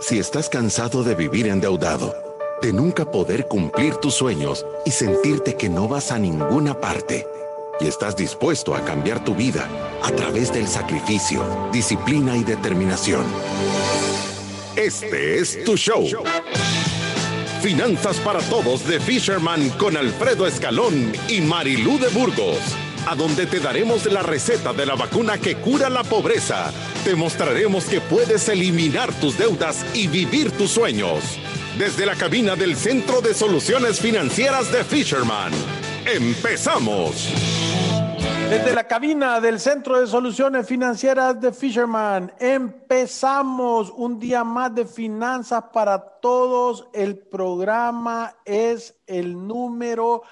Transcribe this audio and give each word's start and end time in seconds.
Si 0.00 0.18
estás 0.18 0.48
cansado 0.48 1.04
de 1.04 1.14
vivir 1.14 1.46
endeudado, 1.46 2.14
de 2.62 2.72
nunca 2.72 3.04
poder 3.04 3.46
cumplir 3.46 3.96
tus 3.96 4.14
sueños 4.14 4.64
y 4.86 4.92
sentirte 4.92 5.56
que 5.56 5.68
no 5.68 5.88
vas 5.88 6.10
a 6.10 6.18
ninguna 6.18 6.80
parte, 6.80 7.26
y 7.80 7.86
estás 7.86 8.16
dispuesto 8.16 8.74
a 8.74 8.82
cambiar 8.82 9.22
tu 9.22 9.34
vida 9.34 9.68
a 10.02 10.10
través 10.12 10.52
del 10.54 10.66
sacrificio, 10.66 11.44
disciplina 11.70 12.34
y 12.34 12.44
determinación. 12.44 13.24
Este 14.74 15.38
es 15.38 15.62
tu 15.64 15.76
show. 15.76 16.06
Finanzas 17.60 18.16
para 18.20 18.40
Todos 18.40 18.86
de 18.86 19.00
Fisherman 19.00 19.68
con 19.70 19.98
Alfredo 19.98 20.46
Escalón 20.46 21.12
y 21.28 21.42
Marilú 21.42 21.98
de 21.98 22.08
Burgos, 22.08 22.58
a 23.06 23.14
donde 23.14 23.46
te 23.46 23.60
daremos 23.60 24.06
la 24.06 24.22
receta 24.22 24.72
de 24.72 24.86
la 24.86 24.94
vacuna 24.94 25.38
que 25.38 25.56
cura 25.56 25.88
la 25.90 26.04
pobreza. 26.04 26.72
Te 27.04 27.14
mostraremos 27.14 27.84
que 27.84 28.00
puedes 28.00 28.48
eliminar 28.48 29.12
tus 29.14 29.38
deudas 29.38 29.84
y 29.94 30.06
vivir 30.08 30.50
tus 30.52 30.70
sueños. 30.70 31.38
Desde 31.78 32.06
la 32.06 32.14
cabina 32.14 32.56
del 32.56 32.76
Centro 32.76 33.20
de 33.20 33.34
Soluciones 33.34 34.00
Financieras 34.00 34.70
de 34.72 34.84
Fisherman. 34.84 35.52
¡Empezamos! 36.04 37.28
Desde 38.50 38.74
la 38.74 38.88
cabina 38.88 39.40
del 39.40 39.60
Centro 39.60 40.00
de 40.00 40.08
Soluciones 40.08 40.66
Financieras 40.66 41.40
de 41.40 41.52
Fisherman, 41.52 42.32
empezamos 42.40 43.92
un 43.94 44.18
día 44.18 44.42
más 44.42 44.74
de 44.74 44.86
finanzas 44.86 45.66
para 45.72 46.00
todos. 46.20 46.88
El 46.92 47.16
programa 47.16 48.34
es 48.44 48.96
el 49.06 49.46
número 49.46 50.24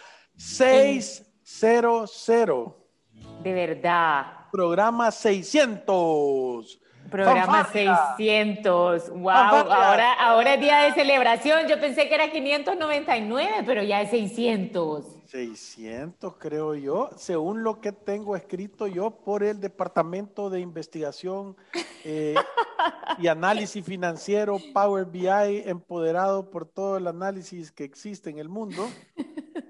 600. 1.48 2.75
De 3.43 3.52
verdad. 3.52 4.27
Programa 4.52 5.11
600. 5.11 6.79
Programa 7.11 7.66
600. 7.73 9.09
Wow, 9.11 9.30
ahora, 9.30 10.12
ahora 10.12 10.55
es 10.55 10.61
día 10.61 10.83
de 10.83 10.93
celebración. 10.93 11.66
Yo 11.66 11.80
pensé 11.80 12.07
que 12.09 12.15
era 12.15 12.30
599, 12.30 13.63
pero 13.65 13.82
ya 13.82 14.02
es 14.02 14.10
600. 14.10 15.04
600, 15.24 16.37
creo 16.38 16.74
yo, 16.74 17.10
según 17.16 17.63
lo 17.63 17.80
que 17.80 17.93
tengo 17.93 18.35
escrito 18.35 18.87
yo 18.87 19.10
por 19.10 19.43
el 19.43 19.60
Departamento 19.60 20.49
de 20.49 20.60
Investigación 20.60 21.54
eh, 22.04 22.35
y 23.19 23.26
Análisis 23.26 23.85
Financiero, 23.85 24.59
Power 24.73 25.04
BI, 25.04 25.65
empoderado 25.66 26.49
por 26.51 26.66
todo 26.66 26.96
el 26.96 27.07
análisis 27.07 27.71
que 27.71 27.85
existe 27.85 28.30
en 28.30 28.38
el 28.38 28.49
mundo. 28.49 28.88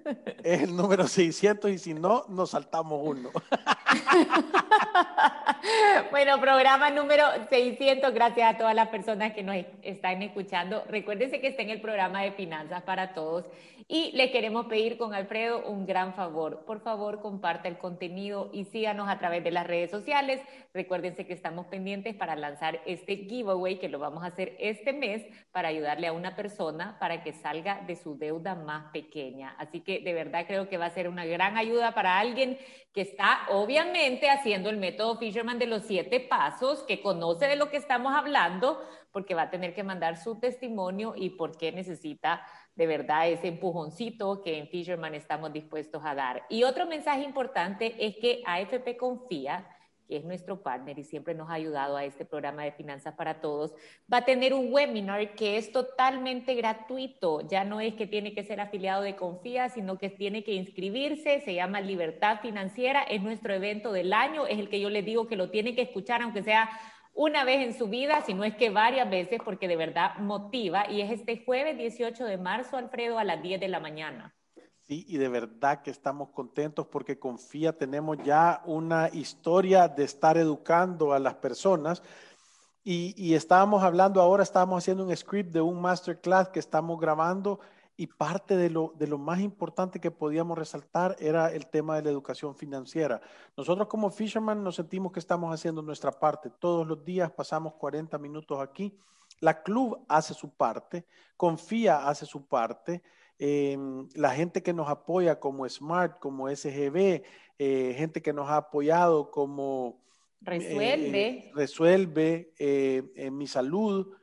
Es 0.42 0.62
el 0.62 0.76
número 0.76 1.06
600 1.06 1.70
y 1.70 1.78
si 1.78 1.94
no, 1.94 2.24
nos 2.28 2.50
saltamos 2.50 3.00
uno. 3.02 3.30
bueno, 6.10 6.40
programa 6.40 6.90
número 6.90 7.24
600. 7.48 8.12
Gracias 8.12 8.54
a 8.54 8.58
todas 8.58 8.74
las 8.74 8.88
personas 8.88 9.32
que 9.32 9.42
nos 9.42 9.56
están 9.82 10.22
escuchando. 10.22 10.84
Recuérdense 10.88 11.40
que 11.40 11.48
está 11.48 11.62
en 11.62 11.70
el 11.70 11.80
programa 11.80 12.22
de 12.22 12.32
Finanzas 12.32 12.82
para 12.82 13.14
Todos 13.14 13.44
y 13.90 14.12
le 14.12 14.30
queremos 14.30 14.66
pedir 14.66 14.98
con 14.98 15.14
Alfredo 15.14 15.66
un 15.66 15.86
gran 15.86 16.12
favor. 16.12 16.64
Por 16.66 16.80
favor, 16.80 17.20
comparta 17.20 17.68
el 17.68 17.78
contenido 17.78 18.50
y 18.52 18.64
síganos 18.64 19.08
a 19.08 19.18
través 19.18 19.42
de 19.42 19.50
las 19.50 19.66
redes 19.66 19.90
sociales. 19.90 20.42
Recuérdense 20.74 21.26
que 21.26 21.32
estamos 21.32 21.66
pendientes 21.66 22.14
para 22.14 22.36
lanzar 22.36 22.82
este 22.84 23.16
giveaway 23.16 23.78
que 23.78 23.88
lo 23.88 23.98
vamos 23.98 24.24
a 24.24 24.26
hacer 24.26 24.54
este 24.58 24.92
mes 24.92 25.24
para 25.52 25.68
ayudarle 25.68 26.06
a 26.06 26.12
una 26.12 26.36
persona 26.36 26.98
para 27.00 27.22
que 27.22 27.32
salga 27.32 27.80
de 27.86 27.96
su 27.96 28.18
deuda 28.18 28.54
más 28.54 28.92
pequeña. 28.92 29.54
Así 29.58 29.80
que 29.80 30.00
de 30.00 30.12
verdad 30.12 30.44
creo 30.46 30.68
que 30.68 30.76
va 30.76 30.86
a 30.86 30.90
ser 30.90 31.08
una 31.08 31.24
gran 31.24 31.56
ayuda 31.56 31.92
para 31.92 32.18
alguien 32.18 32.58
que 32.92 33.00
está 33.00 33.46
obviamente 33.48 34.28
haciendo 34.28 34.67
el 34.70 34.76
método 34.76 35.16
Fisherman 35.16 35.58
de 35.58 35.66
los 35.66 35.82
siete 35.82 36.20
pasos, 36.20 36.82
que 36.82 37.02
conoce 37.02 37.46
de 37.46 37.56
lo 37.56 37.70
que 37.70 37.76
estamos 37.76 38.14
hablando, 38.14 38.80
porque 39.12 39.34
va 39.34 39.42
a 39.42 39.50
tener 39.50 39.74
que 39.74 39.82
mandar 39.82 40.16
su 40.16 40.38
testimonio 40.38 41.14
y 41.16 41.30
por 41.30 41.56
qué 41.56 41.72
necesita 41.72 42.44
de 42.76 42.86
verdad 42.86 43.28
ese 43.28 43.48
empujoncito 43.48 44.40
que 44.42 44.58
en 44.58 44.68
Fisherman 44.68 45.14
estamos 45.14 45.52
dispuestos 45.52 46.02
a 46.04 46.14
dar. 46.14 46.44
Y 46.48 46.62
otro 46.62 46.86
mensaje 46.86 47.22
importante 47.22 47.96
es 47.98 48.16
que 48.16 48.42
AFP 48.46 48.96
Confía, 48.96 49.66
que 50.08 50.16
es 50.16 50.24
nuestro 50.24 50.62
partner 50.62 50.98
y 50.98 51.04
siempre 51.04 51.34
nos 51.34 51.50
ha 51.50 51.54
ayudado 51.54 51.96
a 51.96 52.04
este 52.04 52.24
programa 52.24 52.64
de 52.64 52.72
Finanzas 52.72 53.14
para 53.14 53.40
Todos, 53.40 53.74
va 54.12 54.18
a 54.18 54.24
tener 54.24 54.54
un 54.54 54.72
webinar 54.72 55.34
que 55.34 55.58
es 55.58 55.70
totalmente 55.70 56.54
gratuito. 56.54 57.46
Ya 57.46 57.64
no 57.64 57.80
es 57.80 57.94
que 57.94 58.06
tiene 58.06 58.34
que 58.34 58.42
ser 58.42 58.60
afiliado 58.60 59.02
de 59.02 59.14
Confía, 59.14 59.68
sino 59.68 59.98
que 59.98 60.08
tiene 60.08 60.42
que 60.42 60.54
inscribirse. 60.54 61.40
Se 61.42 61.54
llama 61.54 61.80
Libertad 61.80 62.40
Financiera. 62.40 63.02
Es 63.02 63.22
nuestro 63.22 63.52
evento 63.52 63.92
del 63.92 64.12
año. 64.12 64.46
Es 64.46 64.58
el 64.58 64.70
que 64.70 64.80
yo 64.80 64.88
les 64.88 65.04
digo 65.04 65.28
que 65.28 65.36
lo 65.36 65.50
tiene 65.50 65.74
que 65.74 65.82
escuchar, 65.82 66.22
aunque 66.22 66.42
sea 66.42 66.70
una 67.18 67.44
vez 67.44 67.66
en 67.66 67.74
su 67.74 67.88
vida, 67.88 68.22
si 68.24 68.32
no 68.32 68.44
es 68.44 68.54
que 68.54 68.70
varias 68.70 69.10
veces, 69.10 69.40
porque 69.44 69.66
de 69.66 69.76
verdad 69.76 70.16
motiva. 70.18 70.88
Y 70.88 71.00
es 71.00 71.10
este 71.10 71.44
jueves 71.44 71.76
18 71.76 72.24
de 72.24 72.38
marzo, 72.38 72.76
Alfredo, 72.76 73.18
a 73.18 73.24
las 73.24 73.42
10 73.42 73.60
de 73.60 73.68
la 73.68 73.80
mañana. 73.80 74.34
Sí, 74.88 75.04
y 75.06 75.18
de 75.18 75.28
verdad 75.28 75.82
que 75.82 75.90
estamos 75.90 76.30
contentos 76.30 76.86
porque 76.86 77.18
confía, 77.18 77.76
tenemos 77.76 78.16
ya 78.24 78.62
una 78.64 79.10
historia 79.10 79.86
de 79.86 80.04
estar 80.04 80.38
educando 80.38 81.12
a 81.12 81.18
las 81.18 81.34
personas. 81.34 82.02
Y, 82.84 83.12
y 83.22 83.34
estábamos 83.34 83.82
hablando 83.82 84.22
ahora, 84.22 84.42
estábamos 84.42 84.78
haciendo 84.82 85.04
un 85.04 85.14
script 85.14 85.52
de 85.52 85.60
un 85.60 85.78
masterclass 85.78 86.48
que 86.48 86.58
estamos 86.58 86.98
grabando 86.98 87.60
y 87.98 88.06
parte 88.06 88.56
de 88.56 88.70
lo, 88.70 88.94
de 88.96 89.08
lo 89.08 89.18
más 89.18 89.40
importante 89.40 90.00
que 90.00 90.10
podíamos 90.10 90.56
resaltar 90.56 91.16
era 91.18 91.52
el 91.52 91.66
tema 91.66 91.96
de 91.96 92.04
la 92.04 92.10
educación 92.10 92.54
financiera. 92.54 93.20
Nosotros 93.58 93.88
como 93.88 94.10
Fisherman 94.10 94.64
nos 94.64 94.76
sentimos 94.76 95.12
que 95.12 95.20
estamos 95.20 95.52
haciendo 95.52 95.82
nuestra 95.82 96.12
parte. 96.12 96.48
Todos 96.48 96.86
los 96.86 97.04
días 97.04 97.30
pasamos 97.30 97.74
40 97.74 98.16
minutos 98.16 98.58
aquí. 98.58 98.98
La 99.40 99.62
club 99.62 100.02
hace 100.08 100.32
su 100.32 100.48
parte, 100.48 101.04
Confía 101.36 102.08
hace 102.08 102.24
su 102.24 102.46
parte. 102.46 103.02
Em, 103.38 104.08
la 104.14 104.30
gente 104.30 104.62
que 104.62 104.72
nos 104.72 104.88
apoya 104.88 105.38
como 105.38 105.68
Smart, 105.68 106.18
como 106.18 106.48
SGB, 106.48 107.22
eh, 107.58 107.94
gente 107.96 108.22
que 108.22 108.32
nos 108.32 108.48
ha 108.48 108.56
apoyado 108.56 109.30
como... 109.30 110.02
Resuelve. 110.40 111.28
Eh, 111.28 111.52
resuelve, 111.54 112.54
eh, 112.58 113.30
Mi 113.32 113.46
Salud, 113.46 114.14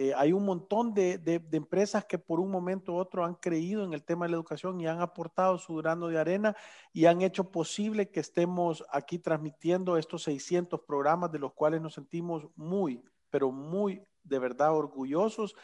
eh, 0.00 0.14
hay 0.14 0.32
un 0.32 0.44
montón 0.44 0.94
de, 0.94 1.20
empresas 1.50 2.04
que 2.04 2.18
por 2.18 2.38
un 2.38 2.52
momento 2.52 2.92
u 2.92 2.96
otro 2.98 3.24
han 3.24 3.34
creído 3.34 3.82
en 3.82 3.92
el 3.92 4.04
tema 4.04 4.26
de 4.26 4.30
la 4.30 4.36
educación 4.36 4.80
y 4.80 4.86
han 4.86 5.00
aportado 5.00 5.58
su 5.58 5.74
grano 5.74 6.06
de 6.06 6.16
arena 6.16 6.56
y 6.92 7.06
han 7.06 7.20
hecho 7.20 7.50
posible 7.50 8.08
que 8.08 8.20
estemos 8.20 8.84
aquí 8.92 9.18
transmitiendo 9.18 9.96
estos 9.96 10.22
600 10.22 10.82
programas 10.82 11.32
de 11.32 11.40
los 11.40 11.52
cuales 11.52 11.80
nos 11.80 11.94
sentimos 11.94 12.46
muy, 12.54 13.02
pero 13.28 13.50
muy 13.50 14.00
de 14.22 14.38
verdad 14.38 14.76
orgullosos, 14.76 15.56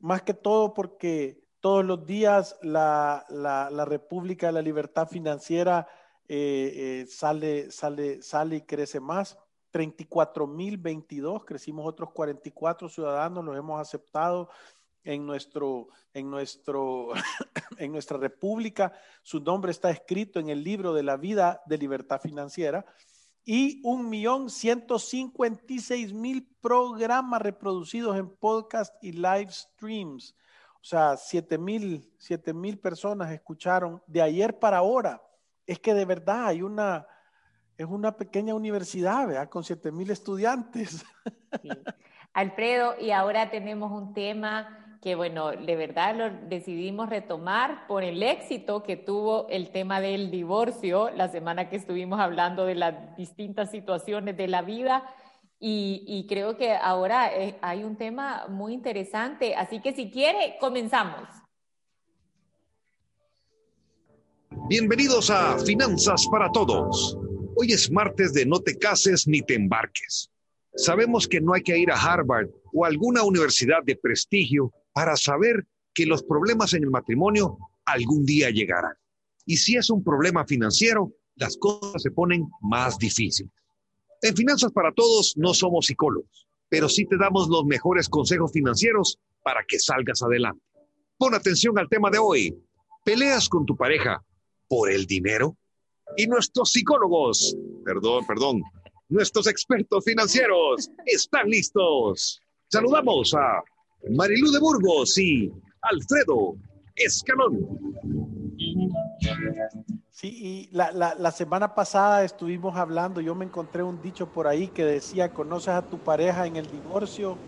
más 0.00 0.22
que 0.22 0.32
todo 0.32 0.72
porque 0.72 1.46
todos 1.60 1.84
los 1.84 2.06
días 2.06 2.56
la, 2.62 3.24
República 3.86 4.46
de 4.46 4.52
la 4.52 4.62
Libertad 4.62 5.08
Financiera 5.08 5.86
eh, 6.28 6.72
eh, 7.02 7.06
sale, 7.08 7.70
sale, 7.70 8.22
sale 8.22 8.56
y 8.56 8.62
crece 8.62 9.00
más 9.00 9.38
34.022, 9.72 11.44
crecimos 11.44 11.86
otros 11.86 12.10
44 12.12 12.88
ciudadanos, 12.88 13.44
los 13.44 13.56
hemos 13.56 13.80
aceptado 13.80 14.48
en, 15.04 15.26
nuestro, 15.26 15.88
en, 16.12 16.30
nuestro, 16.30 17.12
en 17.78 17.92
nuestra 17.92 18.18
república. 18.18 18.92
Su 19.22 19.40
nombre 19.40 19.70
está 19.70 19.90
escrito 19.90 20.40
en 20.40 20.48
el 20.48 20.62
libro 20.62 20.92
de 20.92 21.02
la 21.02 21.16
vida 21.16 21.62
de 21.66 21.78
libertad 21.78 22.20
financiera. 22.20 22.84
Y 23.44 23.80
un 23.82 24.10
millón 24.10 24.50
ciento 24.50 24.98
mil 26.12 26.46
programas 26.60 27.40
reproducidos 27.40 28.18
en 28.18 28.28
podcast 28.28 28.94
y 29.02 29.12
live 29.12 29.50
streams. 29.50 30.34
O 30.80 30.84
sea, 30.84 31.16
siete 31.16 31.58
mil, 31.58 32.12
siete 32.18 32.54
mil 32.54 32.78
personas 32.78 33.30
escucharon 33.30 34.02
de 34.06 34.22
ayer 34.22 34.58
para 34.58 34.78
ahora. 34.78 35.22
Es 35.66 35.78
que 35.78 35.92
de 35.92 36.04
verdad 36.04 36.46
hay 36.46 36.62
una, 36.62 37.06
es 37.78 37.86
una 37.86 38.16
pequeña 38.16 38.54
universidad, 38.54 39.28
¿verdad? 39.28 39.48
Con 39.48 39.62
7 39.62 39.92
mil 39.92 40.10
estudiantes. 40.10 41.06
Alfredo, 42.32 42.94
y 43.00 43.12
ahora 43.12 43.50
tenemos 43.50 43.92
un 43.92 44.12
tema 44.14 44.98
que, 45.00 45.14
bueno, 45.14 45.52
de 45.52 45.76
verdad 45.76 46.16
lo 46.16 46.48
decidimos 46.48 47.08
retomar 47.08 47.86
por 47.86 48.02
el 48.02 48.22
éxito 48.22 48.82
que 48.82 48.96
tuvo 48.96 49.46
el 49.48 49.70
tema 49.70 50.00
del 50.00 50.30
divorcio 50.30 51.10
la 51.10 51.28
semana 51.28 51.68
que 51.68 51.76
estuvimos 51.76 52.18
hablando 52.18 52.66
de 52.66 52.74
las 52.74 53.16
distintas 53.16 53.70
situaciones 53.70 54.36
de 54.36 54.48
la 54.48 54.62
vida. 54.62 55.04
Y, 55.60 56.26
creo 56.28 56.56
que 56.56 56.72
ahora 56.72 57.34
eh, 57.34 57.58
hay 57.62 57.82
un 57.82 57.96
tema 57.96 58.46
muy 58.48 58.72
interesante. 58.72 59.54
Así 59.56 59.80
que 59.80 59.92
si 59.92 60.10
quiere, 60.10 60.56
comenzamos. 60.60 61.28
Bienvenidos 64.68 65.30
a 65.30 65.58
Finanzas 65.58 66.26
para 66.30 66.50
Todos 66.52 67.18
Hoy 67.60 67.72
es 67.72 67.90
martes 67.90 68.32
de 68.34 68.46
no 68.46 68.60
te 68.60 68.78
cases 68.78 69.26
ni 69.26 69.42
te 69.42 69.56
embarques. 69.56 70.30
Sabemos 70.76 71.26
que 71.26 71.40
no 71.40 71.54
hay 71.54 71.62
que 71.62 71.76
ir 71.76 71.90
a 71.90 72.00
Harvard 72.00 72.48
o 72.72 72.84
alguna 72.84 73.24
universidad 73.24 73.82
de 73.84 73.96
prestigio 73.96 74.72
para 74.92 75.16
saber 75.16 75.66
que 75.92 76.06
los 76.06 76.22
problemas 76.22 76.72
en 76.74 76.84
el 76.84 76.90
matrimonio 76.90 77.58
algún 77.84 78.24
día 78.24 78.50
llegarán. 78.50 78.94
Y 79.44 79.56
si 79.56 79.74
es 79.74 79.90
un 79.90 80.04
problema 80.04 80.44
financiero, 80.46 81.12
las 81.34 81.56
cosas 81.56 82.00
se 82.00 82.12
ponen 82.12 82.48
más 82.60 82.96
difíciles. 82.96 83.50
En 84.22 84.36
Finanzas 84.36 84.72
para 84.72 84.92
Todos 84.92 85.34
no 85.36 85.54
somos 85.54 85.86
psicólogos, 85.86 86.46
pero 86.68 86.88
sí 86.88 87.06
te 87.06 87.16
damos 87.16 87.48
los 87.48 87.64
mejores 87.64 88.08
consejos 88.08 88.52
financieros 88.52 89.18
para 89.42 89.64
que 89.66 89.78
salgas 89.78 90.22
adelante. 90.22 90.62
Pon 91.16 91.34
atención 91.34 91.78
al 91.78 91.88
tema 91.88 92.10
de 92.10 92.18
hoy. 92.18 92.54
¿Peleas 93.04 93.48
con 93.48 93.64
tu 93.64 93.76
pareja 93.76 94.22
por 94.68 94.90
el 94.90 95.06
dinero? 95.06 95.56
Y 96.16 96.26
nuestros 96.26 96.70
psicólogos, 96.70 97.56
perdón, 97.84 98.26
perdón, 98.26 98.62
nuestros 99.08 99.46
expertos 99.46 100.04
financieros 100.04 100.90
están 101.06 101.48
listos. 101.48 102.40
Saludamos 102.68 103.34
a 103.34 103.62
Marilú 104.10 104.50
de 104.50 104.58
Burgos 104.58 105.16
y 105.18 105.50
Alfredo 105.82 106.56
Escalón. 106.96 107.94
Sí, 110.20 110.68
y 110.72 110.74
la, 110.74 110.90
la, 110.90 111.30
semana 111.30 111.76
pasada 111.76 112.24
estuvimos 112.24 112.76
hablando, 112.76 113.20
yo 113.20 113.36
me 113.36 113.44
encontré 113.44 113.84
un 113.84 114.02
dicho 114.02 114.26
por 114.26 114.48
ahí 114.48 114.66
que 114.66 114.84
decía, 114.84 115.32
conoces 115.32 115.68
a 115.68 115.82
tu 115.82 115.98
pareja 115.98 116.44
en 116.44 116.56
el 116.56 116.68
divorcio, 116.68 117.38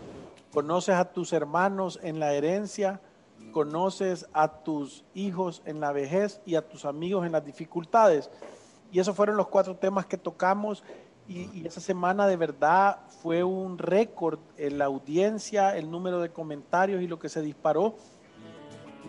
conoces 0.53 0.95
a 0.95 1.11
tus 1.11 1.33
hermanos 1.33 1.99
en 2.01 2.21
la 2.21 2.31
herencia, 2.31 3.01
conoces 3.51 4.25
a 4.31 4.63
tus 4.63 5.03
hijos 5.13 5.61
en 5.65 5.81
la 5.81 5.91
vejez 5.91 6.39
y 6.45 6.55
a 6.55 6.65
tus 6.65 6.85
amigos 6.85 7.25
en 7.25 7.33
las 7.33 7.43
dificultades. 7.43 8.29
Y 8.89 9.01
esos 9.01 9.17
fueron 9.17 9.35
los 9.35 9.49
cuatro 9.49 9.75
temas 9.75 10.05
que 10.05 10.15
tocamos 10.15 10.81
y, 11.27 11.49
y 11.51 11.67
esa 11.67 11.81
semana 11.81 12.25
de 12.25 12.37
verdad 12.37 12.99
fue 13.21 13.43
un 13.43 13.79
récord 13.79 14.39
en 14.55 14.77
la 14.77 14.85
audiencia, 14.85 15.75
el 15.75 15.91
número 15.91 16.21
de 16.21 16.29
comentarios 16.29 17.01
y 17.01 17.07
lo 17.09 17.19
que 17.19 17.27
se 17.27 17.41
disparó. 17.41 17.95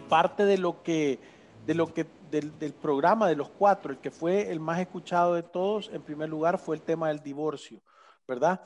Parte 0.08 0.46
de 0.46 0.58
lo 0.58 0.82
que, 0.82 1.20
de 1.66 1.74
lo 1.74 1.92
que 1.92 2.06
del, 2.30 2.72
programa 2.72 3.28
de 3.28 3.36
los 3.36 3.50
cuatro, 3.50 3.92
el 3.92 3.98
que 3.98 4.10
fue 4.10 4.50
el 4.50 4.58
más 4.58 4.80
escuchado 4.80 5.34
de 5.34 5.42
todos, 5.42 5.90
en 5.92 6.02
primer 6.02 6.28
lugar, 6.28 6.58
fue 6.58 6.76
el 6.76 6.82
tema 6.82 7.08
del 7.08 7.20
divorcio, 7.20 7.80
¿verdad? 8.26 8.60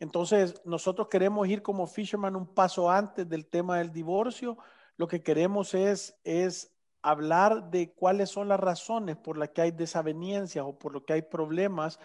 Entonces, 0.00 0.60
nosotros 0.64 1.08
queremos 1.08 1.46
ir 1.48 1.62
como 1.62 1.86
Fisherman 1.86 2.34
un 2.34 2.46
paso 2.46 2.90
antes 2.90 3.28
del 3.28 3.46
tema 3.46 3.78
del 3.78 3.92
divorcio. 3.92 4.56
Lo 4.96 5.06
que 5.06 5.22
queremos 5.22 5.74
es, 5.74 6.18
es 6.24 6.72
hablar 7.02 7.70
de 7.70 7.92
cuáles 7.92 8.30
son 8.30 8.48
las 8.48 8.58
razones 8.58 9.16
por 9.16 9.36
las 9.36 9.50
que 9.50 9.62
hay 9.62 9.70
desavenencias 9.70 10.64
o 10.66 10.78
por 10.78 10.92
lo 10.92 11.04
que 11.04 11.12
hay 11.12 11.22
problemas 11.22 12.00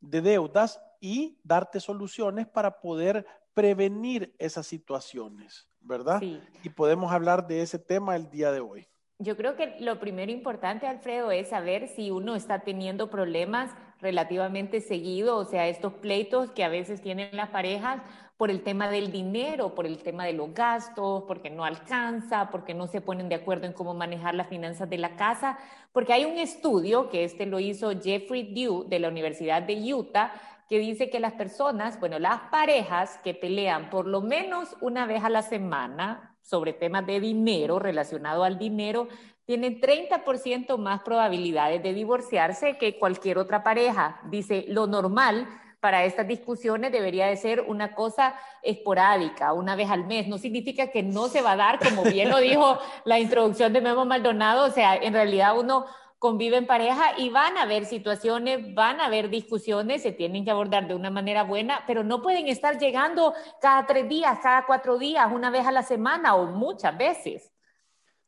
de 0.00 0.22
deudas 0.22 0.80
y 1.00 1.38
darte 1.42 1.78
soluciones 1.78 2.46
para 2.46 2.80
poder 2.80 3.26
prevenir 3.52 4.34
esas 4.38 4.66
situaciones, 4.66 5.68
¿verdad? 5.80 6.22
Y 6.62 6.68
podemos 6.70 7.12
hablar 7.12 7.46
de 7.46 7.62
ese 7.62 7.78
tema 7.78 8.16
el 8.16 8.30
día 8.30 8.50
de 8.50 8.60
hoy. 8.60 8.88
Yo 9.18 9.34
creo 9.34 9.56
que 9.56 9.76
lo 9.80 9.98
primero 9.98 10.30
importante, 10.30 10.86
Alfredo, 10.86 11.30
es 11.30 11.48
saber 11.48 11.88
si 11.88 12.10
uno 12.10 12.36
está 12.36 12.60
teniendo 12.60 13.08
problemas 13.08 13.70
relativamente 13.98 14.82
seguido, 14.82 15.36
o 15.38 15.44
sea, 15.44 15.68
estos 15.68 15.94
pleitos 15.94 16.50
que 16.50 16.64
a 16.64 16.68
veces 16.68 17.00
tienen 17.00 17.34
las 17.34 17.48
parejas 17.48 18.02
por 18.36 18.50
el 18.50 18.62
tema 18.62 18.90
del 18.90 19.10
dinero, 19.10 19.74
por 19.74 19.86
el 19.86 20.02
tema 20.02 20.26
de 20.26 20.34
los 20.34 20.52
gastos, 20.52 21.24
porque 21.26 21.48
no 21.48 21.64
alcanza, 21.64 22.50
porque 22.50 22.74
no 22.74 22.88
se 22.88 23.00
ponen 23.00 23.30
de 23.30 23.36
acuerdo 23.36 23.64
en 23.66 23.72
cómo 23.72 23.94
manejar 23.94 24.34
las 24.34 24.48
finanzas 24.48 24.90
de 24.90 24.98
la 24.98 25.16
casa, 25.16 25.58
porque 25.92 26.12
hay 26.12 26.26
un 26.26 26.36
estudio 26.36 27.08
que 27.08 27.24
este 27.24 27.46
lo 27.46 27.58
hizo 27.58 27.98
Jeffrey 27.98 28.52
Dew 28.52 28.84
de 28.86 28.98
la 28.98 29.08
Universidad 29.08 29.62
de 29.62 29.94
Utah, 29.94 30.34
que 30.68 30.78
dice 30.78 31.08
que 31.08 31.20
las 31.20 31.32
personas, 31.32 31.98
bueno, 32.00 32.18
las 32.18 32.40
parejas 32.50 33.18
que 33.24 33.32
pelean 33.32 33.88
por 33.88 34.06
lo 34.06 34.20
menos 34.20 34.76
una 34.82 35.06
vez 35.06 35.24
a 35.24 35.30
la 35.30 35.40
semana, 35.40 36.35
sobre 36.46 36.72
temas 36.72 37.04
de 37.06 37.18
dinero, 37.18 37.80
relacionado 37.80 38.44
al 38.44 38.56
dinero, 38.56 39.08
tienen 39.44 39.80
30% 39.80 40.78
más 40.78 41.02
probabilidades 41.02 41.82
de 41.82 41.92
divorciarse 41.92 42.78
que 42.78 42.98
cualquier 42.98 43.38
otra 43.38 43.64
pareja. 43.64 44.20
Dice, 44.30 44.64
lo 44.68 44.86
normal 44.86 45.48
para 45.80 46.04
estas 46.04 46.26
discusiones 46.26 46.92
debería 46.92 47.26
de 47.26 47.36
ser 47.36 47.62
una 47.62 47.94
cosa 47.94 48.34
esporádica, 48.62 49.52
una 49.52 49.74
vez 49.74 49.90
al 49.90 50.06
mes. 50.06 50.28
No 50.28 50.38
significa 50.38 50.90
que 50.90 51.02
no 51.02 51.26
se 51.26 51.42
va 51.42 51.52
a 51.52 51.56
dar, 51.56 51.78
como 51.80 52.02
bien 52.04 52.30
lo 52.30 52.38
dijo 52.38 52.78
la 53.04 53.18
introducción 53.18 53.72
de 53.72 53.80
Memo 53.80 54.04
Maldonado, 54.04 54.66
o 54.66 54.70
sea, 54.70 54.96
en 54.96 55.12
realidad 55.12 55.58
uno 55.58 55.86
convive 56.18 56.56
en 56.56 56.66
pareja 56.66 57.18
y 57.18 57.30
van 57.30 57.56
a 57.56 57.62
haber 57.62 57.84
situaciones, 57.84 58.74
van 58.74 59.00
a 59.00 59.06
haber 59.06 59.28
discusiones, 59.28 60.02
se 60.02 60.12
tienen 60.12 60.44
que 60.44 60.50
abordar 60.50 60.88
de 60.88 60.94
una 60.94 61.10
manera 61.10 61.42
buena, 61.42 61.84
pero 61.86 62.04
no 62.04 62.22
pueden 62.22 62.48
estar 62.48 62.78
llegando 62.78 63.34
cada 63.60 63.86
tres 63.86 64.08
días, 64.08 64.38
cada 64.42 64.66
cuatro 64.66 64.98
días, 64.98 65.30
una 65.32 65.50
vez 65.50 65.66
a 65.66 65.72
la 65.72 65.82
semana 65.82 66.34
o 66.34 66.46
muchas 66.46 66.96
veces. 66.96 67.52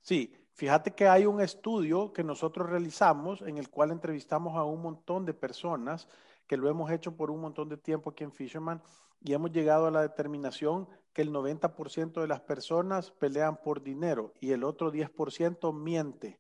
Sí, 0.01 0.33
fíjate 0.55 0.95
que 0.95 1.09
hay 1.09 1.27
un 1.27 1.41
estudio 1.41 2.13
que 2.13 2.25
nosotros 2.25 2.69
realizamos 2.69 3.43
en 3.43 3.59
el 3.59 3.71
cual 3.71 3.91
entrevistamos 3.91 4.57
a 4.57 4.65
un 4.65 4.83
montón 4.83 5.25
de 5.25 5.35
personas 5.35 6.09
que 6.47 6.57
lo 6.57 6.69
hemos 6.69 6.91
hecho 6.91 7.17
por 7.17 7.31
un 7.31 7.41
montón 7.41 7.69
de 7.69 7.77
tiempo 7.77 8.11
aquí 8.11 8.25
en 8.25 8.33
Fisherman 8.33 8.83
y 9.21 9.33
hemos 9.33 9.51
llegado 9.51 9.87
a 9.87 9.91
la 9.91 10.03
determinación 10.03 10.89
que 11.13 11.23
el 11.23 11.33
90% 11.33 12.21
de 12.21 12.29
las 12.29 12.41
personas 12.41 13.11
pelean 13.11 13.61
por 13.61 13.83
dinero 13.83 14.33
y 14.41 14.53
el 14.53 14.65
otro 14.65 14.93
10% 14.93 15.73
miente. 15.75 16.39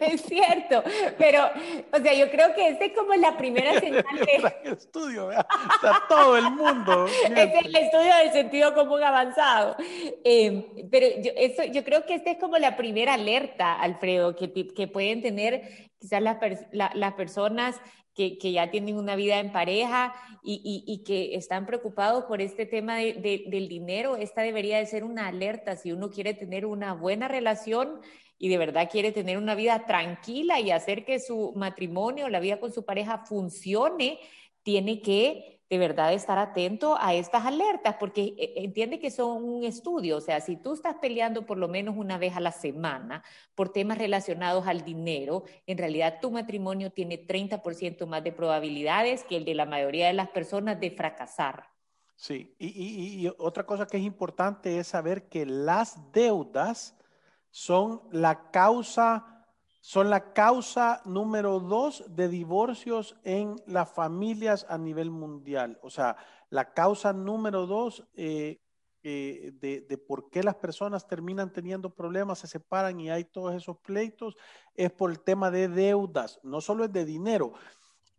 Es 0.00 0.22
cierto, 0.22 0.82
pero, 1.18 1.50
o 1.92 1.98
sea, 1.98 2.14
yo 2.14 2.30
creo 2.30 2.54
que 2.54 2.68
esta 2.68 2.86
es 2.86 2.92
como 2.94 3.14
la 3.14 3.36
primera 3.36 3.72
señal 3.80 4.04
de... 4.12 4.70
estudio, 4.70 5.30
está 5.30 6.02
todo 6.08 6.36
el 6.36 6.50
mundo. 6.50 7.06
es 7.06 7.64
el 7.64 7.76
estudio 7.76 8.16
del 8.16 8.32
sentido 8.32 8.74
común 8.74 9.02
avanzado. 9.02 9.76
Em, 10.24 10.64
pero 10.90 11.06
yo, 11.20 11.32
eso, 11.36 11.64
yo 11.64 11.84
creo 11.84 12.06
que 12.06 12.14
esta 12.14 12.30
es 12.30 12.38
como 12.38 12.58
la 12.58 12.76
primera 12.76 13.14
alerta, 13.14 13.74
Alfredo, 13.74 14.36
que, 14.36 14.52
que 14.52 14.88
pueden 14.88 15.22
tener 15.22 15.90
quizás 15.98 16.22
las, 16.22 16.38
las 16.72 17.14
personas 17.14 17.76
que, 18.18 18.52
ya 18.52 18.70
tienen 18.70 18.96
una 18.96 19.14
vida 19.14 19.38
en 19.38 19.52
pareja 19.52 20.12
y, 20.42 21.02
que 21.06 21.36
están 21.36 21.66
preocupados 21.66 22.24
por 22.24 22.40
este 22.42 22.66
tema 22.66 22.96
del 22.96 23.68
dinero, 23.68 24.16
esta 24.16 24.42
debería 24.42 24.78
de 24.78 24.86
ser 24.86 25.04
una 25.04 25.28
alerta. 25.28 25.76
Si 25.76 25.92
uno 25.92 26.10
quiere 26.10 26.34
tener 26.34 26.66
una 26.66 26.94
buena 26.94 27.28
relación 27.28 28.00
y 28.38 28.48
de 28.48 28.58
verdad 28.58 28.88
quiere 28.90 29.12
tener 29.12 29.38
una 29.38 29.54
vida 29.54 29.86
tranquila 29.86 30.58
y 30.58 30.70
hacer 30.72 31.04
que 31.04 31.20
su 31.20 31.52
matrimonio, 31.54 32.28
la 32.28 32.40
vida 32.40 32.58
con 32.58 32.72
su 32.72 32.84
pareja 32.84 33.18
funcione, 33.18 34.18
tiene 34.62 35.00
que 35.00 35.57
de 35.70 35.78
verdad 35.78 36.12
estar 36.12 36.38
atento 36.38 36.96
a 36.98 37.14
estas 37.14 37.44
alertas, 37.44 37.96
porque 38.00 38.34
eh, 38.38 38.54
entiende 38.56 38.98
que 38.98 39.10
son 39.10 39.44
un 39.44 39.64
estudio, 39.64 40.16
o 40.16 40.20
sea, 40.20 40.40
si 40.40 40.56
tú 40.56 40.72
estás 40.72 40.96
peleando 40.96 41.44
por 41.44 41.58
lo 41.58 41.68
menos 41.68 41.96
una 41.96 42.16
vez 42.16 42.36
a 42.36 42.40
la 42.40 42.52
semana 42.52 43.22
por 43.54 43.68
temas 43.70 43.98
relacionados 43.98 44.66
al 44.66 44.82
dinero, 44.82 45.44
en 45.66 45.78
realidad 45.78 46.18
tu 46.20 46.30
matrimonio 46.30 46.90
tiene 46.90 47.18
30% 47.26 48.06
más 48.06 48.24
de 48.24 48.32
probabilidades 48.32 49.24
que 49.24 49.36
el 49.36 49.44
de 49.44 49.54
la 49.54 49.66
mayoría 49.66 50.06
de 50.06 50.14
las 50.14 50.28
personas 50.28 50.80
de 50.80 50.90
fracasar. 50.90 51.64
Sí, 52.16 52.56
y, 52.58 53.26
y 53.26 53.32
otra 53.38 53.64
cosa 53.64 53.86
que 53.86 53.98
es 53.98 54.02
importante 54.02 54.78
es 54.78 54.88
saber 54.88 55.28
que 55.28 55.46
las 55.46 56.12
deudas 56.12 56.96
son 57.50 58.02
la 58.10 58.50
causa 58.50 59.37
son 59.88 60.10
la 60.10 60.34
causa 60.34 61.00
número 61.06 61.60
dos 61.60 62.04
de 62.10 62.28
divorcios 62.28 63.16
en 63.24 63.56
las 63.66 63.90
familias 63.90 64.66
a 64.68 64.76
nivel 64.76 65.10
mundial. 65.10 65.78
O 65.80 65.88
sea, 65.88 66.18
la 66.50 66.74
causa 66.74 67.14
número 67.14 67.66
dos 67.66 68.06
eh, 68.12 68.60
eh, 69.02 69.50
de, 69.58 69.96
por 69.96 70.28
qué 70.28 70.42
las 70.42 70.56
personas 70.56 71.08
terminan 71.08 71.54
teniendo 71.54 71.88
problemas, 71.88 72.40
se 72.40 72.48
separan 72.48 73.00
y 73.00 73.08
hay 73.08 73.24
todos 73.24 73.54
esos 73.54 73.78
pleitos, 73.78 74.36
es 74.74 74.90
por 74.90 75.10
el 75.10 75.20
tema 75.20 75.50
de 75.50 75.68
deudas, 75.68 76.38
no 76.42 76.60
solo 76.60 76.84
es 76.84 76.92
de 76.92 77.06
dinero. 77.06 77.54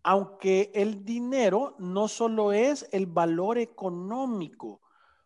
Aunque 0.02 0.72
el 0.74 1.06
dinero 1.06 1.76
no 1.78 2.08
solo 2.08 2.52
es 2.52 2.90
el 2.92 3.06
valor 3.06 3.60
económico, 3.60 4.82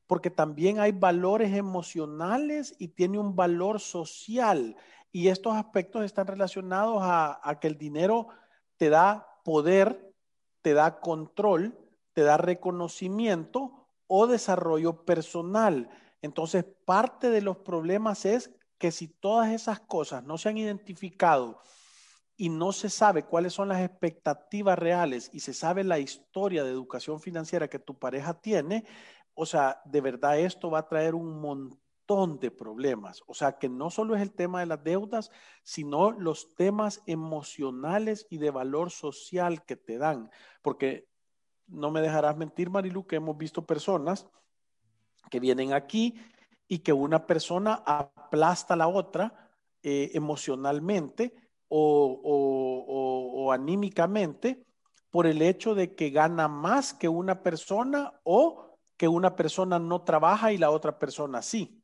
porque 0.07 0.29
también 0.29 0.81
hay 0.81 0.91
valores 0.91 1.55
emocionales 1.55 2.75
y 2.79 2.89
tiene 2.89 3.17
un 3.17 3.33
valor 3.33 3.79
social. 3.79 4.75
Y 5.15 5.27
estos 5.27 5.53
aspectos 5.53 6.03
están 6.03 6.25
relacionados 6.25 6.97
a, 7.03 7.59
que 7.61 7.67
el 7.67 7.77
dinero 7.77 8.29
te 8.77 8.89
da 8.89 9.27
poder, 9.45 10.11
te 10.63 10.73
da 10.73 10.99
control, 10.99 11.77
te 12.13 12.23
da 12.23 12.37
reconocimiento 12.37 13.87
o 14.07 14.25
desarrollo 14.25 15.05
personal. 15.05 15.87
Entonces, 16.23 16.65
parte 16.85 17.29
de 17.29 17.41
los 17.41 17.57
problemas 17.57 18.25
es 18.25 18.55
que 18.79 18.91
si 18.91 19.07
todas 19.07 19.51
esas 19.51 19.79
cosas 19.81 20.23
no 20.23 20.39
se 20.39 20.49
han 20.49 20.57
identificado 20.57 21.61
y 22.35 22.49
no 22.49 22.71
se 22.71 22.89
sabe 22.89 23.23
cuáles 23.23 23.53
son 23.53 23.67
las 23.67 23.81
expectativas 23.81 24.79
reales 24.79 25.29
y 25.31 25.41
se 25.41 25.53
sabe 25.53 25.83
la 25.83 25.99
historia 25.99 26.63
de 26.63 26.71
educación 26.71 27.19
financiera 27.19 27.69
que 27.69 27.77
tu 27.77 27.99
pareja 27.99 28.33
tiene, 28.41 28.83
o 29.35 29.45
sea, 29.45 29.79
de 29.85 30.01
verdad 30.01 30.39
esto 30.39 30.71
va 30.71 30.79
a 30.79 30.87
traer 30.87 31.13
un 31.13 31.39
montón 31.39 31.82
de 32.07 32.51
problemas. 32.51 33.23
O 33.27 33.33
sea, 33.33 33.57
que 33.57 33.69
no 33.69 33.89
solo 33.89 34.15
es 34.15 34.21
el 34.21 34.33
tema 34.33 34.59
de 34.59 34.65
las 34.65 34.83
deudas, 34.83 35.31
sino 35.63 36.11
los 36.11 36.53
temas 36.53 37.01
emocionales 37.07 38.27
y 38.29 38.37
de 38.37 38.51
valor 38.51 38.91
social 38.91 39.65
que 39.65 39.75
te 39.75 39.97
dan. 39.97 40.29
Porque 40.61 41.07
no 41.65 41.91
me 41.91 42.01
dejarás 42.01 42.37
mentir, 42.37 42.69
Marilu, 42.69 43.07
que 43.07 43.15
hemos 43.15 43.37
visto 43.37 43.65
personas 43.65 44.27
que 45.31 45.39
vienen 45.39 45.73
aquí 45.73 46.15
y 46.67 46.79
que 46.79 46.93
una 46.93 47.25
persona 47.25 47.81
aplasta 47.85 48.73
a 48.73 48.77
la 48.77 48.87
otra 48.87 49.49
eh, 49.81 50.11
emocionalmente 50.13 51.33
o, 51.69 53.49
anímicamente 53.51 54.65
por 55.09 55.25
el 55.25 55.41
hecho 55.41 55.73
de 55.73 55.95
que 55.95 56.09
gana 56.09 56.47
más 56.47 56.93
que 56.93 57.07
una 57.07 57.41
persona 57.41 58.13
o 58.23 58.77
que 58.97 59.07
una 59.07 59.35
persona 59.35 59.79
no 59.79 60.03
trabaja 60.03 60.51
y 60.51 60.57
la 60.57 60.69
otra 60.69 60.99
persona 60.99 61.41
sí. 61.41 61.82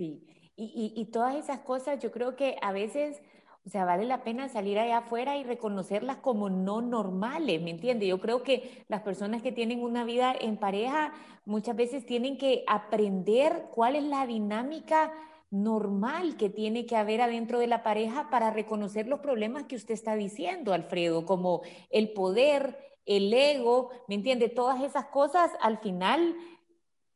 Sí, 0.00 0.26
y, 0.56 0.94
y 0.96 1.04
todas 1.10 1.36
esas 1.36 1.60
cosas 1.60 1.98
yo 2.02 2.10
creo 2.10 2.34
que 2.34 2.56
a 2.62 2.72
veces 2.72 3.20
o 3.66 3.68
sea, 3.68 3.84
vale 3.84 4.06
la 4.06 4.24
pena 4.24 4.48
salir 4.48 4.78
allá 4.78 4.96
afuera 4.96 5.36
y 5.36 5.44
reconocerlas 5.44 6.16
como 6.16 6.48
no 6.48 6.80
normales, 6.80 7.60
¿me 7.60 7.68
entiende? 7.68 8.06
Yo 8.06 8.18
creo 8.18 8.42
que 8.42 8.86
las 8.88 9.02
personas 9.02 9.42
que 9.42 9.52
tienen 9.52 9.82
una 9.82 10.04
vida 10.04 10.34
en 10.40 10.56
pareja 10.56 11.12
muchas 11.44 11.76
veces 11.76 12.06
tienen 12.06 12.38
que 12.38 12.64
aprender 12.66 13.66
cuál 13.74 13.94
es 13.94 14.04
la 14.04 14.26
dinámica 14.26 15.12
normal 15.50 16.38
que 16.38 16.48
tiene 16.48 16.86
que 16.86 16.96
haber 16.96 17.20
adentro 17.20 17.58
de 17.58 17.66
la 17.66 17.82
pareja 17.82 18.30
para 18.30 18.50
reconocer 18.50 19.06
los 19.06 19.20
problemas 19.20 19.64
que 19.64 19.76
usted 19.76 19.92
está 19.92 20.14
diciendo, 20.14 20.72
Alfredo, 20.72 21.26
como 21.26 21.60
el 21.90 22.14
poder, 22.14 22.78
el 23.04 23.30
ego, 23.34 23.90
¿me 24.08 24.14
entiende? 24.14 24.48
Todas 24.48 24.82
esas 24.82 25.08
cosas 25.08 25.50
al 25.60 25.76
final, 25.80 26.34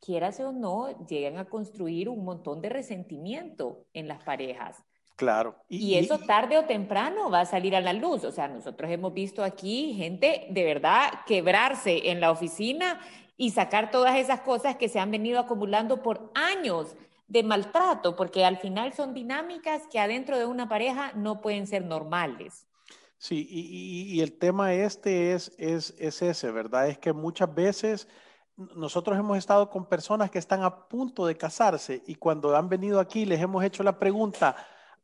quierase 0.04 0.44
o 0.44 0.52
no, 0.52 1.06
llegan 1.06 1.38
a 1.38 1.46
construir 1.46 2.08
un 2.08 2.24
montón 2.24 2.60
de 2.60 2.68
resentimiento 2.68 3.86
en 3.94 4.06
las 4.06 4.22
parejas. 4.22 4.84
Claro. 5.16 5.56
Y, 5.68 5.94
eso 5.94 6.18
tarde 6.18 6.58
o 6.58 6.64
temprano 6.64 7.30
va 7.30 7.40
a 7.40 7.46
salir 7.46 7.74
a 7.76 7.80
la 7.80 7.92
luz. 7.92 8.24
O 8.24 8.32
sea, 8.32 8.48
nosotros 8.48 8.90
hemos 8.90 9.14
visto 9.14 9.44
aquí 9.44 9.94
gente 9.94 10.46
de 10.50 10.64
verdad 10.64 11.04
quebrarse 11.26 12.10
en 12.10 12.20
la 12.20 12.30
oficina 12.30 13.00
y 13.36 13.50
sacar 13.50 13.90
todas 13.90 14.16
esas 14.16 14.40
cosas 14.40 14.76
que 14.76 14.88
se 14.88 14.98
han 14.98 15.10
venido 15.10 15.38
acumulando 15.38 16.02
por 16.02 16.30
años 16.34 16.96
de 17.28 17.42
maltrato, 17.42 18.16
porque 18.16 18.44
al 18.44 18.58
final 18.58 18.92
son 18.92 19.14
dinámicas 19.14 19.82
que 19.90 19.98
adentro 19.98 20.38
de 20.38 20.46
una 20.46 20.68
pareja 20.68 21.12
no 21.14 21.40
pueden 21.40 21.66
ser 21.66 21.84
normales. 21.84 22.66
Sí, 23.16 23.46
y, 23.48 24.20
el 24.20 24.36
tema 24.36 24.74
este 24.74 25.32
es, 25.32 25.54
es, 25.56 25.94
es 25.98 26.20
ese, 26.20 26.50
¿verdad? 26.50 26.88
Es 26.88 26.98
que 26.98 27.14
muchas 27.14 27.54
veces 27.54 28.06
nosotros 28.56 29.18
hemos 29.18 29.38
estado 29.38 29.68
con 29.68 29.86
personas 29.86 30.30
que 30.30 30.38
están 30.38 30.62
a 30.62 30.88
punto 30.88 31.26
de 31.26 31.36
casarse 31.36 32.02
y 32.06 32.14
cuando 32.14 32.56
han 32.56 32.68
venido 32.68 33.00
aquí 33.00 33.24
les 33.24 33.40
hemos 33.40 33.64
hecho 33.64 33.82
la 33.82 33.98
pregunta, 33.98 34.56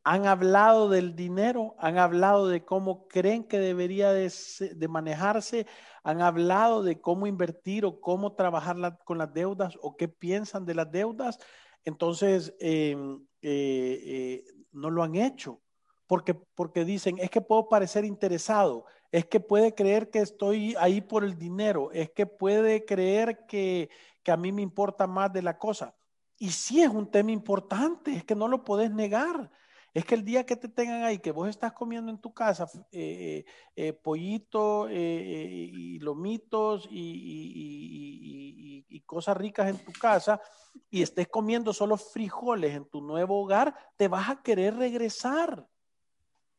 han 0.03 0.27
hablado 0.27 0.89
del 0.89 1.15
dinero, 1.15 1.75
han 1.79 1.99
hablado 1.99 2.49
de 2.49 2.65
cómo 2.65 3.07
creen 3.09 3.45
que 3.45 3.59
debería 3.59 4.13
de, 4.13 4.89
manejarse, 4.89 5.67
han 6.03 6.23
hablado 6.23 6.83
de 6.83 7.01
cómo 7.01 7.27
invertir 7.27 7.85
o 7.85 8.01
cómo 8.01 8.33
trabajar 8.33 8.99
con 9.05 9.19
las 9.19 9.33
deudas 9.35 9.77
o 9.83 9.97
qué 9.97 10.09
piensan 10.09 10.65
de 10.65 10.75
las 10.75 10.91
deudas. 10.91 11.39
Entonces, 11.85 12.55
em, 12.61 13.27
eh, 13.43 14.03
eh, 14.05 14.45
no 14.73 14.91
lo 14.91 15.03
han 15.03 15.17
hecho 15.17 15.61
porque, 16.07 16.35
porque 16.35 16.85
dicen, 16.85 17.19
es 17.19 17.31
que 17.31 17.41
puedo 17.41 17.69
parecer 17.69 18.05
interesado, 18.05 18.87
es 19.13 19.27
que 19.27 19.41
puede 19.41 19.75
creer 19.75 20.11
que 20.11 20.21
estoy 20.21 20.75
ahí 20.79 21.01
por 21.01 21.25
el 21.25 21.39
dinero, 21.39 21.91
es 21.93 22.11
que 22.11 22.27
puede 22.27 22.85
creer 22.85 23.47
que, 23.47 23.91
que 24.23 24.33
a 24.33 24.37
mí 24.37 24.53
me 24.53 24.63
importa 24.63 25.07
más 25.07 25.33
de 25.33 25.43
la 25.43 25.59
cosa. 25.59 25.95
Y 26.39 26.51
sí 26.51 26.81
es 26.81 26.89
un 26.89 27.11
tema 27.11 27.33
importante, 27.33 28.13
es 28.13 28.25
que 28.25 28.35
no 28.35 28.49
lo 28.49 28.65
puedes 28.65 28.91
negar. 28.91 29.51
Es 29.93 30.05
que 30.05 30.15
el 30.15 30.25
día 30.25 30.47
que 30.47 30.55
te 30.57 30.69
tengan 30.69 31.03
ahí, 31.03 31.19
que 31.19 31.33
vos 31.33 31.49
estás 31.49 31.73
comiendo 31.73 32.13
en 32.13 32.19
tu 32.19 32.33
casa 32.33 32.71
eh, 32.93 33.45
eh, 33.45 33.89
eh 33.89 33.93
pollito 33.93 34.89
eh, 34.89 35.69
y 35.73 35.99
lomitos 35.99 36.87
y, 36.91 38.87
y, 38.89 39.01
cosas 39.01 39.37
ricas 39.37 39.69
en 39.69 39.85
tu 39.85 39.91
casa 39.93 40.41
y 40.89 41.03
estés 41.03 41.27
comiendo 41.27 41.73
solo 41.73 41.97
frijoles 41.97 42.77
en 42.77 42.85
tu 42.85 43.01
nuevo 43.01 43.43
hogar, 43.43 43.75
te 43.97 44.07
vas 44.07 44.31
a 44.31 44.41
querer 44.41 44.77
regresar. 44.77 45.67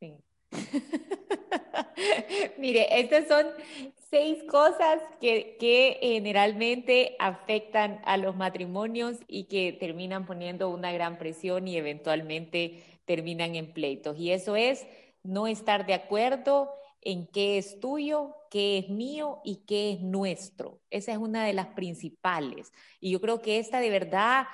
Sí. 0.01 0.21
Mire, 2.57 2.99
estas 2.99 3.27
son 3.27 3.45
seis 4.09 4.43
cosas 4.43 5.01
que, 5.19 5.57
que, 5.59 5.97
generalmente 6.01 7.15
afectan 7.19 8.01
a 8.05 8.17
los 8.17 8.35
matrimonios 8.35 9.17
y 9.27 9.45
que 9.45 9.73
terminan 9.73 10.25
poniendo 10.25 10.69
una 10.69 10.91
gran 10.91 11.17
presión 11.17 11.67
y 11.67 11.77
eventualmente 11.77 12.83
terminan 13.05 13.55
en 13.55 13.73
pleitos. 13.73 14.17
Y 14.17 14.31
eso 14.31 14.55
es 14.55 14.85
no 15.23 15.47
estar 15.47 15.85
de 15.85 15.93
acuerdo 15.93 16.71
en 17.01 17.27
qué 17.27 17.57
es 17.57 17.79
tuyo, 17.79 18.35
qué 18.49 18.77
es 18.77 18.89
mío 18.89 19.41
y 19.43 19.57
qué 19.65 19.93
es 19.93 20.01
nuestro. 20.01 20.79
Esa 20.89 21.13
es 21.13 21.17
una 21.17 21.45
de 21.45 21.53
las 21.53 21.67
principales. 21.67 22.73
Y 22.99 23.11
yo 23.11 23.21
creo 23.21 23.41
que 23.41 23.59
esta 23.59 23.79
de 23.79 23.89
verdad 23.89 24.45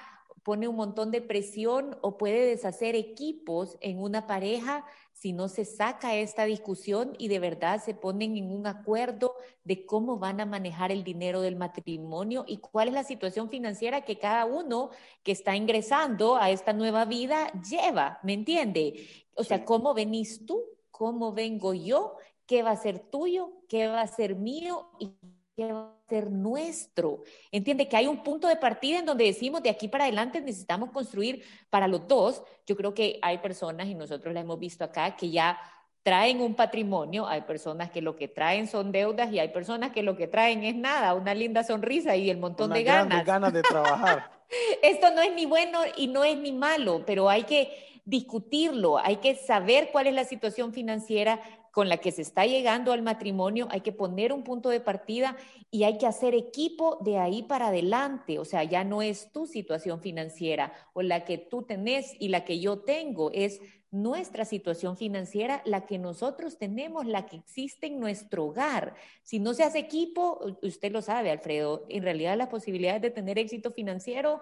pone 0.43 0.69
un 0.69 0.77
montón 0.77 1.11
de 1.11 1.21
presión 1.21 1.97
o 2.01 2.17
puede 2.17 2.45
deshacer 2.45 2.95
equipos 2.95 3.77
en 3.81 3.99
una 3.99 4.27
pareja 4.27 4.85
si 5.19 5.33
no 5.33 5.47
se 5.47 5.65
saca 5.65 6.15
esta 6.15 6.45
discusión 6.45 7.15
y 7.17 7.27
de 7.27 7.39
verdad 7.39 7.81
se 7.83 7.95
ponen 7.95 8.37
en 8.37 8.51
un 8.51 8.67
acuerdo 8.67 9.33
de 9.63 9.83
cómo 9.83 10.19
van 10.19 10.39
a 10.41 10.45
manejar 10.45 10.91
el 10.91 11.03
dinero 11.03 11.41
del 11.41 11.55
matrimonio 11.55 12.45
y 12.47 12.57
cuál 12.57 12.89
es 12.89 12.93
la 12.93 13.03
situación 13.03 13.49
financiera 13.49 14.05
que 14.05 14.19
cada 14.19 14.45
uno 14.45 14.91
que 15.23 15.31
está 15.31 15.55
ingresando 15.55 16.35
a 16.35 16.51
esta 16.51 16.71
nueva 16.71 17.05
vida 17.05 17.51
lleva, 17.67 18.19
¿me 18.21 18.33
entiende? 18.33 19.07
O 19.33 19.43
sea, 19.43 19.65
¿cómo 19.65 19.95
venís 19.95 20.45
tú? 20.45 20.63
¿Cómo 20.91 21.33
vengo 21.33 21.73
yo? 21.73 22.17
¿Qué 22.45 22.61
va 22.61 22.71
a 22.71 22.75
ser 22.75 22.99
tuyo? 22.99 23.63
¿Qué 23.67 23.87
va 23.87 24.01
a 24.01 24.07
ser 24.07 24.35
mío? 24.35 24.91
¿Y 24.99 25.15
qué 25.57 25.73
va 25.73 25.89
a 25.89 26.09
ser 26.09 26.29
nuestro. 26.29 27.23
Entiende 27.51 27.89
que 27.89 27.97
hay 27.97 28.05
un 28.05 28.21
punto 28.21 28.47
de 28.47 28.57
partida 28.57 28.99
en 28.99 29.05
donde 29.05 29.25
decimos 29.25 29.63
de 29.63 29.71
aquí 29.71 29.87
para 29.87 30.03
adelante 30.03 30.39
necesitamos 30.39 30.91
construir 30.91 31.43
para 31.71 31.87
los 31.87 32.07
dos. 32.07 32.43
Yo 32.67 32.77
creo 32.77 32.93
que 32.93 33.17
hay 33.23 33.39
personas, 33.39 33.87
y 33.87 33.95
nosotros 33.95 34.35
la 34.35 34.41
hemos 34.41 34.59
visto 34.59 34.83
acá, 34.83 35.15
que 35.15 35.31
ya 35.31 35.59
traen 36.03 36.41
un 36.41 36.53
patrimonio, 36.53 37.27
hay 37.27 37.41
personas 37.41 37.89
que 37.89 38.03
lo 38.03 38.15
que 38.15 38.27
traen 38.27 38.67
son 38.67 38.91
deudas 38.91 39.33
y 39.33 39.39
hay 39.39 39.49
personas 39.49 39.91
que 39.91 40.03
lo 40.03 40.15
que 40.15 40.27
traen 40.27 40.63
es 40.63 40.75
nada, 40.75 41.15
una 41.15 41.33
linda 41.33 41.63
sonrisa 41.63 42.15
y 42.15 42.29
el 42.29 42.37
montón 42.37 42.71
de 42.71 42.83
ganas. 42.83 43.25
ganas 43.25 43.51
de 43.51 43.63
trabajar. 43.63 44.29
Esto 44.83 45.09
no 45.09 45.21
es 45.21 45.33
ni 45.33 45.45
bueno 45.47 45.79
y 45.97 46.07
no 46.07 46.23
es 46.23 46.37
ni 46.37 46.53
malo, 46.53 47.03
pero 47.05 47.29
hay 47.29 47.43
que 47.43 47.99
discutirlo, 48.05 48.99
hay 48.99 49.17
que 49.17 49.35
saber 49.35 49.89
cuál 49.91 50.07
es 50.07 50.13
la 50.13 50.23
situación 50.23 50.71
financiera 50.71 51.41
con 51.77 51.89
la 51.89 51.97
que 51.97 52.11
se 52.11 52.23
está 52.23 52.47
llegando 52.47 52.91
al 52.91 53.03
matrimonio, 53.03 53.67
hay 53.69 53.81
que 53.81 53.91
poner 53.91 54.33
un 54.33 54.43
punto 54.43 54.69
de 54.69 54.79
partida 54.79 55.37
y 55.69 55.83
hay 55.83 55.99
que 55.99 56.07
hacer 56.07 56.33
equipo 56.33 56.97
de 57.01 57.19
ahí 57.19 57.43
para 57.43 57.67
adelante. 57.67 58.39
O 58.39 58.45
sea, 58.45 58.63
ya 58.63 58.83
no 58.83 59.03
es 59.03 59.31
tu 59.31 59.45
situación 59.45 60.01
financiera 60.01 60.73
o 60.93 61.03
la 61.03 61.23
que 61.23 61.37
tú 61.37 61.61
tenés 61.61 62.15
y 62.17 62.29
la 62.29 62.45
que 62.45 62.59
yo 62.59 62.79
tengo, 62.79 63.29
es 63.31 63.61
nuestra 63.91 64.43
situación 64.43 64.97
financiera, 64.97 65.61
la 65.65 65.85
que 65.85 65.99
nosotros 65.99 66.57
tenemos, 66.57 67.05
la 67.05 67.27
que 67.27 67.35
existe 67.35 67.85
en 67.85 67.99
nuestro 67.99 68.45
hogar. 68.45 68.95
Si 69.21 69.37
no 69.37 69.53
se 69.53 69.63
hace 69.63 69.77
equipo, 69.77 70.39
usted 70.63 70.91
lo 70.91 71.03
sabe, 71.03 71.29
Alfredo, 71.29 71.85
en 71.89 72.01
realidad 72.01 72.35
las 72.37 72.47
posibilidades 72.47 73.03
de 73.03 73.11
tener 73.11 73.37
éxito 73.37 73.69
financiero 73.69 74.41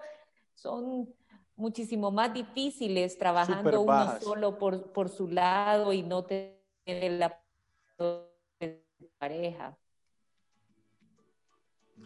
son 0.54 1.14
muchísimo 1.58 2.12
más 2.12 2.34
difíciles 2.34 3.18
trabajando 3.18 3.82
uno 3.82 4.22
solo 4.22 4.58
por, 4.58 4.94
por 4.94 5.10
su 5.10 5.28
lado 5.28 5.92
y 5.92 6.02
no 6.02 6.24
tener 6.24 6.55
el 6.86 7.22
apoyo 7.22 8.32
de 8.60 8.84
pareja. 9.18 9.78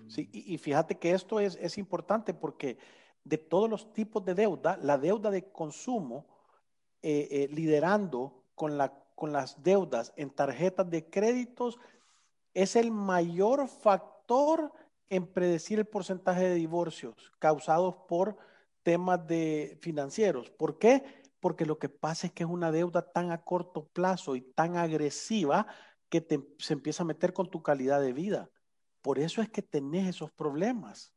Sí, 0.07 0.29
y, 0.31 0.57
fíjate 0.57 0.98
que 0.98 1.12
esto 1.12 1.39
es, 1.39 1.55
es, 1.55 1.77
importante 1.77 2.33
porque 2.33 2.77
de 3.24 3.38
todos 3.38 3.69
los 3.69 3.93
tipos 3.93 4.24
de 4.25 4.33
deuda, 4.33 4.77
la 4.81 4.98
deuda 4.98 5.29
de 5.29 5.51
consumo, 5.51 6.25
eh, 7.01 7.27
eh, 7.31 7.48
liderando 7.51 8.43
con, 8.55 8.77
la, 8.77 8.93
con 9.15 9.31
las 9.31 9.62
deudas 9.63 10.13
en 10.15 10.29
tarjetas 10.29 10.89
de 10.89 11.09
créditos, 11.09 11.77
es 12.53 12.75
el 12.75 12.91
mayor 12.91 13.67
factor 13.67 14.71
en 15.09 15.27
predecir 15.27 15.79
el 15.79 15.86
porcentaje 15.86 16.43
de 16.43 16.55
divorcios 16.55 17.31
causados 17.39 17.95
por 18.07 18.38
temas 18.83 19.25
de 19.27 19.77
financieros. 19.81 20.50
¿Por 20.50 20.77
qué? 20.77 21.03
Porque 21.39 21.65
lo 21.65 21.79
que 21.79 21.89
pasa 21.89 22.27
es 22.27 22.34
que 22.34 22.43
es 22.43 22.50
una 22.50 22.72
deuda 22.72 23.12
tan 23.12 23.31
a 23.31 23.43
corto 23.43 23.88
plazo 23.88 24.36
y 24.36 24.41
tan 24.41 24.77
agresiva 24.77 25.67
que 26.10 26.25
se 26.58 26.74
empieza 26.74 27.03
a 27.03 27.05
meter 27.05 27.34
con 27.34 27.50
tu 27.50 27.62
calidad 27.62 28.01
de 28.01 28.13
vida. 28.13 28.50
Por 29.01 29.19
eso 29.19 29.41
es 29.41 29.50
que 29.50 29.62
tenés 29.62 30.08
esos 30.08 30.31
problemas. 30.31 31.13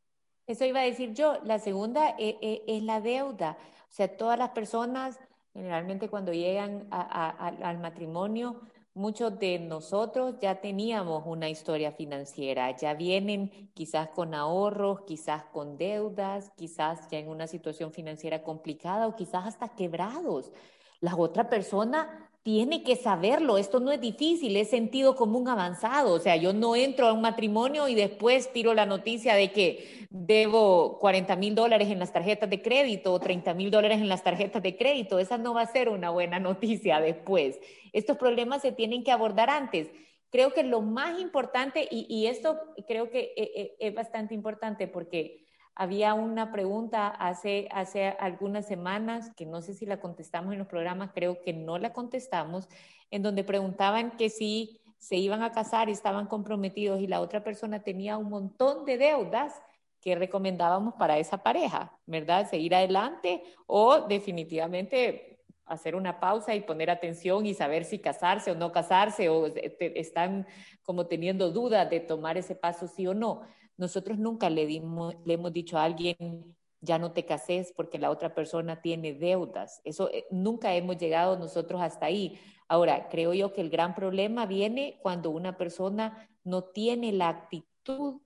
Eso 0.47 0.65
iba 0.65 0.81
a 0.81 0.85
decir 0.85 1.13
yo. 1.15 1.39
La 1.45 1.59
segunda 1.59 2.11
eh, 2.19 2.39
eh, 2.41 2.63
es, 2.67 2.83
la 2.83 3.01
deuda. 3.01 3.57
O 3.89 3.93
sea, 3.93 4.17
todas 4.17 4.39
las 4.39 4.51
personas, 4.51 5.19
generalmente 5.53 6.09
cuando 6.09 6.33
llegan 6.33 6.87
al 6.91 7.79
matrimonio, 7.79 8.61
Muchos 8.95 9.39
de 9.39 9.59
nosotros 9.59 10.35
ya 10.39 10.61
teníamos 10.61 11.23
una 11.27 11.49
historia 11.49 11.93
financiera, 11.93 12.77
ya 12.77 12.93
vienen 12.93 13.71
quizás 13.73 14.09
con 14.11 14.35
ahorros, 14.35 15.01
quizás 15.07 15.45
con 15.45 15.79
deudas, 15.79 16.51
quizás 16.57 17.09
ya 17.11 17.19
en 17.19 17.29
una 17.29 17.47
situación 17.47 17.91
financiera 17.93 18.43
complicada 18.43 19.07
o 19.09 19.17
quizás 19.17 19.47
hasta 19.47 19.71
quebrados. 19.71 20.53
La 21.01 21.17
otra 21.17 21.49
persona 21.49 22.31
tiene 22.43 22.83
que 22.83 22.97
saberlo. 22.97 23.57
Esto 23.57 23.79
no 23.79 23.93
es 23.93 24.01
difícil, 24.01 24.57
es 24.57 24.71
sentido 24.71 25.15
común 25.15 25.49
avanzado. 25.49 26.13
O 26.13 26.19
sea, 26.19 26.37
yo 26.37 26.53
no 26.53 26.75
entro 26.75 27.07
a 27.07 27.13
un 27.13 27.21
matrimonio 27.21 27.89
y 27.89 27.95
después 27.95 28.53
tiro 28.53 28.75
la 28.75 28.87
noticia 28.87 29.35
de 29.35 29.53
que 29.53 30.07
debo 30.11 30.99
40 30.99 31.37
mil 31.37 31.55
dólares 31.55 31.89
en 31.89 31.99
las 31.99 32.13
tarjetas 32.13 32.51
de 32.51 32.61
crédito 32.61 33.13
o 33.13 33.21
30 33.21 33.55
mil 33.55 33.71
dólares 33.71 34.01
en 34.01 34.09
las 34.09 34.25
tarjetas 34.25 34.63
de 34.63 34.77
crédito. 34.77 35.19
Esa 35.19 35.39
no 35.39 35.55
va 35.55 35.63
a 35.63 35.73
ser 35.73 35.89
una 35.89 36.11
buena 36.11 36.41
noticia 36.41 37.01
después. 37.01 37.59
Estos 37.93 38.17
problemas 38.17 38.63
se 38.63 38.73
tienen 38.73 39.05
que 39.05 39.13
abordar 39.13 39.49
antes. 39.49 39.89
Creo 40.31 40.53
que 40.53 40.63
lo 40.63 40.81
más 40.81 41.21
importante, 41.21 41.87
y, 41.91 42.27
esto 42.27 42.59
creo 42.89 43.11
que 43.11 43.35
eh, 43.37 43.53
eh, 43.55 43.77
es 43.79 43.95
bastante 43.95 44.35
importante 44.35 44.89
porque 44.89 45.42
había 45.75 46.15
una 46.15 46.53
pregunta 46.53 47.09
hace, 47.09 47.69
hace 47.73 48.09
algunas 48.09 48.67
semanas, 48.67 49.31
que 49.37 49.47
no 49.47 49.63
sé 49.63 49.75
si 49.75 49.87
la 49.87 50.01
contestamos 50.01 50.53
en 50.53 50.59
los 50.59 50.69
programas, 50.69 51.11
creo 51.15 51.41
que 51.41 51.53
no 51.53 51.79
la 51.79 51.93
contestamos, 51.93 52.69
en 53.11 53.23
donde 53.23 53.45
preguntaban 53.45 54.17
que 54.17 54.31
si 54.31 54.81
se 54.99 55.17
iban 55.17 55.43
a 55.43 55.53
casar 55.53 55.89
y 55.89 55.93
estaban 55.93 56.27
comprometidos 56.27 57.01
y 57.01 57.07
la 57.07 57.21
otra 57.21 57.43
persona 57.43 57.83
tenía 57.83 58.19
un 58.19 58.29
montón 58.29 58.85
de 58.85 58.99
deudas, 58.99 59.61
que 60.03 60.17
recomendábamos 60.17 60.95
para 60.95 61.17
esa 61.19 61.45
pareja, 61.45 61.97
¿verdad? 62.07 62.51
Seguir 62.51 62.75
adelante 62.75 63.45
o 63.67 64.01
definitivamente 64.01 65.39
hacer 65.65 65.95
una 65.95 66.19
pausa 66.19 66.57
y 66.57 66.61
poner 66.61 66.91
atención 66.91 67.47
y 67.47 67.55
saber 67.55 67.85
si 67.85 68.01
casarse 68.01 68.51
o 68.51 68.57
no 68.57 68.73
casarse 68.73 69.29
o 69.29 69.47
están 69.79 70.47
como 70.83 71.07
teniendo 71.07 71.53
dudas 71.53 71.89
de 71.89 72.01
tomar 72.01 72.37
ese 72.37 72.57
paso 72.57 72.89
sí 72.89 73.07
o 73.07 73.15
no. 73.15 73.43
Nosotros 73.77 74.19
nunca 74.19 74.51
le, 74.51 74.67
dimos, 74.67 75.15
le 75.25 75.35
hemos 75.35 75.53
dicho 75.53 75.79
a 75.79 75.85
alguien, 75.85 76.57
ya 76.81 76.99
no 76.99 77.13
te 77.13 77.25
cases 77.25 77.73
porque 77.77 77.99
la 77.99 78.11
otra 78.11 78.35
persona 78.35 78.83
tiene 78.83 79.15
deudas. 79.15 79.81
Eso 79.85 80.11
eh, 80.11 80.27
nunca 80.31 80.75
hemos 80.75 80.99
llegado 80.99 81.39
nosotros 81.39 81.81
hasta 81.81 82.07
ahí. 82.07 82.39
Ahora, 82.69 83.09
creo 83.09 83.35
yo 83.35 83.53
que 83.53 83.61
el 83.61 83.71
gran 83.71 83.95
problema 83.95 84.47
viene 84.47 84.99
cuando 85.03 85.31
una 85.31 85.57
persona 85.57 86.29
no 86.45 86.65
tiene 86.65 87.13
la 87.13 87.29
actitud 87.29 88.21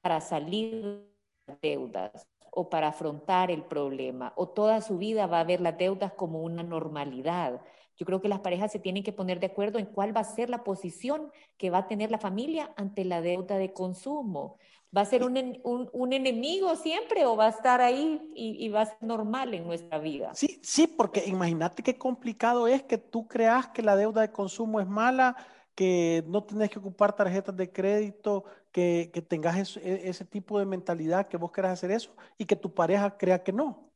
para 0.00 0.20
salir 0.20 1.06
de 1.46 1.58
deudas 1.62 2.26
o 2.50 2.68
para 2.68 2.88
afrontar 2.88 3.50
el 3.50 3.62
problema, 3.62 4.32
o 4.36 4.48
toda 4.48 4.80
su 4.80 4.98
vida 4.98 5.26
va 5.26 5.40
a 5.40 5.44
ver 5.44 5.60
las 5.60 5.78
deudas 5.78 6.12
como 6.14 6.42
una 6.42 6.62
normalidad. 6.62 7.60
Yo 8.00 8.06
creo 8.06 8.22
que 8.22 8.28
las 8.30 8.40
parejas 8.40 8.72
se 8.72 8.78
tienen 8.78 9.02
que 9.02 9.12
poner 9.12 9.40
de 9.40 9.48
acuerdo 9.48 9.78
en 9.78 9.84
cuál 9.84 10.16
va 10.16 10.22
a 10.22 10.24
ser 10.24 10.48
la 10.48 10.64
posición 10.64 11.30
que 11.58 11.68
va 11.68 11.80
a 11.80 11.86
tener 11.86 12.10
la 12.10 12.16
familia 12.16 12.72
ante 12.78 13.04
la 13.04 13.20
deuda 13.20 13.58
de 13.58 13.74
consumo. 13.74 14.56
¿Va 14.96 15.02
a 15.02 15.04
ser 15.04 15.22
un, 15.22 15.36
enemigo 15.36 16.76
siempre 16.76 17.26
o 17.26 17.36
va 17.36 17.48
a 17.48 17.50
estar 17.50 17.82
ahí 17.82 18.32
y, 18.34 18.70
va 18.70 18.80
a 18.80 18.86
ser 18.86 19.02
normal 19.02 19.52
en 19.52 19.66
nuestra 19.66 19.98
vida? 19.98 20.32
Sí, 20.32 20.58
sí, 20.62 20.86
porque 20.86 21.24
imagínate 21.26 21.82
qué 21.82 21.98
complicado 21.98 22.66
es 22.66 22.82
que 22.84 22.96
tú 22.96 23.28
creas 23.28 23.68
que 23.68 23.82
la 23.82 23.96
deuda 23.96 24.22
de 24.22 24.32
consumo 24.32 24.80
es 24.80 24.88
mala, 24.88 25.36
que 25.74 26.24
no 26.26 26.42
tenés 26.42 26.70
que 26.70 26.78
ocupar 26.78 27.14
tarjetas 27.14 27.54
de 27.54 27.70
crédito, 27.70 28.44
que, 28.72 29.12
tengas 29.28 29.76
e, 29.76 30.08
ese 30.08 30.24
tipo 30.24 30.58
de 30.58 30.64
mentalidad, 30.64 31.28
que 31.28 31.36
vos 31.36 31.52
querás 31.52 31.72
hacer 31.72 31.90
eso 31.90 32.16
y 32.38 32.46
que 32.46 32.56
tu 32.56 32.72
pareja 32.72 33.18
crea 33.18 33.42
que 33.42 33.52
no. 33.52 33.89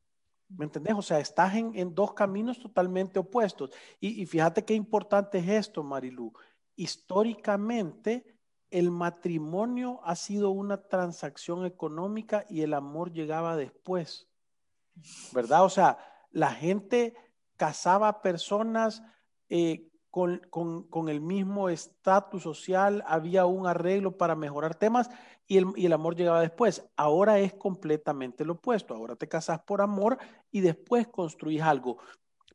¿Me 0.48 0.66
entendés? 0.66 0.94
O 0.94 1.02
sea, 1.02 1.18
estás 1.18 1.54
en, 1.54 1.94
dos 1.94 2.12
caminos 2.12 2.58
totalmente 2.58 3.18
opuestos. 3.18 3.70
Y, 4.00 4.24
fíjate 4.26 4.64
qué 4.64 4.74
importante 4.74 5.38
es 5.38 5.48
esto, 5.48 5.82
Marilu. 5.82 6.32
Históricamente, 6.76 8.36
el 8.70 8.90
matrimonio 8.90 10.00
ha 10.04 10.16
sido 10.16 10.50
una 10.50 10.88
transacción 10.88 11.64
económica 11.64 12.44
y 12.48 12.62
el 12.62 12.74
amor 12.74 13.12
llegaba 13.12 13.56
después. 13.56 14.28
¿Verdad? 15.32 15.64
O 15.64 15.70
sea, 15.70 15.98
la 16.30 16.50
gente 16.50 17.14
casaba 17.56 18.22
personas 18.22 19.02
eh, 19.48 19.88
con, 20.14 20.86
con, 20.90 21.08
el 21.08 21.20
mismo 21.20 21.68
estatus 21.68 22.44
social, 22.44 23.02
había 23.04 23.46
un 23.46 23.66
arreglo 23.66 24.16
para 24.16 24.36
mejorar 24.36 24.76
temas 24.76 25.10
y 25.48 25.56
el, 25.56 25.66
y 25.74 25.86
el, 25.86 25.92
amor 25.92 26.14
llegaba 26.14 26.40
después. 26.40 26.88
Ahora 26.94 27.40
es 27.40 27.52
completamente 27.52 28.44
lo 28.44 28.52
opuesto. 28.52 28.94
Ahora 28.94 29.16
te 29.16 29.26
casas 29.26 29.62
por 29.62 29.82
amor 29.82 30.18
y 30.52 30.60
después 30.60 31.08
construís 31.08 31.62
algo. 31.62 31.98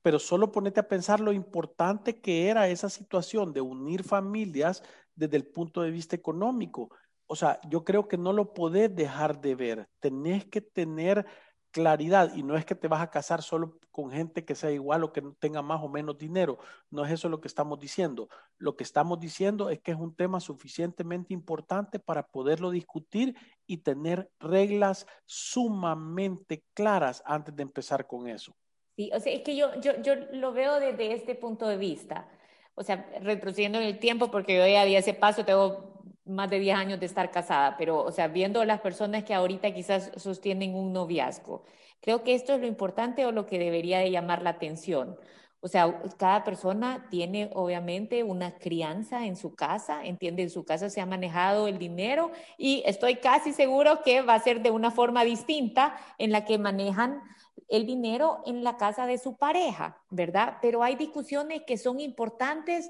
Pero 0.01 0.19
solo 0.19 0.53
ponete 0.53 0.79
a 0.79 0.87
pensar 0.87 1.19
lo 1.19 1.33
importante 1.33 2.21
que 2.21 2.47
era 2.47 2.69
esa 2.69 2.87
situación 2.89 3.51
de 3.51 3.59
unir 3.59 4.05
familias 4.05 4.81
desde 5.13 5.35
el 5.35 5.45
punto 5.45 5.81
de 5.81 5.91
vista 5.91 6.15
económico. 6.15 6.89
O 7.27 7.35
sea, 7.35 7.59
yo 7.67 7.83
creo 7.83 8.07
que 8.07 8.17
no 8.17 8.31
lo 8.31 8.53
podés 8.53 8.95
dejar 8.95 9.41
de 9.41 9.55
ver. 9.55 9.89
Tenés 9.99 10.45
que 10.45 10.61
tener 10.61 11.25
claridad 11.71 12.33
y 12.35 12.43
no 12.43 12.55
es 12.57 12.65
que 12.65 12.75
te 12.75 12.87
vas 12.87 13.01
a 13.01 13.09
casar 13.09 13.41
solo 13.41 13.79
con 13.91 14.11
gente 14.11 14.45
que 14.45 14.55
sea 14.55 14.71
igual 14.71 15.03
o 15.03 15.13
que 15.13 15.21
tenga 15.39 15.61
más 15.61 15.81
o 15.83 15.89
menos 15.89 16.17
dinero, 16.17 16.57
no 16.89 17.05
es 17.05 17.11
eso 17.11 17.29
lo 17.29 17.41
que 17.41 17.47
estamos 17.47 17.79
diciendo. 17.79 18.29
Lo 18.57 18.75
que 18.75 18.83
estamos 18.83 19.19
diciendo 19.19 19.69
es 19.69 19.79
que 19.79 19.91
es 19.91 19.97
un 19.97 20.15
tema 20.15 20.39
suficientemente 20.39 21.33
importante 21.33 21.99
para 21.99 22.27
poderlo 22.27 22.71
discutir 22.71 23.35
y 23.67 23.77
tener 23.77 24.29
reglas 24.39 25.05
sumamente 25.25 26.63
claras 26.73 27.21
antes 27.25 27.55
de 27.55 27.63
empezar 27.63 28.07
con 28.07 28.27
eso. 28.27 28.55
Sí, 28.95 29.11
o 29.13 29.19
sea, 29.19 29.33
es 29.33 29.41
que 29.41 29.55
yo, 29.55 29.79
yo, 29.79 30.01
yo 30.01 30.15
lo 30.33 30.51
veo 30.51 30.79
desde 30.79 31.13
este 31.13 31.35
punto 31.35 31.67
de 31.67 31.77
vista. 31.77 32.27
O 32.75 32.83
sea, 32.83 33.09
retrocediendo 33.21 33.77
en 33.79 33.85
el 33.85 33.99
tiempo, 33.99 34.31
porque 34.31 34.57
yo 34.57 34.65
ya 34.67 34.85
di 34.85 34.95
ese 34.95 35.13
paso, 35.13 35.45
tengo 35.45 35.98
más 36.29 36.49
de 36.49 36.59
10 36.59 36.77
años 36.77 36.99
de 36.99 37.05
estar 37.05 37.31
casada, 37.31 37.75
pero, 37.77 38.03
o 38.03 38.11
sea, 38.11 38.27
viendo 38.27 38.63
las 38.63 38.81
personas 38.81 39.23
que 39.23 39.33
ahorita 39.33 39.73
quizás 39.73 40.11
sostienen 40.15 40.75
un 40.75 40.93
noviazgo, 40.93 41.63
creo 42.01 42.23
que 42.23 42.35
esto 42.35 42.53
es 42.53 42.61
lo 42.61 42.67
importante 42.67 43.25
o 43.25 43.31
lo 43.31 43.45
que 43.45 43.59
debería 43.59 43.99
de 43.99 44.11
llamar 44.11 44.41
la 44.41 44.51
atención. 44.51 45.17
O 45.61 45.67
sea, 45.67 46.01
cada 46.17 46.45
persona 46.45 47.07
tiene 47.09 47.49
obviamente 47.53 48.23
una 48.23 48.57
crianza 48.57 49.25
en 49.25 49.35
su 49.35 49.55
casa, 49.55 50.05
entiende, 50.05 50.43
en 50.43 50.49
su 50.49 50.63
casa 50.63 50.89
se 50.89 51.01
ha 51.01 51.05
manejado 51.05 51.67
el 51.67 51.77
dinero 51.77 52.31
y 52.57 52.81
estoy 52.85 53.17
casi 53.17 53.51
seguro 53.51 54.01
que 54.03 54.21
va 54.21 54.35
a 54.35 54.39
ser 54.39 54.61
de 54.61 54.71
una 54.71 54.89
forma 54.89 55.25
distinta 55.25 55.97
en 56.17 56.31
la 56.31 56.45
que 56.45 56.57
manejan 56.57 57.21
el 57.67 57.85
dinero 57.85 58.41
en 58.45 58.63
la 58.63 58.77
casa 58.77 59.05
de 59.05 59.17
su 59.17 59.35
pareja, 59.35 60.01
¿verdad? 60.09 60.57
Pero 60.61 60.81
hay 60.81 60.95
discusiones 60.95 61.63
que 61.67 61.77
son 61.77 61.99
importantes 61.99 62.89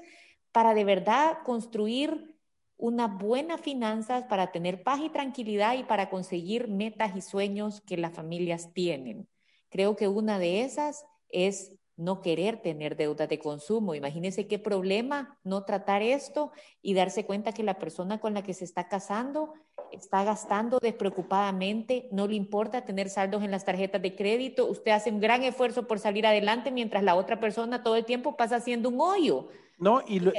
para 0.52 0.72
de 0.72 0.84
verdad 0.84 1.38
construir 1.44 2.36
unas 2.80 3.16
buenas 3.18 3.60
finanzas 3.60 4.24
para 4.24 4.50
tener 4.52 4.82
paz 4.82 5.00
y 5.04 5.10
tranquilidad 5.10 5.76
y 5.76 5.84
para 5.84 6.08
conseguir 6.08 6.68
metas 6.68 7.14
y 7.14 7.20
sueños 7.20 7.82
que 7.82 7.96
las 7.96 8.14
familias 8.14 8.72
tienen. 8.72 9.28
Creo 9.68 9.96
que 9.96 10.08
una 10.08 10.38
de 10.38 10.62
esas 10.62 11.04
es 11.28 11.72
no 11.96 12.22
querer 12.22 12.62
tener 12.62 12.96
deuda 12.96 13.26
de 13.26 13.38
consumo. 13.38 13.94
Imagínense 13.94 14.48
qué 14.48 14.58
problema 14.58 15.38
no 15.44 15.64
tratar 15.64 16.00
esto 16.00 16.50
y 16.80 16.94
darse 16.94 17.26
cuenta 17.26 17.52
que 17.52 17.62
la 17.62 17.78
persona 17.78 18.18
con 18.18 18.32
la 18.32 18.42
que 18.42 18.54
se 18.54 18.64
está 18.64 18.88
casando 18.88 19.52
está 19.92 20.24
gastando 20.24 20.78
despreocupadamente, 20.80 22.08
no 22.12 22.26
le 22.26 22.36
importa 22.36 22.84
tener 22.84 23.10
saldos 23.10 23.42
en 23.42 23.50
las 23.50 23.64
tarjetas 23.64 24.00
de 24.00 24.14
crédito, 24.14 24.66
usted 24.66 24.92
hace 24.92 25.10
un 25.10 25.20
gran 25.20 25.42
esfuerzo 25.42 25.86
por 25.86 25.98
salir 25.98 26.26
adelante 26.26 26.70
mientras 26.70 27.02
la 27.02 27.16
otra 27.16 27.40
persona 27.40 27.82
todo 27.82 27.96
el 27.96 28.04
tiempo 28.04 28.36
pasa 28.36 28.56
haciendo 28.56 28.88
un 28.88 29.00
hoyo. 29.00 29.48
No, 29.80 30.02
y 30.06 30.20
lo, 30.20 30.32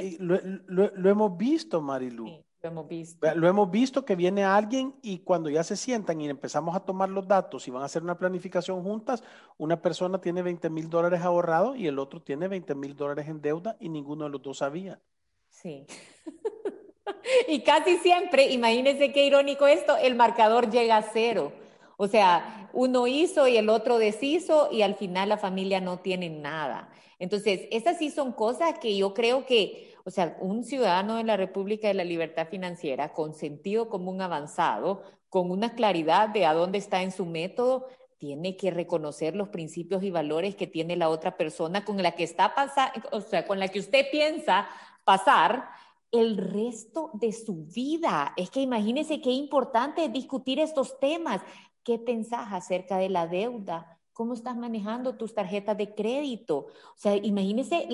lo, 0.67 1.10
hemos 1.10 1.36
visto, 1.36 1.82
Marilu. 1.82 2.27
lo 2.62 2.69
hemos 2.69 2.88
visto. 2.88 3.36
Lo 3.36 3.47
hemos 3.47 3.71
visto 3.71 4.06
que 4.06 4.15
viene 4.15 4.43
alguien 4.43 4.95
y 5.01 5.19
cuando 5.19 5.49
ya 5.49 5.63
se 5.63 5.75
sientan 5.75 6.21
y 6.21 6.30
empezamos 6.30 6.75
a 6.75 6.82
tomar 6.82 7.10
los 7.10 7.27
datos 7.27 7.67
y 7.67 7.71
van 7.71 7.82
a 7.82 7.86
hacer 7.86 8.04
una 8.04 8.19
planificación 8.19 8.84
juntas, 8.84 9.23
una 9.58 9.82
persona 9.82 10.21
tiene 10.21 10.43
20 10.43 10.69
mil 10.69 10.89
dólares 10.89 11.21
ahorrados 11.21 11.75
y 11.75 11.88
el 11.88 11.97
otro 11.97 12.21
tiene 12.21 12.47
20 12.47 12.75
mil 12.75 12.95
dólares 12.95 13.27
en 13.27 13.41
deuda 13.41 13.77
y 13.80 13.89
ninguno 13.89 14.25
de 14.25 14.30
los 14.30 14.43
dos 14.43 14.60
sabía. 14.60 15.01
Sí. 15.49 15.88
y 17.47 17.62
casi 17.62 17.97
siempre, 17.97 18.51
imagínense 18.51 19.12
qué 19.12 19.25
irónico 19.25 19.65
esto, 19.65 19.97
el 19.97 20.15
marcador 20.15 20.69
llega 20.69 20.97
a 20.97 21.01
cero. 21.01 21.51
O 21.97 22.08
sea, 22.08 22.69
uno 22.73 23.08
hizo 23.08 23.47
y 23.47 23.58
el 23.58 23.69
otro 23.69 23.97
deshizo 23.97 24.69
y 24.71 24.82
al 24.82 24.95
final 24.95 25.30
la 25.30 25.38
familia 25.38 25.82
no 25.82 25.99
tiene 25.99 26.30
nada. 26.30 26.89
Entonces, 27.21 27.67
esas 27.69 27.99
sí 27.99 28.10
son 28.10 28.31
cosas 28.31 28.79
que 28.79 28.97
yo 28.97 29.13
creo 29.13 29.45
que, 29.45 29.93
o 30.05 30.10
sea, 30.10 30.36
un 30.41 30.63
ciudadano 30.63 31.17
de 31.17 31.23
la 31.23 31.38
República 31.38 31.88
de 31.88 31.93
la 31.93 32.03
Libertad 32.03 32.47
Financiera 32.47 33.13
con 33.13 33.36
sentido 33.36 33.89
común 33.89 34.21
avanzado, 34.21 35.03
con 35.29 35.51
una 35.51 35.75
claridad 35.75 36.29
de 36.29 36.47
a 36.47 36.55
dónde 36.55 36.79
está 36.79 37.03
en 37.03 37.12
su 37.12 37.27
método, 37.27 37.86
tiene 38.17 38.57
que 38.57 38.71
reconocer 38.71 39.36
los 39.36 39.49
principios 39.49 40.01
y 40.01 40.10
valores 40.10 40.55
que 40.55 40.65
tiene 40.65 40.95
la 40.95 41.10
otra 41.10 41.38
persona 41.38 41.86
con 41.86 42.01
la 42.01 42.13
que 42.13 42.23
está 42.23 42.55
pasando, 42.55 43.07
o 43.12 43.21
sea, 43.21 43.45
con 43.45 43.60
la 43.60 43.67
que 43.67 43.79
usted 43.79 44.07
piensa 44.12 44.67
pasar 45.03 45.69
el 46.12 46.38
resto 46.38 47.12
de 47.13 47.34
su 47.34 47.65
vida. 47.65 48.34
Es 48.36 48.49
que 48.49 48.62
imagínese 48.62 49.21
qué 49.21 49.29
importante 49.29 50.05
es 50.05 50.12
discutir 50.12 50.60
estos 50.60 50.99
temas. 50.99 51.43
¿Qué 51.84 51.99
pensás 51.99 52.51
acerca 52.51 52.97
de 52.97 53.10
la 53.10 53.27
deuda? 53.27 54.00
¿Cómo 54.21 54.36
estás 54.36 54.55
manejando 54.55 55.15
tus 55.15 55.34
tarjetas 55.34 55.75
de 55.75 55.95
crédito? 55.95 56.67
O 56.67 56.95
sea, 56.95 57.15
imagínese 57.15 57.89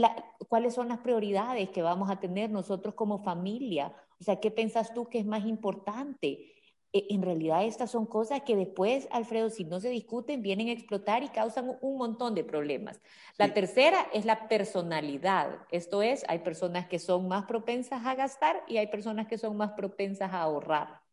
cuáles 0.49 0.73
son 0.73 0.89
las 0.89 0.97
prioridades 0.97 1.69
que 1.69 1.81
vamos 1.81 2.09
a 2.09 2.19
tener 2.19 2.49
nosotros 2.49 2.95
como 2.95 3.23
familia. 3.23 3.95
O 4.19 4.25
sea, 4.25 4.37
¿qué 4.37 4.51
piensas 4.51 4.93
tú 4.93 5.07
que 5.07 5.19
es 5.19 5.25
más 5.25 5.45
importante? 5.45 6.53
e, 6.91 7.07
en 7.11 7.21
realidad 7.21 7.63
estas 7.63 7.91
son 7.91 8.05
cosas 8.05 8.41
que 8.41 8.57
después, 8.57 9.07
Alfredo, 9.11 9.49
si 9.49 9.63
no 9.63 9.79
se 9.79 9.87
discuten, 9.89 10.41
vienen 10.41 10.67
a 10.67 10.73
explotar 10.73 11.23
y 11.23 11.29
causan 11.29 11.77
un 11.79 11.97
montón 11.97 12.35
de 12.35 12.43
problemas. 12.43 12.99
La 13.37 13.53
tercera 13.53 14.05
es 14.13 14.25
la 14.25 14.49
personalidad. 14.49 15.65
Esto 15.71 16.01
es, 16.01 16.25
hay 16.27 16.39
personas 16.39 16.87
que 16.87 16.99
son 16.99 17.29
más 17.29 17.45
propensas 17.45 18.05
a 18.05 18.15
gastar 18.15 18.65
y 18.67 18.75
hay 18.75 18.87
personas 18.87 19.27
que 19.27 19.37
son 19.37 19.55
más 19.55 19.71
propensas 19.77 20.33
a 20.33 20.41
ahorrar. 20.41 21.06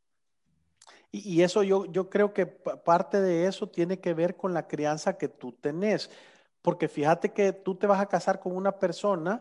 Y, 1.17 1.43
eso 1.43 1.63
yo, 1.63 1.85
yo 1.87 2.11
creo 2.11 2.35
que 2.35 2.45
parte 2.45 3.21
de 3.21 3.47
eso 3.47 3.69
tiene 3.69 4.01
que 4.01 4.15
ver 4.15 4.37
con 4.37 4.53
la 4.53 4.67
crianza 4.67 5.17
que 5.17 5.29
tú 5.29 5.53
tenés. 5.53 6.11
Porque 6.61 6.89
fíjate 6.89 7.33
que 7.33 7.53
tú 7.53 7.77
te 7.77 7.87
vas 7.87 8.01
a 8.01 8.07
casar 8.07 8.41
con 8.41 8.57
una 8.57 8.81
persona 8.81 9.41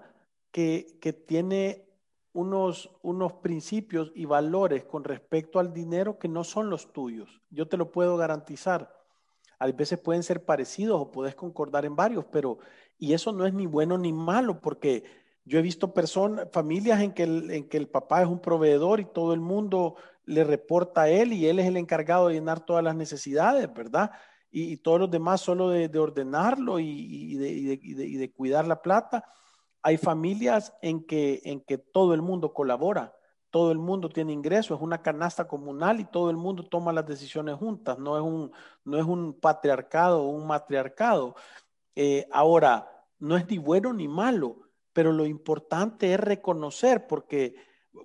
que, 0.51 0.99
que 1.01 1.13
tiene 1.13 1.87
unos, 2.31 2.91
unos 3.01 3.33
principios 3.33 4.11
y 4.13 4.25
valores 4.25 4.83
con 4.83 5.03
respecto 5.03 5.57
al 5.57 5.73
dinero 5.73 6.19
que 6.19 6.27
no 6.27 6.43
son 6.43 6.69
los 6.69 6.93
tuyos. 6.93 7.41
Yo 7.49 7.67
te 7.67 7.77
lo 7.77 7.89
puedo 7.89 8.17
garantizar. 8.17 8.95
A 9.57 9.65
veces 9.71 9.97
pueden 9.97 10.21
ser 10.21 10.45
parecidos 10.45 11.01
o 11.01 11.11
puedes 11.11 11.33
concordar 11.33 11.85
en 11.85 11.95
varios, 11.95 12.25
pero 12.25 12.59
y 12.99 13.13
eso 13.13 13.31
no 13.31 13.47
es 13.47 13.53
ni 13.53 13.65
bueno 13.65 13.97
ni 13.97 14.13
malo, 14.13 14.59
porque 14.61 15.03
yo 15.45 15.59
he 15.59 15.61
visto 15.61 15.93
personas, 15.93 16.47
familias 16.51 17.01
en 17.01 17.13
que, 17.13 17.23
el, 17.23 17.51
en 17.51 17.69
que 17.69 17.77
el 17.77 17.87
papá 17.87 18.21
es 18.21 18.27
un 18.27 18.39
proveedor 18.39 18.99
y 18.99 19.05
todo 19.05 19.33
el 19.33 19.41
mundo 19.41 19.95
le 20.25 20.43
reporta 20.43 21.01
a 21.01 21.09
él 21.09 21.33
y 21.33 21.47
él 21.47 21.59
es 21.59 21.67
el 21.67 21.77
encargado 21.77 22.27
de 22.27 22.35
llenar 22.35 22.65
todas 22.65 22.83
las 22.83 22.95
necesidades, 22.95 23.71
¿verdad? 23.73 24.11
Y, 24.51 24.77
todos 24.77 24.99
los 24.99 25.09
demás 25.09 25.41
solo 25.41 25.69
de, 25.69 25.89
ordenarlo 25.97 26.79
y, 26.79 27.35
de, 27.37 27.79
y 27.81 28.17
de 28.17 28.31
cuidar 28.31 28.67
la 28.67 28.81
plata 28.81 29.25
hay 29.83 29.97
familias 29.97 30.73
en 30.81 31.03
que, 31.03 31.41
en 31.43 31.59
que 31.59 31.77
todo 31.77 32.13
el 32.13 32.21
mundo 32.21 32.53
colabora, 32.53 33.13
todo 33.49 33.71
el 33.71 33.77
mundo 33.77 34.09
tiene 34.09 34.31
ingresos, 34.31 34.77
es 34.77 34.81
una 34.81 35.01
canasta 35.01 35.45
comunal 35.47 35.99
y 35.99 36.05
todo 36.05 36.29
el 36.31 36.37
mundo 36.37 36.65
toma 36.65 36.93
las 36.93 37.05
decisiones 37.05 37.55
juntas, 37.55 37.99
no 37.99 38.17
es 38.17 38.23
un, 38.23 38.51
no 38.85 38.97
es 38.97 39.03
un 39.03 39.33
patriarcado 39.33 40.23
o 40.23 40.29
un 40.29 40.47
matriarcado. 40.47 41.35
Eh, 41.95 42.27
ahora, 42.31 42.89
no 43.19 43.37
es 43.37 43.47
ni 43.47 43.57
bueno 43.57 43.93
ni 43.93 44.07
malo, 44.07 44.62
pero 44.93 45.11
lo 45.11 45.25
importante 45.25 46.13
es 46.13 46.19
reconocer, 46.19 47.07
porque 47.07 47.55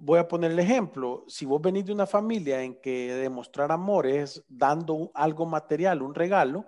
voy 0.00 0.18
a 0.18 0.28
poner 0.28 0.52
el 0.52 0.58
ejemplo, 0.58 1.24
si 1.28 1.46
vos 1.46 1.60
venís 1.60 1.84
de 1.86 1.92
una 1.92 2.06
familia 2.06 2.62
en 2.62 2.80
que 2.80 3.14
demostrar 3.14 3.70
amor 3.72 4.06
es 4.06 4.44
dando 4.48 5.10
algo 5.14 5.46
material, 5.46 6.02
un 6.02 6.14
regalo, 6.14 6.66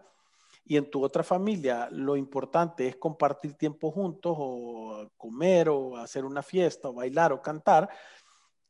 y 0.65 0.77
en 0.77 0.89
tu 0.89 1.03
otra 1.03 1.25
familia 1.25 1.89
lo 1.91 2.17
importante 2.17 2.87
es 2.87 2.97
compartir 2.97 3.55
tiempo 3.55 3.91
juntos 3.91 4.37
o 4.39 5.11
comer 5.17 5.69
o 5.69 5.97
hacer 5.97 6.25
una 6.25 6.43
fiesta 6.43 6.89
o 6.89 6.95
bailar 6.95 7.33
o 7.33 7.43
cantar, 7.43 7.89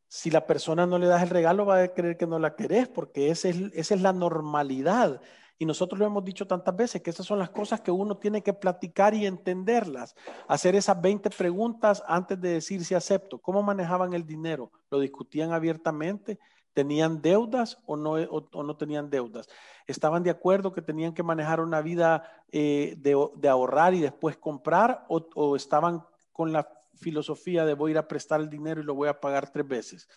si 0.08 0.30
la 0.30 0.46
persona 0.46 0.86
no 0.86 0.98
le 0.98 1.06
das 1.06 1.22
el 1.22 1.30
regalo 1.30 1.66
va 1.66 1.82
a 1.82 1.94
creer 1.94 2.16
que 2.16 2.26
no 2.26 2.38
la 2.38 2.56
querés 2.56 2.88
porque 2.88 3.30
esa 3.30 3.48
es, 3.48 3.56
esa 3.74 3.94
es 3.94 4.00
la 4.00 4.12
normalidad. 4.12 5.20
Y 5.60 5.66
nosotros 5.66 5.98
lo 5.98 6.06
hemos 6.06 6.24
dicho 6.24 6.46
tantas 6.46 6.74
veces, 6.74 7.02
que 7.02 7.10
esas 7.10 7.26
son 7.26 7.38
las 7.38 7.50
cosas 7.50 7.82
que 7.82 7.90
uno 7.90 8.16
tiene 8.16 8.42
que 8.42 8.54
platicar 8.54 9.12
y 9.12 9.26
entenderlas. 9.26 10.16
Hacer 10.48 10.74
esas 10.74 10.98
20 10.98 11.28
preguntas 11.28 12.02
antes 12.06 12.40
de 12.40 12.52
decir 12.52 12.82
si 12.82 12.94
acepto. 12.94 13.36
¿Cómo 13.36 13.62
manejaban 13.62 14.14
el 14.14 14.24
dinero? 14.24 14.72
¿Lo 14.90 14.98
discutían 14.98 15.52
abiertamente? 15.52 16.38
¿Tenían 16.72 17.20
deudas 17.20 17.76
o 17.84 17.98
no, 17.98 18.12
o, 18.12 18.62
no 18.62 18.74
tenían 18.78 19.10
deudas? 19.10 19.50
¿Estaban 19.86 20.22
de 20.22 20.30
acuerdo 20.30 20.72
que 20.72 20.80
tenían 20.80 21.12
que 21.12 21.22
manejar 21.22 21.60
una 21.60 21.82
vida 21.82 22.24
eh, 22.50 22.94
de, 22.96 23.48
ahorrar 23.50 23.92
y 23.92 24.00
después 24.00 24.38
comprar 24.38 25.04
o, 25.08 25.56
estaban 25.56 26.02
con 26.32 26.54
la 26.54 26.72
filosofía 26.94 27.66
de 27.66 27.74
voy 27.74 27.90
a 27.90 27.92
ir 27.92 27.98
a 27.98 28.08
prestar 28.08 28.40
el 28.40 28.48
dinero 28.48 28.80
y 28.80 28.84
lo 28.84 28.94
voy 28.94 29.10
a 29.10 29.20
pagar 29.20 29.50
tres 29.50 29.68
veces? 29.68 30.08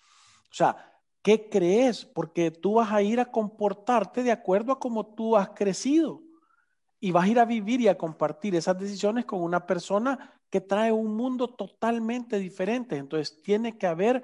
O 0.44 0.54
sea, 0.54 0.93
¿qué 1.24 1.50
crees? 1.50 2.06
Porque 2.06 2.52
tú 2.52 2.76
vas 2.76 2.92
a 2.92 3.02
ir 3.02 3.20
a 3.20 3.32
comportarte 3.32 4.22
de 4.22 4.32
acuerdo 4.32 4.74
a 4.74 4.80
cómo 4.80 5.16
tú 5.16 5.36
has 5.36 5.50
crecido 5.50 6.22
y 7.00 7.12
vas 7.12 7.26
a 7.26 7.30
ir 7.30 7.40
a 7.40 7.46
vivir 7.46 7.82
y 7.82 7.88
a 7.88 7.98
compartir 7.98 8.56
esas 8.56 8.78
decisiones 8.78 9.26
con 9.26 9.42
una 9.42 9.66
persona 9.66 10.40
que 10.50 10.62
trae 10.62 10.92
un 10.92 11.16
mundo 11.16 11.48
totalmente 11.48 12.38
diferente. 12.38 12.98
Entonces, 12.98 13.42
tiene 13.42 13.78
que 13.78 13.88
haber 13.88 14.22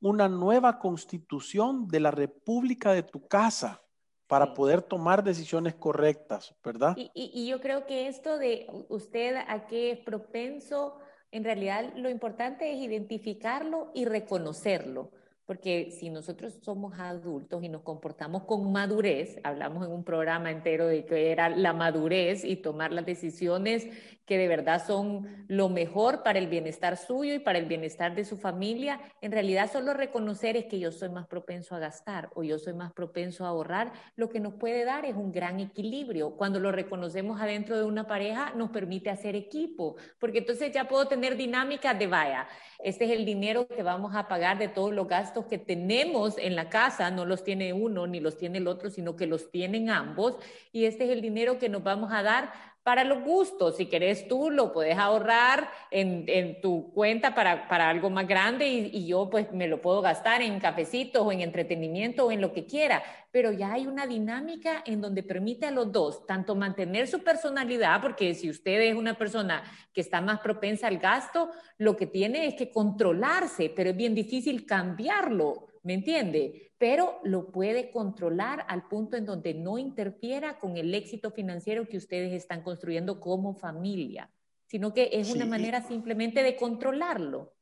una 0.00 0.28
nueva 0.28 0.78
constitución 0.78 1.86
de 1.86 2.00
la 2.00 2.10
república 2.10 2.92
de 2.92 3.02
tu 3.02 3.26
casa 3.28 3.82
para 4.26 4.52
poder 4.54 4.82
tomar 4.82 5.24
decisiones 5.24 5.74
correctas, 5.74 6.54
¿verdad? 6.62 6.94
Y, 6.96 7.48
yo 7.48 7.60
creo 7.60 7.86
que 7.86 8.08
esto 8.08 8.38
de 8.38 8.66
usted 8.88 9.36
a 9.36 9.66
qué 9.66 9.92
es 9.92 9.98
propenso, 10.00 10.98
en 11.30 11.44
realidad 11.44 11.94
lo 11.96 12.10
importante 12.10 12.70
es 12.70 12.78
identificarlo 12.78 13.90
y 13.94 14.04
reconocerlo. 14.04 15.10
Porque 15.48 15.90
si 15.98 16.10
nosotros 16.10 16.58
somos 16.60 17.00
adultos 17.00 17.64
y 17.64 17.70
nos 17.70 17.80
comportamos 17.80 18.44
con 18.44 18.70
madurez, 18.70 19.40
hablamos 19.44 19.86
en 19.86 19.92
un 19.94 20.04
programa 20.04 20.50
entero 20.50 20.86
de 20.86 21.06
que 21.06 21.32
era 21.32 21.48
la 21.48 21.72
madurez 21.72 22.44
y 22.44 22.56
tomar 22.56 22.92
las 22.92 23.06
decisiones 23.06 23.86
que 24.28 24.36
de 24.36 24.46
verdad 24.46 24.86
son 24.86 25.46
lo 25.48 25.70
mejor 25.70 26.22
para 26.22 26.38
el 26.38 26.48
bienestar 26.48 26.98
suyo 26.98 27.34
y 27.34 27.38
para 27.38 27.58
el 27.58 27.64
bienestar 27.64 28.14
de 28.14 28.26
su 28.26 28.36
familia, 28.36 29.00
en 29.22 29.32
realidad 29.32 29.72
solo 29.72 29.94
reconocer 29.94 30.54
es 30.54 30.66
que 30.66 30.78
yo 30.78 30.92
soy 30.92 31.08
más 31.08 31.26
propenso 31.26 31.74
a 31.74 31.78
gastar 31.78 32.28
o 32.34 32.42
yo 32.42 32.58
soy 32.58 32.74
más 32.74 32.92
propenso 32.92 33.46
a 33.46 33.48
ahorrar, 33.48 33.90
lo 34.16 34.28
que 34.28 34.38
nos 34.38 34.52
puede 34.52 34.84
dar 34.84 35.06
es 35.06 35.16
un 35.16 35.32
gran 35.32 35.60
equilibrio. 35.60 36.36
Cuando 36.36 36.60
lo 36.60 36.72
reconocemos 36.72 37.40
adentro 37.40 37.78
de 37.78 37.84
una 37.84 38.06
pareja, 38.06 38.52
nos 38.54 38.68
permite 38.68 39.08
hacer 39.08 39.34
equipo, 39.34 39.96
porque 40.18 40.38
entonces 40.40 40.72
ya 40.72 40.86
puedo 40.86 41.08
tener 41.08 41.38
dinámicas 41.38 41.98
de 41.98 42.06
vaya, 42.06 42.46
este 42.80 43.06
es 43.06 43.12
el 43.12 43.24
dinero 43.24 43.66
que 43.66 43.82
vamos 43.82 44.14
a 44.14 44.28
pagar 44.28 44.58
de 44.58 44.68
todos 44.68 44.92
los 44.92 45.08
gastos 45.08 45.37
que 45.46 45.58
tenemos 45.58 46.36
en 46.38 46.56
la 46.56 46.68
casa, 46.68 47.10
no 47.10 47.24
los 47.24 47.44
tiene 47.44 47.72
uno 47.72 48.06
ni 48.06 48.18
los 48.18 48.36
tiene 48.36 48.58
el 48.58 48.66
otro, 48.66 48.90
sino 48.90 49.14
que 49.14 49.26
los 49.26 49.50
tienen 49.50 49.90
ambos, 49.90 50.36
y 50.72 50.86
este 50.86 51.04
es 51.04 51.10
el 51.10 51.20
dinero 51.20 51.58
que 51.58 51.68
nos 51.68 51.84
vamos 51.84 52.10
a 52.12 52.22
dar 52.22 52.52
para 52.88 53.04
los 53.04 53.22
gustos. 53.22 53.76
Si 53.76 53.84
querés 53.84 54.28
tú, 54.28 54.50
lo 54.50 54.72
puedes 54.72 54.96
ahorrar 54.96 55.68
en, 55.90 56.24
en 56.26 56.58
tu 56.62 56.90
cuenta 56.94 57.34
para, 57.34 57.68
para, 57.68 57.90
algo 57.90 58.08
más 58.08 58.26
grande 58.26 58.66
y, 58.66 58.90
y, 58.90 59.06
yo 59.06 59.28
pues 59.28 59.52
me 59.52 59.68
lo 59.68 59.82
puedo 59.82 60.00
gastar 60.00 60.40
en 60.40 60.58
cafecitos 60.58 61.20
o 61.20 61.30
en 61.30 61.42
entretenimiento 61.42 62.24
o 62.24 62.32
en 62.32 62.40
lo 62.40 62.50
que 62.54 62.64
quiera. 62.64 63.02
Pero 63.30 63.52
ya 63.52 63.74
hay 63.74 63.86
una 63.86 64.06
dinámica 64.06 64.82
en 64.86 65.02
donde 65.02 65.22
permite 65.22 65.66
a 65.66 65.70
los 65.70 65.92
dos 65.92 66.24
tanto 66.24 66.54
mantener 66.54 67.08
su 67.08 67.22
personalidad, 67.22 68.00
porque 68.00 68.34
si 68.34 68.48
usted 68.48 68.80
es 68.80 68.94
una 68.94 69.18
persona 69.18 69.64
que 69.92 70.00
está 70.00 70.22
más 70.22 70.40
propensa 70.40 70.86
al 70.86 70.96
gasto, 70.96 71.50
lo 71.76 71.94
que 71.94 72.06
tiene 72.06 72.46
es 72.46 72.54
que 72.54 72.70
controlarse, 72.70 73.68
pero 73.68 73.90
es 73.90 73.96
bien 73.98 74.14
difícil 74.14 74.64
cambiarlo 74.64 75.68
¿me 75.88 75.94
entiende? 75.94 76.67
Pero 76.78 77.18
lo 77.24 77.50
puede 77.50 77.90
controlar 77.90 78.64
al 78.68 78.86
punto 78.86 79.16
en 79.16 79.26
donde 79.26 79.52
no 79.52 79.78
interfiera 79.78 80.58
con 80.58 80.76
el 80.76 80.94
éxito 80.94 81.32
financiero 81.32 81.88
que 81.88 81.96
ustedes 81.96 82.32
están 82.32 82.62
construyendo 82.62 83.20
como 83.20 83.54
familia, 83.54 84.30
sino 84.66 84.94
que 84.94 85.10
es 85.12 85.34
una 85.34 85.44
manera 85.44 85.82
simplemente 85.82 86.42
de 86.42 86.56
controlarlo. 86.56 87.52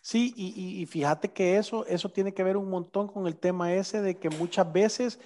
Sí, 0.00 0.32
y, 0.36 0.86
fíjate 0.86 1.32
que 1.32 1.56
eso, 1.56 1.84
eso 1.86 2.08
tiene 2.08 2.32
que 2.32 2.44
ver 2.44 2.56
un 2.56 2.70
montón 2.70 3.08
con 3.08 3.26
el 3.26 3.36
tema 3.36 3.74
ese 3.74 4.00
de 4.00 4.16
que 4.16 4.30
muchas 4.30 4.72
veces 4.72 5.18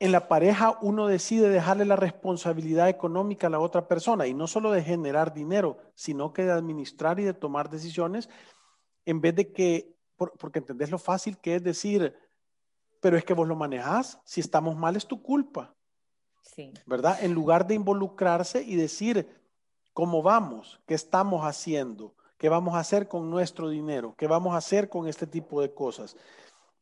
en 0.00 0.10
la 0.10 0.26
pareja 0.26 0.76
uno 0.82 1.06
decide 1.06 1.48
dejarle 1.48 1.84
la 1.84 1.94
responsabilidad 1.94 2.88
económica 2.88 3.46
a 3.46 3.50
la 3.50 3.60
otra 3.60 3.86
persona 3.86 4.26
y 4.26 4.34
no 4.34 4.48
solo 4.48 4.72
de 4.72 4.82
generar 4.82 5.32
dinero, 5.32 5.78
sino 5.94 6.32
que 6.32 6.42
de 6.42 6.50
administrar 6.50 7.20
y 7.20 7.24
de 7.24 7.32
tomar 7.32 7.70
decisiones 7.70 8.28
en 9.04 9.20
vez 9.20 9.36
de 9.36 9.52
que 9.52 9.95
porque 10.16 10.58
entendés 10.58 10.90
lo 10.90 10.98
fácil 10.98 11.38
que 11.38 11.56
es 11.56 11.62
decir, 11.62 12.14
pero 13.00 13.16
es 13.16 13.24
que 13.24 13.34
vos 13.34 13.46
lo 13.46 13.56
manejás, 13.56 14.20
si 14.24 14.40
estamos 14.40 14.76
mal 14.76 14.96
es 14.96 15.06
tu 15.06 15.22
culpa. 15.22 15.74
Sí. 16.42 16.72
¿Verdad? 16.86 17.22
En 17.22 17.34
lugar 17.34 17.66
de 17.66 17.74
involucrarse 17.74 18.62
y 18.62 18.76
decir, 18.76 19.28
¿cómo 19.92 20.22
vamos? 20.22 20.80
¿Qué 20.86 20.94
estamos 20.94 21.42
haciendo? 21.42 22.14
¿Qué 22.38 22.48
vamos 22.48 22.74
a 22.74 22.80
hacer 22.80 23.08
con 23.08 23.30
nuestro 23.30 23.68
dinero? 23.68 24.14
¿Qué 24.16 24.26
vamos 24.26 24.54
a 24.54 24.58
hacer 24.58 24.88
con 24.88 25.08
este 25.08 25.26
tipo 25.26 25.60
de 25.60 25.72
cosas? 25.72 26.16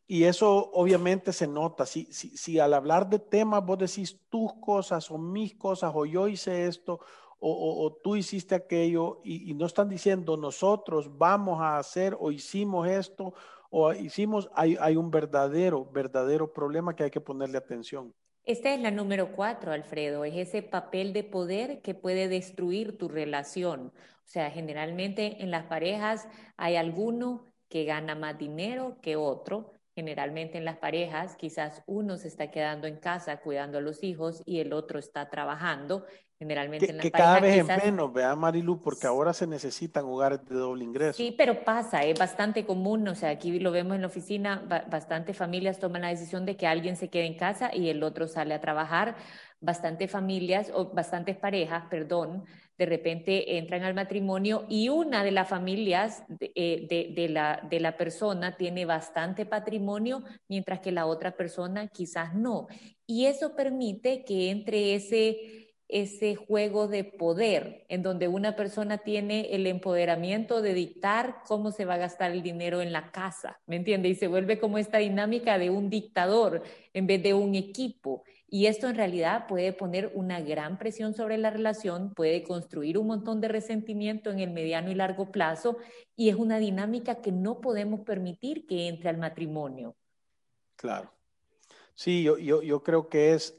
Y 0.07 0.25
eso 0.25 0.71
obviamente 0.73 1.33
se 1.33 1.47
nota. 1.47 1.87
Si, 1.87 2.07
si, 2.13 2.37
si 2.37 2.59
al 2.59 2.75
hablar 2.75 3.09
de 3.09 3.19
temas 3.19 3.65
vos 3.65 3.79
decís 3.79 4.21
tus 4.29 4.53
cosas 4.55 5.11
o 5.11 5.19
mis 5.19 5.55
cosas 5.55 5.93
o 5.95 6.05
yo 6.05 6.29
hice 6.29 6.67
esto 6.67 7.01
o, 7.39 7.99
tú 8.03 8.17
hiciste 8.17 8.55
aquello 8.55 9.21
y, 9.25 9.53
no 9.55 9.67
están 9.67 9.89
diciendo 9.89 10.37
nosotros 10.37 11.11
vamos 11.19 11.61
a 11.61 11.79
hacer 11.79 12.17
o 12.19 12.31
hicimos 12.31 12.89
esto 12.89 13.35
o 13.71 13.93
hicimos, 13.93 14.49
hay, 14.55 14.77
hay 14.81 14.97
un 14.97 15.11
verdadero, 15.11 15.85
verdadero 15.85 16.53
problema 16.53 16.95
que 16.95 17.05
hay 17.05 17.11
que 17.11 17.21
ponerle 17.21 17.59
atención. 17.59 18.15
Esta 18.45 18.73
es 18.75 18.81
la 18.81 18.91
número 18.91 19.33
cuatro, 19.33 19.73
Alfredo, 19.73 20.25
es 20.25 20.37
ese 20.37 20.63
papel 20.63 21.13
de 21.13 21.25
poder 21.25 21.81
que 21.81 21.95
puede 21.95 22.29
destruir 22.29 22.99
tu 22.99 23.09
relación. 23.09 23.93
O 23.97 24.27
sea, 24.27 24.51
generalmente 24.51 25.43
en 25.43 25.51
las 25.51 25.65
parejas 25.65 26.29
hay 26.57 26.77
alguno 26.77 27.53
que 27.69 27.85
gana 27.85 28.15
más 28.15 28.39
dinero 28.39 28.99
que 29.03 29.17
otro 29.17 29.74
Generalmente 29.95 30.59
en 30.59 30.65
las 30.65 30.79
parejas, 30.79 31.37
quizás 31.37 31.83
uno 31.87 32.17
se 32.17 32.27
está 32.27 32.51
quedando 32.51 32.89
en 32.89 32.97
casa 32.97 33.37
cuidando 33.37 33.79
a 33.79 33.81
los 33.81 34.03
hijos 34.03 34.43
y 34.45 34.59
el 34.59 34.73
otro 34.73 34.99
está 34.99 35.31
trabajando. 35.31 36.05
Generalmente 36.37 36.91
en 36.91 36.99
que 36.99 37.13
cada 37.13 37.39
vez 37.39 37.67
es 37.69 37.85
menos, 37.85 38.13
vea 38.13 38.35
Marilu, 38.35 38.81
porque 38.81 39.07
ahora 39.07 39.33
se 39.33 39.47
necesitan 39.47 40.05
hogares 40.05 40.45
de 40.47 40.57
doble 40.57 40.83
ingreso. 40.83 41.17
Sí, 41.17 41.33
pero 41.39 41.65
pasa, 41.65 42.03
es 42.03 42.19
bastante 42.19 42.67
común, 42.67 43.07
o 43.07 43.15
sea, 43.15 43.31
aquí 43.31 43.61
lo 43.61 43.71
vemos 43.71 43.95
en 43.95 44.01
la 44.01 44.09
oficina, 44.09 44.63
bastantes 44.91 45.37
familias 45.37 45.79
toman 45.79 46.03
la 46.03 46.09
decisión 46.09 46.45
de 46.45 46.57
que 46.57 46.67
alguien 46.67 46.97
se 46.97 47.09
quede 47.09 47.27
en 47.27 47.37
casa 47.37 47.73
y 47.73 47.89
el 47.89 48.03
otro 48.03 48.27
sale 48.27 48.53
a 48.53 48.61
trabajar, 48.61 49.15
bastantes 49.61 50.11
familias 50.11 50.73
o 50.75 50.93
bastantes 50.93 51.37
parejas, 51.37 51.85
perdón, 51.89 52.45
de 52.77 52.87
repente 52.87 53.59
entran 53.59 53.83
al 53.83 53.95
matrimonio 53.95 54.67
y 54.69 54.89
una 54.89 55.23
de 55.23 55.31
las 55.31 55.49
familias 55.49 56.25
de, 56.29 56.53
eh, 56.55 57.13
de, 57.15 57.29
la, 57.29 57.67
de 57.71 57.81
la 57.81 57.97
persona 57.97 58.57
tiene 58.57 58.85
bastante 58.85 59.47
patrimonio, 59.47 60.25
mientras 60.49 60.81
que 60.81 60.93
la 60.93 61.07
otra 61.07 61.37
persona 61.37 61.89
quizás 61.89 62.35
no. 62.35 62.67
Y 63.07 63.27
eso 63.27 63.55
permite 63.55 64.25
que 64.25 64.51
entre 64.51 64.95
ese 64.95 65.65
ese 65.89 66.35
juego 66.35 66.89
de 66.89 67.05
poder 67.05 67.85
en 67.89 68.03
donde 68.03 68.27
una 68.27 68.57
persona 68.57 68.99
tiene 68.99 69.55
el 69.55 69.67
empoderamiento 69.67 70.63
de 70.63 70.75
dictar 70.75 71.37
cómo 71.47 71.71
se 71.71 71.85
va 71.85 71.95
a 71.95 71.99
gastar 71.99 72.33
el 72.33 72.43
dinero 72.43 72.81
en 72.81 72.93
la 72.93 73.13
casa, 73.13 73.61
¿me 73.67 73.77
entiende? 73.77 74.09
Y 74.09 74.15
se 74.15 74.27
vuelve 74.27 74.59
como 74.59 74.79
esta 74.79 74.99
dinámica 74.99 75.59
de 75.59 75.71
un 75.71 75.91
dictador 75.91 76.63
en 76.95 77.07
vez 77.07 77.23
de 77.23 77.35
un 77.35 77.55
equipo. 77.55 78.25
Y 78.49 78.67
esto 78.67 78.89
en 78.89 78.97
realidad 78.97 79.47
puede 79.49 79.73
poner 79.73 80.13
una 80.15 80.41
gran 80.41 80.79
presión 80.79 81.15
sobre 81.15 81.39
la 81.39 81.51
relación, 81.51 82.13
puede 82.15 82.43
construir 82.43 82.99
un 82.99 83.09
montón 83.09 83.41
de 83.41 83.49
resentimiento 83.49 84.31
en 84.31 84.41
el 84.41 84.51
mediano 84.51 84.91
y 84.91 84.95
largo 84.95 85.33
plazo 85.33 85.79
y 86.15 86.29
es 86.29 86.37
una 86.37 86.59
dinámica 86.59 87.17
que 87.17 87.33
no 87.33 87.61
podemos 87.61 88.01
permitir 88.01 88.67
que 88.67 88.89
entre 88.89 89.09
al 89.09 89.19
matrimonio. 89.19 89.97
Claro. 90.77 91.11
Sí, 91.95 92.25
yo, 92.25 92.37
yo, 92.39 92.83
creo 92.83 93.09
que 93.09 93.35
es 93.35 93.55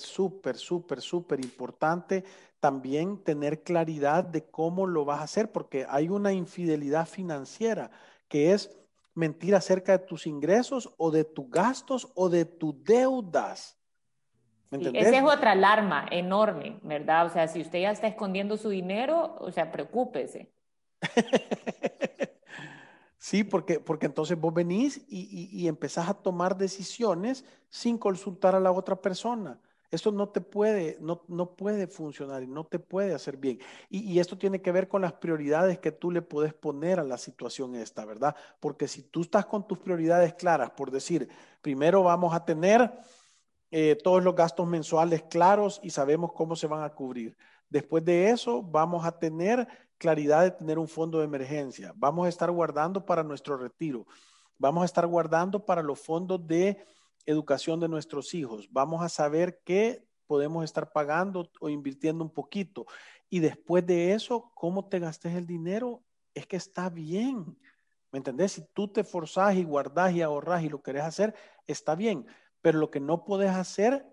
súper, 0.00 0.54
es, 0.54 0.62
súper, 0.62 1.00
súper 1.00 1.44
importante 1.44 2.24
también 2.58 3.22
tener 3.22 3.62
claridad 3.62 4.24
de 4.24 4.46
cómo 4.46 4.86
lo 4.86 5.04
vas 5.04 5.20
a 5.20 5.24
hacer, 5.24 5.52
porque 5.52 5.84
hay 5.86 6.08
una 6.08 6.32
infidelidad 6.32 7.06
financiera 7.06 7.90
que 8.26 8.52
es 8.52 8.74
mentir 9.12 9.54
acerca 9.54 9.98
de 9.98 10.06
tus 10.06 10.26
ingresos 10.26 10.94
o 10.96 11.10
de 11.10 11.24
tus 11.24 11.50
gastos 11.50 12.10
o 12.14 12.30
de 12.30 12.46
tus 12.46 12.82
deudas. 12.82 13.76
¿Me 14.78 14.98
esa 14.98 15.16
es 15.16 15.22
otra 15.22 15.52
alarma 15.52 16.06
enorme, 16.10 16.78
¿verdad? 16.82 17.26
O 17.26 17.30
sea, 17.30 17.48
si 17.48 17.60
usted 17.60 17.80
ya 17.80 17.90
está 17.90 18.06
escondiendo 18.06 18.56
su 18.56 18.68
dinero, 18.68 19.36
o 19.40 19.50
sea, 19.50 19.70
preocúpese. 19.70 20.50
Sí, 23.24 23.42
porque, 23.42 23.80
porque 23.80 24.04
entonces 24.04 24.38
vos 24.38 24.52
venís 24.52 25.02
y, 25.08 25.48
y, 25.50 25.66
empezás 25.66 26.10
a 26.10 26.12
tomar 26.12 26.58
decisiones 26.58 27.46
sin 27.70 27.96
consultar 27.96 28.54
a 28.54 28.60
la 28.60 28.70
otra 28.70 29.00
persona. 29.00 29.58
Esto 29.90 30.12
no 30.12 30.28
te 30.28 30.42
puede, 30.42 30.98
no, 31.00 31.22
no 31.28 31.56
puede 31.56 31.86
funcionar 31.86 32.42
y 32.42 32.46
no 32.46 32.64
te 32.64 32.78
puede 32.78 33.14
hacer 33.14 33.38
bien. 33.38 33.60
Y, 33.88 34.00
y, 34.00 34.20
esto 34.20 34.36
tiene 34.36 34.60
que 34.60 34.72
ver 34.72 34.88
con 34.88 35.00
las 35.00 35.14
prioridades 35.14 35.78
que 35.78 35.90
tú 35.90 36.10
le 36.10 36.20
puedes 36.20 36.52
poner 36.52 37.00
a 37.00 37.02
la 37.02 37.16
situación 37.16 37.74
esta, 37.76 38.04
¿verdad? 38.04 38.36
Porque 38.60 38.88
si 38.88 39.04
tú 39.04 39.22
estás 39.22 39.46
con 39.46 39.66
tus 39.66 39.78
prioridades 39.78 40.34
claras, 40.34 40.72
por 40.72 40.90
decir, 40.90 41.26
primero 41.62 42.02
vamos 42.02 42.34
a 42.34 42.44
tener 42.44 42.92
eh, 43.76 43.96
todos 43.96 44.22
los 44.22 44.36
gastos 44.36 44.68
mensuales 44.68 45.24
claros 45.24 45.80
y 45.82 45.90
sabemos 45.90 46.32
cómo 46.32 46.54
se 46.54 46.68
van 46.68 46.84
a 46.84 46.90
cubrir. 46.90 47.36
Después 47.68 48.04
de 48.04 48.30
eso, 48.30 48.62
vamos 48.62 49.04
a 49.04 49.18
tener 49.18 49.66
claridad 49.98 50.44
de 50.44 50.52
tener 50.52 50.78
un 50.78 50.86
fondo 50.86 51.18
de 51.18 51.24
emergencia. 51.24 51.92
Vamos 51.96 52.26
a 52.26 52.28
estar 52.28 52.52
guardando 52.52 53.04
para 53.04 53.24
nuestro 53.24 53.56
retiro. 53.56 54.06
Vamos 54.58 54.82
a 54.82 54.84
estar 54.84 55.04
guardando 55.08 55.66
para 55.66 55.82
los 55.82 55.98
fondos 55.98 56.46
de 56.46 56.86
educación 57.26 57.80
de 57.80 57.88
nuestros 57.88 58.32
hijos. 58.34 58.68
Vamos 58.70 59.02
a 59.02 59.08
saber 59.08 59.60
qué 59.64 60.06
podemos 60.28 60.62
estar 60.62 60.92
pagando 60.92 61.50
o 61.58 61.68
invirtiendo 61.68 62.22
un 62.22 62.30
poquito. 62.30 62.86
Y 63.28 63.40
después 63.40 63.84
de 63.84 64.12
eso, 64.12 64.52
cómo 64.54 64.86
te 64.86 65.00
gastes 65.00 65.34
el 65.34 65.48
dinero, 65.48 66.04
es 66.32 66.46
que 66.46 66.58
está 66.58 66.90
bien. 66.90 67.58
¿Me 68.12 68.18
entendés? 68.18 68.52
Si 68.52 68.62
tú 68.72 68.86
te 68.86 69.02
forzás 69.02 69.56
y 69.56 69.64
guardás 69.64 70.14
y 70.14 70.22
ahorrás 70.22 70.62
y 70.62 70.68
lo 70.68 70.80
querés 70.80 71.02
hacer, 71.02 71.34
está 71.66 71.96
bien. 71.96 72.24
Pero 72.64 72.78
lo 72.78 72.90
que 72.90 72.98
no 72.98 73.26
puedes 73.26 73.50
hacer 73.50 74.06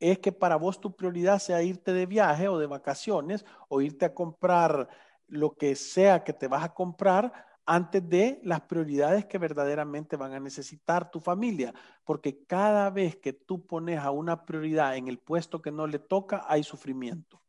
es 0.00 0.18
que 0.18 0.32
para 0.32 0.56
vos 0.56 0.80
tu 0.80 0.96
prioridad 0.96 1.38
sea 1.40 1.62
irte 1.62 1.92
de 1.92 2.06
viaje 2.06 2.48
o 2.48 2.58
de 2.58 2.66
vacaciones 2.66 3.44
o 3.68 3.82
irte 3.82 4.06
a 4.06 4.14
comprar 4.14 4.88
lo 5.26 5.58
que 5.58 5.76
sea 5.76 6.24
que 6.24 6.32
te 6.32 6.48
vas 6.48 6.64
a 6.64 6.72
comprar 6.72 7.44
antes 7.66 8.08
de 8.08 8.40
las 8.42 8.62
prioridades 8.62 9.26
que 9.26 9.36
verdaderamente 9.36 10.16
van 10.16 10.32
a 10.32 10.40
necesitar 10.40 11.10
tu 11.10 11.20
familia, 11.20 11.74
porque 12.02 12.46
cada 12.46 12.88
vez 12.88 13.16
que 13.16 13.34
tú 13.34 13.66
pones 13.66 13.98
a 13.98 14.10
una 14.10 14.46
prioridad 14.46 14.96
en 14.96 15.08
el 15.08 15.18
puesto 15.18 15.60
que 15.60 15.70
no 15.70 15.86
le 15.86 15.98
toca, 15.98 16.46
hay 16.48 16.62
sufrimiento. 16.62 17.42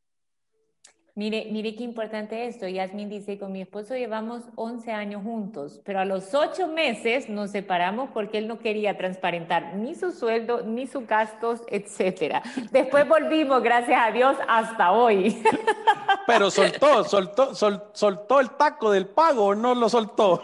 Mire, 1.16 1.48
mire 1.52 1.76
qué 1.76 1.84
importante 1.84 2.48
esto. 2.48 2.68
Yasmin 2.68 3.10
dice, 3.10 3.38
con 3.38 3.52
mi 3.52 3.62
esposo 3.62 3.96
llevamos 3.96 4.44
11 4.56 4.92
años 4.92 5.24
juntos, 5.24 5.82
pero 5.84 6.00
a 6.00 6.06
los 6.06 6.34
8 6.34 6.68
meses 6.68 7.30
nos 7.30 7.52
separamos 7.52 8.10
porque 8.14 8.38
él 8.38 8.48
no 8.48 8.60
quería 8.60 8.98
transparentar 8.98 9.76
ni 9.76 9.96
su 9.96 10.12
sueldo, 10.12 10.62
ni 10.62 10.88
sus 10.88 11.06
gastos, 11.06 11.62
etc. 11.68 12.44
Después 12.72 13.08
volvimos, 13.08 13.62
gracias 13.62 14.00
a 14.02 14.12
Dios, 14.12 14.38
hasta 14.48 14.92
hoy. 14.92 15.42
Pero 16.28 16.52
soltó, 16.52 17.04
soltó, 17.04 17.56
soltó 17.56 18.40
el 18.40 18.52
taco 18.52 18.92
del 18.92 19.08
pago 19.08 19.56
no 19.56 19.74
lo 19.74 19.90
soltó. 19.90 20.44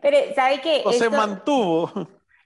Pero, 0.00 0.16
¿sabe 0.34 0.60
qué? 0.60 0.82
O 0.84 0.92
se 0.92 1.10
mantuvo. 1.10 1.90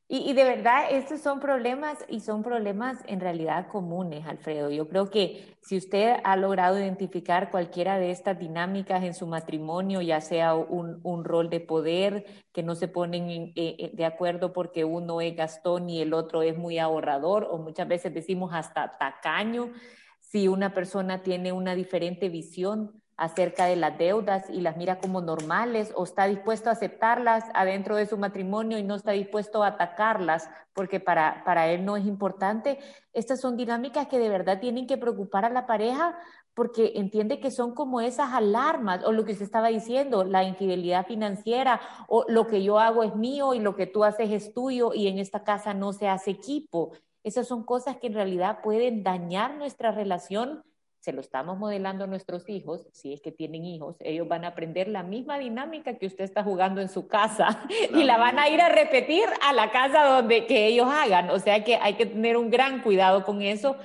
Y, 0.09 0.35
de 0.35 0.45
verdad, 0.45 0.87
estos 0.93 1.21
son 1.21 1.41
problemas 1.41 1.99
y 2.09 2.21
son 2.21 2.45
problemas 2.45 2.99
en 3.09 3.19
realidad 3.19 3.67
comunes, 3.67 4.25
Alfredo. 4.25 4.71
Yo 4.71 4.89
creo 4.89 5.11
que 5.11 5.57
si 5.63 5.77
usted 5.77 6.19
ha 6.23 6.37
logrado 6.37 6.79
identificar 6.79 7.51
cualquiera 7.51 7.99
de 7.99 8.13
estas 8.13 8.39
dinámicas 8.39 9.03
en 9.03 9.15
su 9.15 9.27
matrimonio, 9.27 10.01
ya 10.03 10.21
sea 10.21 10.55
un, 10.55 11.25
rol 11.25 11.51
de 11.51 11.59
poder, 11.59 12.25
que 12.53 12.63
no 12.63 12.77
se 12.77 12.87
ponen 12.87 13.29
eh, 13.29 13.53
eh, 13.57 13.91
de 13.95 14.05
acuerdo 14.05 14.53
porque 14.53 14.85
uno 14.85 15.21
es 15.21 15.35
gastón 15.35 15.91
y 15.91 16.01
el 16.01 16.15
otro 16.15 16.43
es 16.43 16.57
muy 16.57 16.79
ahorrador, 16.79 17.49
o 17.51 17.59
muchas 17.59 17.89
veces 17.89 18.15
decimos 18.15 18.53
hasta 18.55 18.97
tacaño, 18.99 19.73
si 20.21 20.47
una 20.47 20.73
persona 20.73 21.25
tiene 21.25 21.51
una 21.51 21.75
diferente 21.75 22.29
visión 22.29 23.03
acerca 23.17 23.65
de 23.67 23.77
las 23.77 23.97
deudas 23.97 24.49
y 24.51 24.61
las 24.61 24.77
mira 24.77 24.99
como 24.99 25.23
normales 25.23 25.93
o 25.95 26.05
está 26.05 26.27
dispuesto 26.27 26.69
a 26.69 26.73
aceptarlas 26.73 27.45
adentro 27.55 27.97
de 27.97 28.07
su 28.07 28.19
matrimonio 28.19 28.79
y 28.79 28.83
no 28.83 28.95
está 28.95 29.13
dispuesto 29.13 29.63
a 29.63 29.69
atacarlas 29.69 30.49
porque 30.75 31.01
para, 31.01 31.43
para 31.45 31.69
él 31.69 31.85
no 31.85 31.97
es 31.97 32.05
importante. 32.05 32.79
Estas 33.15 33.41
son 33.41 33.57
dinámicas 33.57 34.09
que 34.09 34.19
de 34.19 34.29
verdad 34.29 34.61
tienen 34.61 34.87
que 34.87 34.99
preocupar 34.99 35.47
a 35.47 35.51
la 35.51 35.67
pareja 35.67 36.19
porque 36.53 36.93
entiende 36.97 37.41
que 37.41 37.51
son 37.51 37.75
como 37.75 38.01
esas 38.01 38.33
alarmas 38.33 39.05
o 39.05 39.13
lo 39.13 39.25
que 39.25 39.33
usted 39.33 39.45
estaba 39.45 39.69
diciendo, 39.69 40.25
la 40.25 40.45
infidelidad 40.45 41.07
financiera 41.07 41.81
o 42.09 42.25
lo 42.29 42.47
que 42.47 42.63
yo 42.63 42.79
hago 42.79 43.03
es 43.03 43.15
mío 43.15 43.55
y 43.55 43.61
lo 43.61 43.77
que 43.77 43.87
tú 43.87 44.05
haces 44.05 44.31
es 44.31 44.53
tuyo 44.53 44.93
y 44.95 45.09
en 45.09 45.19
esta 45.19 45.43
casa 45.43 45.75
no 45.75 45.93
se 45.93 46.09
hace 46.09 46.31
equipo. 46.31 46.93
Esas 47.25 47.49
son 47.49 47.65
cosas 47.65 47.97
que 47.97 48.07
en 48.07 48.15
realidad 48.15 48.61
pueden 48.63 49.03
dañar 49.03 49.57
nuestra 49.57 49.91
relación 49.91 50.63
se 51.07 51.13
lo 51.13 51.21
estamos 51.21 51.57
modelando 51.57 52.03
a 52.03 52.09
nuestros 52.09 52.49
hijos, 52.49 52.85
si 52.93 53.13
es 53.13 53.21
que 53.21 53.31
tienen 53.31 53.65
hijos, 53.65 53.95
ellos 54.01 54.27
van 54.27 54.45
a 54.45 54.49
aprender 54.49 54.89
la 54.89 55.05
misma 55.05 55.39
dinámica 55.39 55.97
que 55.99 56.07
usted 56.07 56.25
está 56.25 56.43
jugando 56.43 56.81
en 56.81 56.89
su 56.89 57.07
casa 57.07 57.65
y 57.95 58.03
la 58.03 58.19
van 58.19 58.41
a 58.41 58.49
ir 58.49 58.61
a 58.61 58.71
repetir 58.71 59.23
a 59.41 59.53
la 59.53 59.71
casa 59.71 60.05
donde 60.05 60.47
que 60.47 60.67
ellos 60.67 60.89
hagan. 60.91 61.31
O 61.31 61.39
sea 61.39 61.63
que 61.63 61.77
hay 61.77 61.95
que 61.95 62.07
tener 62.07 62.37
un 62.37 62.51
gran 62.51 62.83
cuidado 62.83 63.23
con 63.23 63.41
eso. 63.41 63.77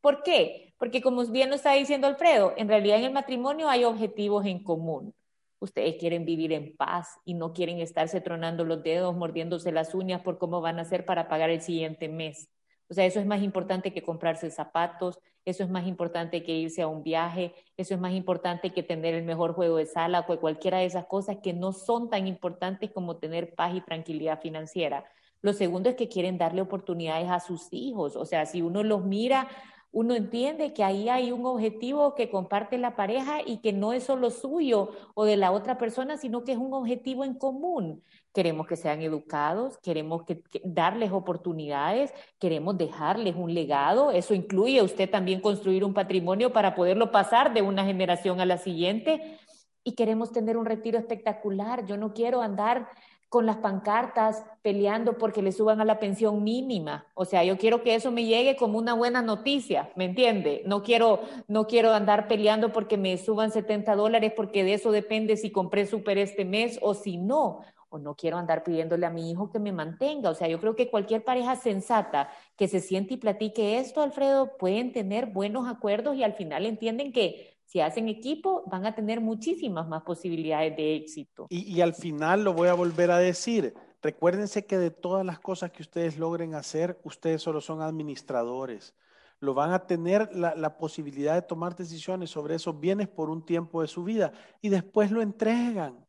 ¿Por 0.00 0.22
qué? 0.22 0.72
Porque 0.78 1.02
como 1.02 1.22
bien 1.26 1.50
lo 1.50 1.56
está 1.56 1.74
diciendo 1.74 2.06
Alfredo, 2.06 2.54
en 2.56 2.68
realidad 2.68 2.96
en 2.96 3.04
el 3.04 3.12
matrimonio 3.12 3.68
hay 3.68 3.84
objetivos 3.84 4.46
en 4.46 4.64
común. 4.64 5.12
Ustedes 5.58 5.96
quieren 5.96 6.24
vivir 6.24 6.54
en 6.54 6.74
paz 6.74 7.18
y 7.26 7.34
no 7.34 7.52
quieren 7.52 7.80
estarse 7.80 8.22
tronando 8.22 8.64
los 8.64 8.82
dedos, 8.82 9.14
mordiéndose 9.14 9.72
las 9.72 9.94
uñas 9.94 10.22
por 10.22 10.38
cómo 10.38 10.62
van 10.62 10.78
a 10.78 10.82
hacer 10.82 11.04
para 11.04 11.28
pagar 11.28 11.50
el 11.50 11.60
siguiente 11.60 12.08
mes. 12.08 12.48
O 12.88 12.94
sea, 12.94 13.06
eso 13.06 13.20
es 13.20 13.26
más 13.26 13.42
importante 13.42 13.92
que 13.92 14.02
comprarse 14.02 14.50
zapatos, 14.50 15.18
eso 15.44 15.64
es 15.64 15.70
más 15.70 15.86
importante 15.86 16.42
que 16.42 16.52
irse 16.52 16.82
a 16.82 16.86
un 16.86 17.02
viaje, 17.02 17.54
eso 17.76 17.94
es 17.94 18.00
más 18.00 18.12
importante 18.12 18.70
que 18.70 18.82
tener 18.82 19.14
el 19.14 19.24
mejor 19.24 19.54
juego 19.54 19.76
de 19.76 19.86
sala 19.86 20.24
o 20.28 20.40
cualquiera 20.40 20.78
de 20.78 20.86
esas 20.86 21.06
cosas 21.06 21.38
que 21.42 21.52
no 21.52 21.72
son 21.72 22.10
tan 22.10 22.26
importantes 22.26 22.90
como 22.92 23.16
tener 23.16 23.54
paz 23.54 23.74
y 23.74 23.80
tranquilidad 23.80 24.40
financiera. 24.40 25.04
Lo 25.40 25.52
segundo 25.52 25.90
es 25.90 25.96
que 25.96 26.08
quieren 26.08 26.38
darle 26.38 26.60
oportunidades 26.60 27.28
a 27.28 27.40
sus 27.40 27.68
hijos. 27.72 28.14
O 28.14 28.24
sea, 28.24 28.46
si 28.46 28.62
uno 28.62 28.84
los 28.84 29.04
mira 29.04 29.48
uno 29.92 30.14
entiende 30.14 30.72
que 30.72 30.82
ahí 30.84 31.10
hay 31.10 31.32
un 31.32 31.44
objetivo 31.44 32.14
que 32.14 32.30
comparte 32.30 32.78
la 32.78 32.96
pareja 32.96 33.40
y 33.44 33.58
que 33.58 33.74
no 33.74 33.92
es 33.92 34.04
solo 34.04 34.30
suyo 34.30 34.90
o 35.14 35.24
de 35.26 35.36
la 35.36 35.52
otra 35.52 35.76
persona, 35.76 36.16
sino 36.16 36.44
que 36.44 36.52
es 36.52 36.58
un 36.58 36.72
objetivo 36.72 37.24
en 37.24 37.34
común. 37.34 38.02
Queremos 38.32 38.66
que 38.66 38.76
sean 38.76 39.02
educados, 39.02 39.78
queremos 39.78 40.24
que, 40.24 40.42
darles 40.64 41.12
oportunidades, 41.12 42.12
queremos 42.38 42.78
dejarles 42.78 43.36
un 43.36 43.52
legado. 43.52 44.10
Eso 44.10 44.34
incluye 44.34 44.82
usted 44.82 45.10
también 45.10 45.40
construir 45.40 45.84
un 45.84 45.94
patrimonio 45.94 46.52
para 46.52 46.74
poderlo 46.74 47.10
pasar 47.10 47.52
de 47.52 47.62
una 47.62 47.84
generación 47.84 48.40
a 48.40 48.46
la 48.46 48.58
siguiente. 48.58 49.38
Y 49.84 49.94
queremos 49.94 50.32
tener 50.32 50.56
un 50.56 50.64
retiro 50.64 50.98
espectacular. 50.98 51.84
Yo 51.86 51.96
no 51.96 52.14
quiero 52.14 52.40
andar 52.40 52.88
con 53.32 53.46
las 53.46 53.56
pancartas 53.56 54.44
peleando 54.60 55.16
porque 55.16 55.40
le 55.40 55.52
suban 55.52 55.80
a 55.80 55.86
la 55.86 55.98
pensión 55.98 56.44
mínima. 56.44 57.06
O 57.14 57.24
sea, 57.24 57.42
yo 57.42 57.56
quiero 57.56 57.82
que 57.82 57.94
eso 57.94 58.10
me 58.10 58.26
llegue 58.26 58.56
como 58.56 58.76
una 58.76 58.92
buena 58.92 59.22
noticia, 59.22 59.90
¿me 59.96 60.04
entiende? 60.04 60.62
No 60.66 60.82
quiero, 60.82 61.20
no 61.48 61.66
quiero 61.66 61.94
andar 61.94 62.28
peleando 62.28 62.74
porque 62.74 62.98
me 62.98 63.16
suban 63.16 63.50
70 63.50 63.96
dólares 63.96 64.34
porque 64.36 64.64
de 64.64 64.74
eso 64.74 64.92
depende 64.92 65.38
si 65.38 65.50
compré 65.50 65.86
súper 65.86 66.18
este 66.18 66.44
mes 66.44 66.78
o 66.82 66.92
si 66.92 67.16
no. 67.16 67.60
O 67.92 67.98
no 67.98 68.14
quiero 68.14 68.38
andar 68.38 68.64
pidiéndole 68.64 69.04
a 69.06 69.10
mi 69.10 69.30
hijo 69.30 69.50
que 69.50 69.58
me 69.58 69.70
mantenga. 69.70 70.30
O 70.30 70.34
sea, 70.34 70.48
yo 70.48 70.58
creo 70.58 70.74
que 70.74 70.90
cualquier 70.90 71.24
pareja 71.24 71.56
sensata 71.56 72.30
que 72.56 72.66
se 72.66 72.80
siente 72.80 73.14
y 73.14 73.16
platique 73.18 73.78
esto, 73.78 74.02
Alfredo, 74.02 74.56
pueden 74.56 74.92
tener 74.92 75.26
buenos 75.26 75.68
acuerdos 75.68 76.16
y 76.16 76.24
al 76.24 76.32
final 76.32 76.64
entienden 76.64 77.12
que 77.12 77.52
si 77.72 77.80
hacen 77.80 78.08
equipo, 78.08 78.64
van 78.66 78.84
a 78.84 78.94
tener 78.94 79.22
muchísimas 79.22 79.88
más 79.88 80.02
posibilidades 80.02 80.76
de 80.76 80.96
éxito. 80.96 81.46
Y, 81.48 81.80
al 81.80 81.94
final 81.94 82.44
lo 82.44 82.52
voy 82.52 82.68
a 82.68 82.74
volver 82.74 83.10
a 83.10 83.16
decir. 83.16 83.72
Recuérdense 84.02 84.66
que 84.66 84.76
de 84.76 84.90
todas 84.90 85.24
las 85.24 85.38
cosas 85.38 85.70
que 85.70 85.80
ustedes 85.80 86.18
logren 86.18 86.54
hacer, 86.54 87.00
ustedes 87.02 87.40
solo 87.40 87.62
son 87.62 87.80
administradores. 87.80 88.94
Lo 89.40 89.54
van 89.54 89.72
a 89.72 89.86
tener 89.86 90.28
la, 90.34 90.76
posibilidad 90.76 91.34
de 91.34 91.42
tomar 91.42 91.74
decisiones 91.74 92.28
sobre 92.28 92.56
esos 92.56 92.78
bienes 92.78 93.08
por 93.08 93.30
un 93.30 93.44
tiempo 93.44 93.80
de 93.80 93.88
su 93.88 94.04
vida 94.04 94.32
y 94.60 94.68
después 94.68 95.10
lo 95.10 95.22
entregan. 95.22 96.06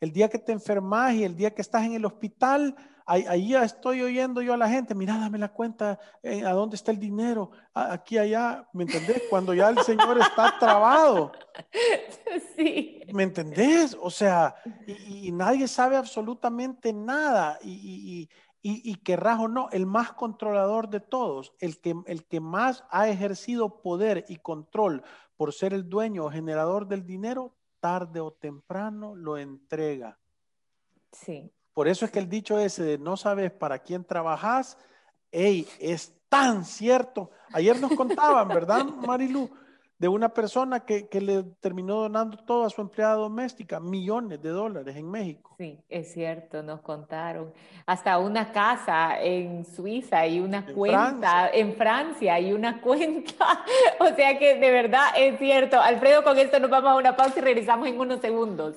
El 0.00 0.12
día 0.12 0.28
que 0.28 0.38
te 0.38 0.52
enfermas 0.52 1.14
y 1.14 1.24
el 1.24 1.36
día 1.36 1.54
que 1.54 1.62
estás 1.62 1.84
en 1.84 1.94
el 1.94 2.04
hospital, 2.04 2.76
ahí, 3.08 3.48
ya 3.48 3.64
estoy 3.64 4.02
oyendo 4.02 4.42
yo 4.42 4.52
a 4.52 4.58
la 4.58 4.68
gente, 4.68 4.94
mira, 4.94 5.18
dame 5.18 5.38
la 5.38 5.48
cuenta, 5.48 5.98
eh, 6.22 6.44
¿a 6.44 6.52
dónde 6.52 6.76
está 6.76 6.90
el 6.90 6.98
dinero? 6.98 7.50
Aquí, 7.72 8.18
allá, 8.18 8.68
¿me 8.74 8.84
entendés? 8.84 9.22
Cuando 9.30 9.54
ya 9.54 9.70
el 9.70 9.78
Señor 9.78 10.18
está 10.18 10.54
trabado. 10.58 11.32
Sí. 12.54 13.02
¿Me 13.12 13.22
entendés? 13.22 13.96
O 14.00 14.10
sea, 14.10 14.54
y, 14.86 15.30
nadie 15.32 15.68
sabe 15.68 15.96
absolutamente 15.96 16.92
nada. 16.92 17.58
Y, 17.62 18.28
y, 18.62 18.90
y, 18.90 18.94
querrás 18.96 19.38
o 19.40 19.48
no, 19.48 19.68
el 19.70 19.86
más 19.86 20.12
controlador 20.12 20.88
de 20.88 21.00
todos, 21.00 21.54
el 21.60 21.80
que, 21.80 21.94
el 22.06 22.26
que 22.26 22.40
más 22.40 22.84
ha 22.90 23.08
ejercido 23.08 23.80
poder 23.80 24.24
y 24.28 24.36
control 24.36 25.02
por 25.36 25.52
ser 25.52 25.72
el 25.72 25.88
dueño 25.88 26.24
o 26.24 26.30
generador 26.30 26.88
del 26.88 27.06
dinero, 27.06 27.54
tarde 27.80 28.20
o 28.20 28.32
temprano 28.32 29.14
lo 29.14 29.36
entrega. 29.36 30.18
Sí. 31.12 31.50
Por 31.72 31.88
eso 31.88 32.04
es 32.04 32.10
que 32.10 32.18
el 32.18 32.28
dicho 32.28 32.58
ese 32.58 32.82
de 32.82 32.98
no 32.98 33.16
sabes 33.16 33.52
para 33.52 33.78
quién 33.78 34.04
trabajas, 34.04 34.76
hey, 35.30 35.66
es 35.78 36.12
tan 36.28 36.64
cierto. 36.64 37.30
Ayer 37.52 37.80
nos 37.80 37.92
contaban, 37.92 38.48
¿verdad, 38.48 38.84
Marilu? 39.06 39.50
De 39.98 40.06
una 40.06 40.28
persona 40.28 40.80
que, 40.80 41.08
que, 41.08 41.20
le 41.20 41.42
terminó 41.60 41.96
donando 41.96 42.36
todo 42.36 42.64
a 42.64 42.70
su 42.70 42.80
empleada 42.80 43.14
doméstica, 43.14 43.80
millones 43.80 44.40
de 44.40 44.50
dólares 44.50 44.96
en 44.96 45.10
México. 45.10 45.56
Sí, 45.58 45.80
es 45.88 46.12
cierto, 46.12 46.62
nos 46.62 46.80
contaron. 46.80 47.52
Hasta 47.84 48.18
una 48.18 48.52
casa 48.52 49.20
en 49.20 49.64
Suiza 49.64 50.24
y 50.26 50.38
una 50.38 50.64
cuenta 50.66 51.50
en 51.52 51.74
Francia 51.74 52.38
y 52.38 52.52
una 52.52 52.80
cuenta. 52.82 53.64
o 53.98 54.14
sea 54.14 54.38
que 54.38 54.54
de 54.58 54.70
verdad 54.70 55.08
es 55.16 55.38
cierto. 55.38 55.80
Alfredo, 55.80 56.22
con 56.22 56.38
esto 56.38 56.60
nos 56.60 56.70
vamos 56.70 56.90
a 56.90 56.96
una 56.96 57.16
pausa 57.16 57.40
y 57.40 57.42
regresamos 57.42 57.88
en 57.88 57.98
unos 57.98 58.20
segundos. 58.20 58.76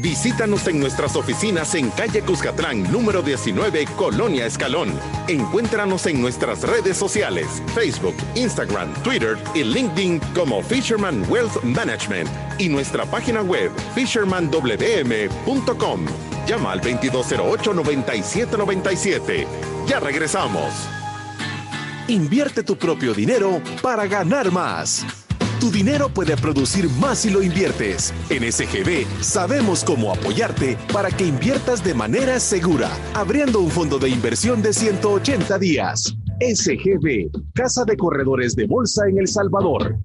Visítanos 0.00 0.68
en 0.68 0.78
nuestras 0.78 1.16
oficinas 1.16 1.74
en 1.74 1.90
calle 1.90 2.22
Cuscatlán, 2.22 2.84
número 2.92 3.20
19, 3.20 3.84
Colonia 3.96 4.46
Escalón. 4.46 4.92
Encuéntranos 5.26 6.06
en 6.06 6.22
nuestras 6.22 6.62
redes 6.62 6.96
sociales, 6.96 7.60
Facebook, 7.74 8.14
Instagram, 8.36 8.94
Twitter 9.02 9.36
y 9.56 9.64
LinkedIn 9.64 10.20
como 10.36 10.62
Fisherman 10.62 11.24
Wealth 11.28 11.64
Management 11.64 12.30
y 12.58 12.68
nuestra 12.68 13.06
página 13.06 13.42
web 13.42 13.72
fishermanwm.com. 13.96 16.06
Llama 16.46 16.72
al 16.72 16.80
2208-9797. 16.80 19.46
Ya 19.88 19.98
regresamos. 19.98 20.72
Invierte 22.06 22.62
tu 22.62 22.76
propio 22.76 23.14
dinero 23.14 23.60
para 23.82 24.06
ganar 24.06 24.52
más. 24.52 25.04
Tu 25.60 25.72
dinero 25.72 26.08
puede 26.08 26.36
producir 26.36 26.88
más 27.00 27.18
si 27.18 27.30
lo 27.30 27.42
inviertes. 27.42 28.14
En 28.30 28.50
SGB 28.50 29.04
sabemos 29.20 29.82
cómo 29.82 30.12
apoyarte 30.12 30.78
para 30.92 31.10
que 31.10 31.26
inviertas 31.26 31.82
de 31.82 31.94
manera 31.94 32.38
segura, 32.38 32.90
abriendo 33.12 33.58
un 33.58 33.70
fondo 33.70 33.98
de 33.98 34.08
inversión 34.08 34.62
de 34.62 34.72
180 34.72 35.58
días. 35.58 36.14
SGB, 36.40 37.30
Casa 37.54 37.84
de 37.84 37.96
Corredores 37.96 38.54
de 38.54 38.66
Bolsa 38.68 39.08
en 39.08 39.18
El 39.18 39.26
Salvador. 39.26 39.98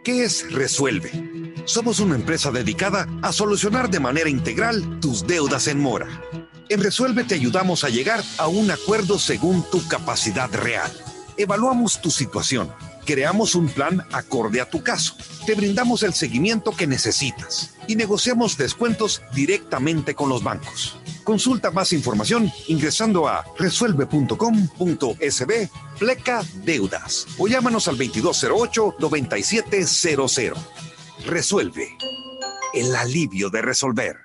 ¿Qué 0.03 0.25
es 0.25 0.51
Resuelve? 0.51 1.11
Somos 1.67 2.01
una 2.01 2.15
empresa 2.15 2.51
dedicada 2.51 3.07
a 3.21 3.35
solucionar 3.35 3.91
de 3.91 4.01
manera 4.01 4.31
integral 4.31 4.99
tus 4.99 5.27
deudas 5.27 5.69
en 5.69 5.79
mora. 5.79 6.09
En 6.71 6.83
Resuelve 6.83 7.25
te 7.25 7.35
ayudamos 7.35 7.85
a 7.85 7.91
llegar 7.91 8.23
a 8.39 8.49
un 8.49 8.71
acuerdo 8.71 9.19
según 9.19 9.63
tu 9.71 9.87
capacidad 9.89 10.51
real. 10.51 10.91
Evaluamos 11.37 12.01
tu 12.01 12.11
situación 12.11 12.73
creamos 13.05 13.55
un 13.55 13.69
plan 13.69 14.05
acorde 14.13 14.61
a 14.61 14.69
tu 14.69 14.83
caso. 14.83 15.15
Te 15.47 15.55
brindamos 15.55 16.03
el 16.03 16.15
seguimiento 16.15 16.73
que 16.73 16.87
necesitas 16.87 17.75
y 17.87 17.97
negociamos 17.97 18.57
descuentos 18.57 19.23
directamente 19.35 20.15
con 20.15 20.29
los 20.29 20.43
bancos. 20.43 20.97
Consulta 21.23 21.71
más 21.71 21.93
información 21.93 22.51
ingresando 22.69 23.29
a 23.29 23.45
resuelve.com.sb 23.59 25.71
pleca 25.99 26.43
deudas 26.65 27.27
o 27.39 27.49
llámanos 27.49 27.89
al 27.89 27.99
2208-9700. 27.99 30.55
Resuelve. 31.27 31.97
El 32.73 32.97
alivio 32.97 33.51
de 33.51 33.61
resolver. 33.63 34.17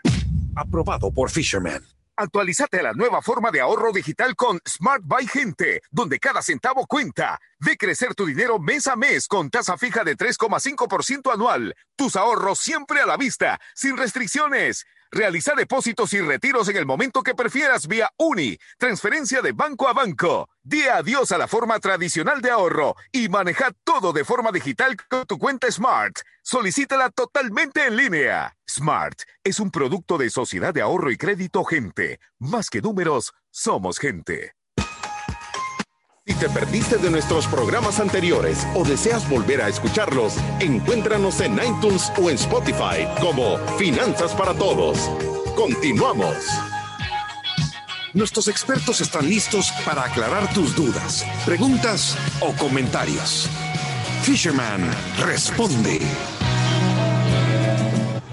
Aprobado 0.56 1.12
por 1.12 1.30
Fisherman. 1.30 1.84
Actualízate 2.22 2.82
a 2.82 2.84
la 2.84 2.92
nueva 2.92 3.22
forma 3.22 3.50
de 3.50 3.62
ahorro 3.62 3.94
digital 3.94 4.36
con 4.36 4.60
Smart 4.68 5.02
Buy 5.06 5.26
Gente, 5.26 5.82
donde 5.90 6.20
cada 6.20 6.42
centavo 6.42 6.86
cuenta. 6.86 7.40
Ve 7.60 7.78
crecer 7.78 8.14
tu 8.14 8.26
dinero 8.26 8.60
mes 8.60 8.88
a 8.88 8.98
mes 8.98 9.26
con 9.26 9.50
tasa 9.50 9.78
fija 9.78 10.04
de 10.04 10.18
3,5% 10.18 11.34
anual. 11.34 11.74
Tus 11.96 12.18
ahorros 12.18 12.60
siempre 12.60 13.00
a 13.00 13.06
la 13.06 13.16
vista, 13.16 13.58
sin 13.74 13.96
restricciones. 13.96 14.86
Realiza 15.12 15.56
depósitos 15.56 16.14
y 16.14 16.22
retiros 16.22 16.70
en 16.70 16.78
el 16.78 16.86
momento 16.86 17.24
que 17.24 17.34
prefieras 17.34 17.88
vía 17.88 18.12
UNI, 18.18 18.60
transferencia 18.78 19.42
de 19.42 19.54
banco 19.54 19.88
a 19.88 19.94
banco. 19.94 20.50
Di 20.62 20.84
adiós 20.84 21.32
a 21.32 21.40
la 21.40 21.48
forma 21.48 21.80
tradicional 21.80 22.42
de 22.42 22.52
ahorro 22.52 22.96
y 23.12 23.28
maneja 23.28 23.72
todo 23.84 24.14
de 24.14 24.24
forma 24.24 24.52
digital 24.52 24.96
con 25.10 25.26
tu 25.26 25.40
cuenta 25.40 25.72
Smart. 25.72 26.20
Solicítala 26.44 27.10
totalmente 27.10 27.88
en 27.88 27.96
línea. 27.96 28.56
Smart 28.70 29.20
es 29.44 29.60
un 29.60 29.72
producto 29.72 30.20
de 30.20 30.30
Sociedad 30.30 30.74
de 30.74 30.82
Ahorro 30.82 31.10
y 31.10 31.18
Crédito 31.18 31.64
Gente. 31.64 32.20
Más 32.38 32.70
que 32.70 32.82
números, 32.82 33.34
somos 33.50 33.98
gente. 33.98 34.59
Si 36.30 36.36
te 36.36 36.48
perdiste 36.48 36.98
de 37.00 37.10
nuestros 37.10 37.48
programas 37.48 38.00
anteriores 38.00 38.60
o 38.76 38.84
deseas 38.84 39.28
volver 39.28 39.64
a 39.64 39.68
escucharlos, 39.68 40.36
encuéntranos 40.60 41.42
en 41.42 41.54
iTunes 41.56 42.12
o 42.22 42.30
en 42.30 42.36
Spotify 42.36 43.08
como 43.20 43.58
Finanzas 43.80 44.36
para 44.36 44.54
Todos. 44.54 45.10
Continuamos. 45.56 46.36
Nuestros 48.14 48.48
expertos 48.48 49.02
están 49.02 49.28
listos 49.28 49.72
para 49.84 50.04
aclarar 50.04 50.54
tus 50.54 50.76
dudas, 50.76 51.26
preguntas 51.48 52.16
o 52.42 52.54
comentarios. 52.54 53.50
Fisherman 54.22 54.88
responde. 55.26 56.00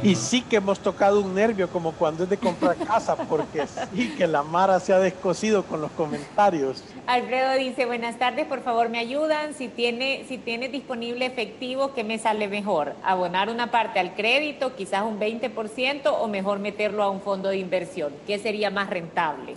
Y 0.06 0.14
sí 0.14 0.40
que 0.42 0.56
hemos 0.56 0.78
tocado 0.78 1.20
un 1.20 1.34
nervio 1.34 1.68
como 1.68 1.90
cuando 1.90 2.22
es 2.22 2.30
de 2.30 2.36
comprar 2.36 2.76
casa, 2.86 3.16
porque 3.16 3.66
sí 3.66 4.14
que 4.16 4.28
la 4.28 4.44
Mara 4.44 4.78
se 4.78 4.92
ha 4.92 5.00
descosido 5.00 5.64
con 5.64 5.80
los 5.80 5.90
comentarios. 5.90 6.84
Alfredo 7.08 7.54
dice, 7.54 7.86
buenas 7.86 8.16
tardes, 8.16 8.46
por 8.46 8.62
favor 8.62 8.88
me 8.88 9.00
ayudan. 9.00 9.52
Si 9.54 9.66
tiene, 9.66 10.24
si 10.28 10.38
tiene 10.38 10.68
disponible 10.68 11.26
efectivo, 11.26 11.92
¿qué 11.92 12.04
me 12.04 12.20
sale 12.20 12.46
mejor? 12.46 12.94
¿Abonar 13.02 13.50
una 13.50 13.72
parte 13.72 13.98
al 13.98 14.14
crédito, 14.14 14.76
quizás 14.76 15.02
un 15.02 15.18
20%, 15.18 16.14
o 16.20 16.28
mejor 16.28 16.60
meterlo 16.60 17.02
a 17.02 17.10
un 17.10 17.20
fondo 17.20 17.48
de 17.48 17.58
inversión? 17.58 18.12
¿Qué 18.28 18.38
sería 18.38 18.70
más 18.70 18.88
rentable? 18.88 19.56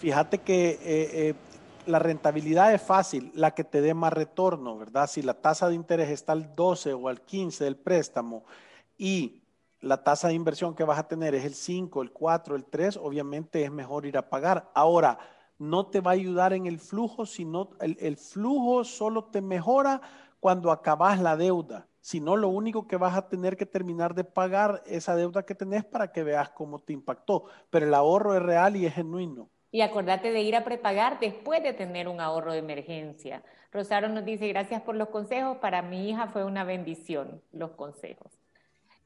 Fíjate 0.00 0.38
que 0.38 0.70
eh, 0.70 0.78
eh, 0.82 1.34
la 1.86 2.00
rentabilidad 2.00 2.74
es 2.74 2.82
fácil, 2.82 3.30
la 3.32 3.52
que 3.52 3.62
te 3.62 3.80
dé 3.80 3.94
más 3.94 4.12
retorno, 4.12 4.76
¿verdad? 4.76 5.08
Si 5.08 5.22
la 5.22 5.34
tasa 5.34 5.68
de 5.68 5.76
interés 5.76 6.10
está 6.10 6.32
al 6.32 6.56
12 6.56 6.94
o 6.94 7.06
al 7.06 7.20
15 7.20 7.62
del 7.62 7.76
préstamo 7.76 8.42
y 8.98 9.42
la 9.80 10.02
tasa 10.02 10.28
de 10.28 10.34
inversión 10.34 10.74
que 10.74 10.84
vas 10.84 10.98
a 10.98 11.08
tener 11.08 11.34
es 11.34 11.44
el 11.44 11.54
5, 11.54 12.02
el 12.02 12.12
4, 12.12 12.56
el 12.56 12.64
3, 12.64 12.96
obviamente 12.96 13.62
es 13.62 13.70
mejor 13.70 14.06
ir 14.06 14.16
a 14.18 14.28
pagar. 14.28 14.70
Ahora, 14.74 15.18
no 15.58 15.86
te 15.86 16.00
va 16.00 16.12
a 16.12 16.14
ayudar 16.14 16.52
en 16.52 16.66
el 16.66 16.78
flujo, 16.78 17.26
sino 17.26 17.70
el, 17.80 17.96
el 18.00 18.16
flujo 18.16 18.84
solo 18.84 19.24
te 19.24 19.40
mejora 19.40 20.00
cuando 20.40 20.70
acabas 20.70 21.20
la 21.20 21.36
deuda, 21.36 21.88
sino 22.00 22.36
lo 22.36 22.48
único 22.48 22.86
que 22.86 22.96
vas 22.96 23.16
a 23.16 23.28
tener 23.28 23.56
que 23.56 23.66
terminar 23.66 24.14
de 24.14 24.24
pagar 24.24 24.82
esa 24.86 25.16
deuda 25.16 25.44
que 25.44 25.54
tenés 25.54 25.84
para 25.84 26.12
que 26.12 26.22
veas 26.22 26.50
cómo 26.50 26.78
te 26.78 26.92
impactó. 26.92 27.44
Pero 27.70 27.86
el 27.86 27.94
ahorro 27.94 28.34
es 28.34 28.42
real 28.42 28.76
y 28.76 28.86
es 28.86 28.94
genuino. 28.94 29.50
Y 29.70 29.82
acordate 29.82 30.32
de 30.32 30.40
ir 30.40 30.56
a 30.56 30.64
prepagar 30.64 31.20
después 31.20 31.62
de 31.62 31.74
tener 31.74 32.08
un 32.08 32.20
ahorro 32.20 32.52
de 32.52 32.58
emergencia. 32.58 33.42
Rosario 33.70 34.08
nos 34.08 34.24
dice, 34.24 34.48
gracias 34.48 34.80
por 34.80 34.94
los 34.94 35.08
consejos. 35.08 35.58
Para 35.58 35.82
mi 35.82 36.08
hija 36.08 36.28
fue 36.28 36.44
una 36.44 36.64
bendición 36.64 37.42
los 37.52 37.72
consejos. 37.72 38.37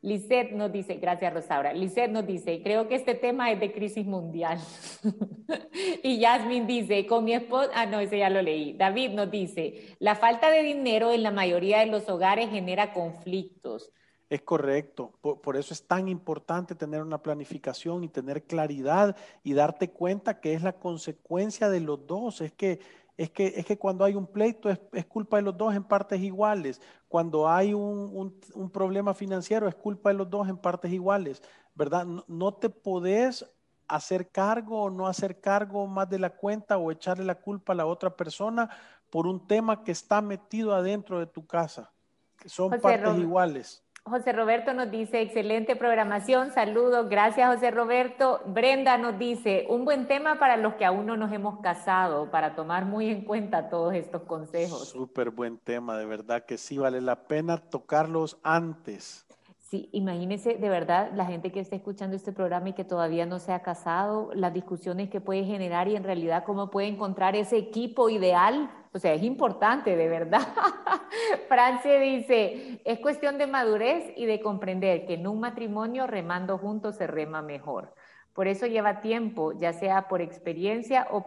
Lisette 0.03 0.50
nos 0.50 0.72
dice, 0.72 0.96
gracias 0.96 1.32
Rosaura, 1.32 1.72
Lisette 1.72 2.11
nos 2.11 2.26
dice, 2.26 2.61
creo 2.61 2.88
que 2.88 2.96
este 2.96 3.14
tema 3.14 3.53
es 3.53 3.61
de 3.61 3.72
crisis 3.72 4.05
mundial. 4.05 4.59
y 6.03 6.18
Yasmin 6.18 6.66
dice, 6.66 7.07
con 7.07 7.24
mi 7.24 7.34
esposa, 7.34 7.70
ah, 7.72 7.86
no, 7.86 8.00
ese 8.00 8.18
ya 8.18 8.28
lo 8.28 8.42
leí. 8.42 8.72
David 8.72 9.11
nos 9.11 9.30
dice, 9.30 9.94
la 10.00 10.16
falta 10.16 10.50
de 10.50 10.64
dinero 10.64 11.12
en 11.12 11.22
la 11.22 11.30
mayoría 11.30 11.78
de 11.78 11.86
los 11.86 12.09
hogares 12.09 12.50
genera 12.50 12.92
conflictos. 12.92 13.92
Es 14.28 14.42
correcto, 14.42 15.12
por, 15.20 15.40
por, 15.40 15.57
eso 15.57 15.72
es 15.72 15.86
tan 15.86 16.09
importante 16.09 16.74
tener 16.74 17.03
una 17.03 17.22
planificación 17.22 18.03
y 18.03 18.09
tener 18.09 18.44
claridad 18.44 19.14
y 19.44 19.53
darte 19.53 19.90
cuenta 19.90 20.40
que 20.40 20.55
es 20.55 20.62
la 20.62 20.72
consecuencia 20.72 21.68
de 21.68 21.80
los 21.80 22.07
dos. 22.07 22.40
Es 22.40 22.50
que 22.50 22.80
es 23.16 23.30
que, 23.30 23.52
es 23.56 23.66
que 23.66 23.78
cuando 23.78 24.04
hay 24.04 24.14
un 24.14 24.26
pleito 24.26 24.70
es, 24.70 24.80
es, 24.92 25.06
culpa 25.06 25.36
de 25.36 25.42
los 25.42 25.56
dos 25.56 25.74
en 25.74 25.84
partes 25.84 26.20
iguales. 26.20 26.80
Cuando 27.08 27.48
hay 27.48 27.74
un, 27.74 28.10
un, 28.12 28.40
un, 28.54 28.70
problema 28.70 29.14
financiero 29.14 29.68
es 29.68 29.74
culpa 29.74 30.10
de 30.10 30.16
los 30.16 30.30
dos 30.30 30.48
en 30.48 30.56
partes 30.56 30.92
iguales, 30.92 31.42
¿verdad? 31.74 32.06
No, 32.06 32.24
no, 32.26 32.54
te 32.54 32.70
podés 32.70 33.46
hacer 33.86 34.30
cargo 34.30 34.84
o 34.84 34.90
no 34.90 35.06
hacer 35.06 35.40
cargo 35.40 35.86
más 35.86 36.08
de 36.08 36.18
la 36.18 36.30
cuenta 36.30 36.78
o 36.78 36.90
echarle 36.90 37.24
la 37.24 37.34
culpa 37.34 37.74
a 37.74 37.76
la 37.76 37.86
otra 37.86 38.16
persona 38.16 38.70
por 39.10 39.26
un 39.26 39.46
tema 39.46 39.84
que 39.84 39.92
está 39.92 40.22
metido 40.22 40.74
adentro 40.74 41.18
de 41.18 41.26
tu 41.26 41.46
casa. 41.46 41.92
Que 42.38 42.48
son 42.48 42.70
José 42.70 42.80
partes 42.80 43.04
Rom 43.04 43.20
iguales. 43.20 43.84
José 44.05 44.32
Roberto 44.32 44.74
nos 44.74 44.90
dice, 44.90 45.22
excelente 45.22 45.76
programación, 45.76 46.50
saludos, 46.50 47.09
gracias 47.09 47.55
José 47.55 47.70
Roberto. 47.70 48.40
Brenda 48.46 48.98
nos 48.98 49.16
dice, 49.16 49.64
un 49.68 49.84
buen 49.84 50.09
tema 50.09 50.40
para 50.40 50.57
los 50.57 50.74
que 50.74 50.84
aún 50.84 51.07
no 51.07 51.16
nos 51.16 51.32
hemos 51.32 51.61
casado, 51.61 52.28
para 52.30 52.57
tomar 52.57 52.84
muy 52.84 53.09
en 53.09 53.24
cuenta 53.24 53.70
todos 53.70 53.94
estos 53.94 54.22
consejos. 54.22 54.88
Súper 54.88 55.30
buen 55.30 55.57
tema, 55.57 55.96
de 55.96 56.07
verdad 56.07 56.44
que 56.44 56.59
sí, 56.59 56.78
vale 56.78 57.00
la 57.00 57.28
pena 57.28 57.59
tocarlos 57.59 58.38
antes. 58.42 59.24
Sí, 59.72 59.88
imagínese 59.92 60.56
de 60.56 60.68
verdad 60.68 61.12
la 61.14 61.24
gente 61.24 61.50
que 61.50 61.58
está 61.58 61.74
escuchando 61.76 62.14
este 62.14 62.30
programa 62.30 62.68
y 62.68 62.72
que 62.74 62.84
todavía 62.84 63.24
no 63.24 63.38
se 63.38 63.54
ha 63.54 63.62
casado, 63.62 64.30
las 64.34 64.52
discusiones 64.52 65.08
que 65.08 65.22
puede 65.22 65.44
generar 65.44 65.88
y 65.88 65.96
en 65.96 66.04
realidad 66.04 66.44
cómo 66.44 66.68
puede 66.68 66.88
encontrar 66.88 67.36
ese 67.36 67.56
equipo 67.56 68.10
ideal. 68.10 68.70
O 68.92 68.98
sea, 68.98 69.14
es 69.14 69.22
importante, 69.22 69.96
de 69.96 70.08
verdad. 70.08 70.42
Francia 71.48 71.98
dice, 71.98 72.82
es 72.84 72.98
cuestión 72.98 73.38
de 73.38 73.46
madurez 73.46 74.12
y 74.14 74.26
de 74.26 74.40
comprender 74.42 75.06
que 75.06 75.14
en 75.14 75.26
un 75.26 75.40
matrimonio 75.40 76.06
remando 76.06 76.58
juntos 76.58 76.96
se 76.96 77.06
rema 77.06 77.40
mejor. 77.40 77.94
Por 78.34 78.48
eso 78.48 78.66
lleva 78.66 79.00
tiempo, 79.00 79.52
ya 79.54 79.72
sea 79.72 80.06
por 80.06 80.20
experiencia 80.20 81.08
o, 81.10 81.24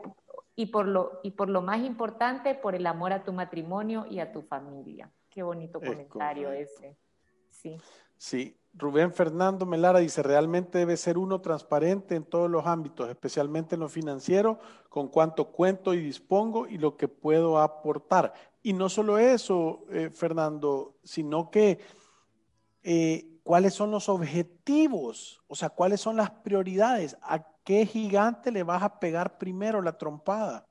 y, 0.56 0.68
por 0.68 0.88
lo, 0.88 1.20
y 1.24 1.32
por 1.32 1.50
lo 1.50 1.64
más 1.64 1.80
importante, 1.80 2.54
por 2.54 2.76
el 2.76 2.86
amor 2.86 3.12
a 3.12 3.24
tu 3.24 3.34
matrimonio 3.34 4.06
y 4.08 4.20
a 4.20 4.32
tu 4.32 4.44
familia. 4.44 5.12
Qué 5.32 5.42
bonito 5.42 5.80
comentario 5.80 6.52
ese. 6.52 6.96
Sí. 7.50 7.80
Sí, 8.18 8.58
Rubén 8.78 9.14
Fernando 9.14 9.66
Melara 9.66 10.00
dice, 10.00 10.22
realmente 10.22 10.80
debe 10.80 10.98
ser 10.98 11.18
uno 11.18 11.40
transparente 11.40 12.16
en 12.16 12.26
todos 12.26 12.50
los 12.50 12.66
ámbitos, 12.66 13.10
especialmente 13.10 13.76
en 13.76 13.82
lo 13.82 13.90
financiero, 13.90 14.60
con 14.90 15.08
cuánto 15.08 15.52
cuento 15.52 15.94
y 15.94 16.02
dispongo 16.02 16.68
y 16.68 16.78
lo 16.78 16.98
que 16.98 17.08
puedo 17.08 17.60
aportar. 17.60 18.34
Y 18.62 18.74
no 18.74 18.90
solo 18.90 19.18
eso, 19.18 19.86
eh, 19.92 20.10
Fernando, 20.10 20.96
sino 21.04 21.50
que 21.50 21.80
eh, 22.84 23.40
cuáles 23.44 23.74
son 23.74 23.92
los 23.92 24.10
objetivos, 24.10 25.42
o 25.48 25.56
sea, 25.56 25.70
cuáles 25.70 26.02
son 26.02 26.18
las 26.18 26.32
prioridades, 26.32 27.18
a 27.22 27.48
qué 27.64 27.86
gigante 27.86 28.52
le 28.52 28.64
vas 28.64 28.84
a 28.84 29.00
pegar 29.00 29.38
primero 29.38 29.82
la 29.82 29.98
trompada. 29.98 30.68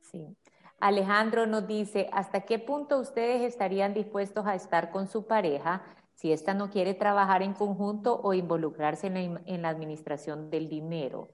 Sí. 0.00 0.36
Alejandro 0.80 1.46
nos 1.46 1.66
dice, 1.66 2.08
¿hasta 2.12 2.40
qué 2.40 2.58
punto 2.58 2.98
ustedes 2.98 3.42
estarían 3.42 3.92
dispuestos 3.92 4.46
a 4.46 4.54
estar 4.54 4.90
con 4.90 5.08
su 5.08 5.26
pareja? 5.26 5.82
Si 6.20 6.32
ésta 6.32 6.52
no 6.52 6.68
quiere 6.68 6.92
trabajar 6.92 7.42
en 7.42 7.54
conjunto 7.54 8.20
o 8.22 8.34
involucrarse 8.34 9.06
en 9.06 9.62
la, 9.62 9.68
administración 9.70 10.50
del 10.50 10.68
dinero. 10.68 11.30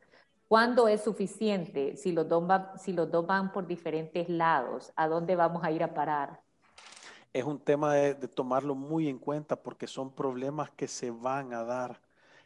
¿Cuándo 0.47 0.87
es 0.87 1.01
suficiente 1.01 1.97
si 1.97 2.13
los, 2.13 2.29
dos 2.29 2.49
va, 2.49 2.79
si 2.79 2.93
los 2.93 3.11
dos 3.11 3.27
van 3.27 3.51
por 3.51 3.67
diferentes 3.67 4.29
lados? 4.29 4.93
¿A 4.95 5.09
dónde 5.09 5.35
vamos 5.35 5.65
a 5.65 5.73
ir 5.73 5.83
a 5.83 5.93
parar? 5.93 6.41
Es 7.33 7.43
un 7.43 7.59
tema 7.59 7.95
de, 7.95 8.15
de 8.15 8.29
tomarlo 8.29 8.77
muy 8.77 9.09
en 9.09 9.19
cuenta 9.19 9.57
porque 9.57 9.89
son 9.89 10.13
problemas 10.13 10.71
que 10.71 10.87
se 10.87 11.11
van 11.11 11.53
a 11.53 11.65
dar. 11.65 12.01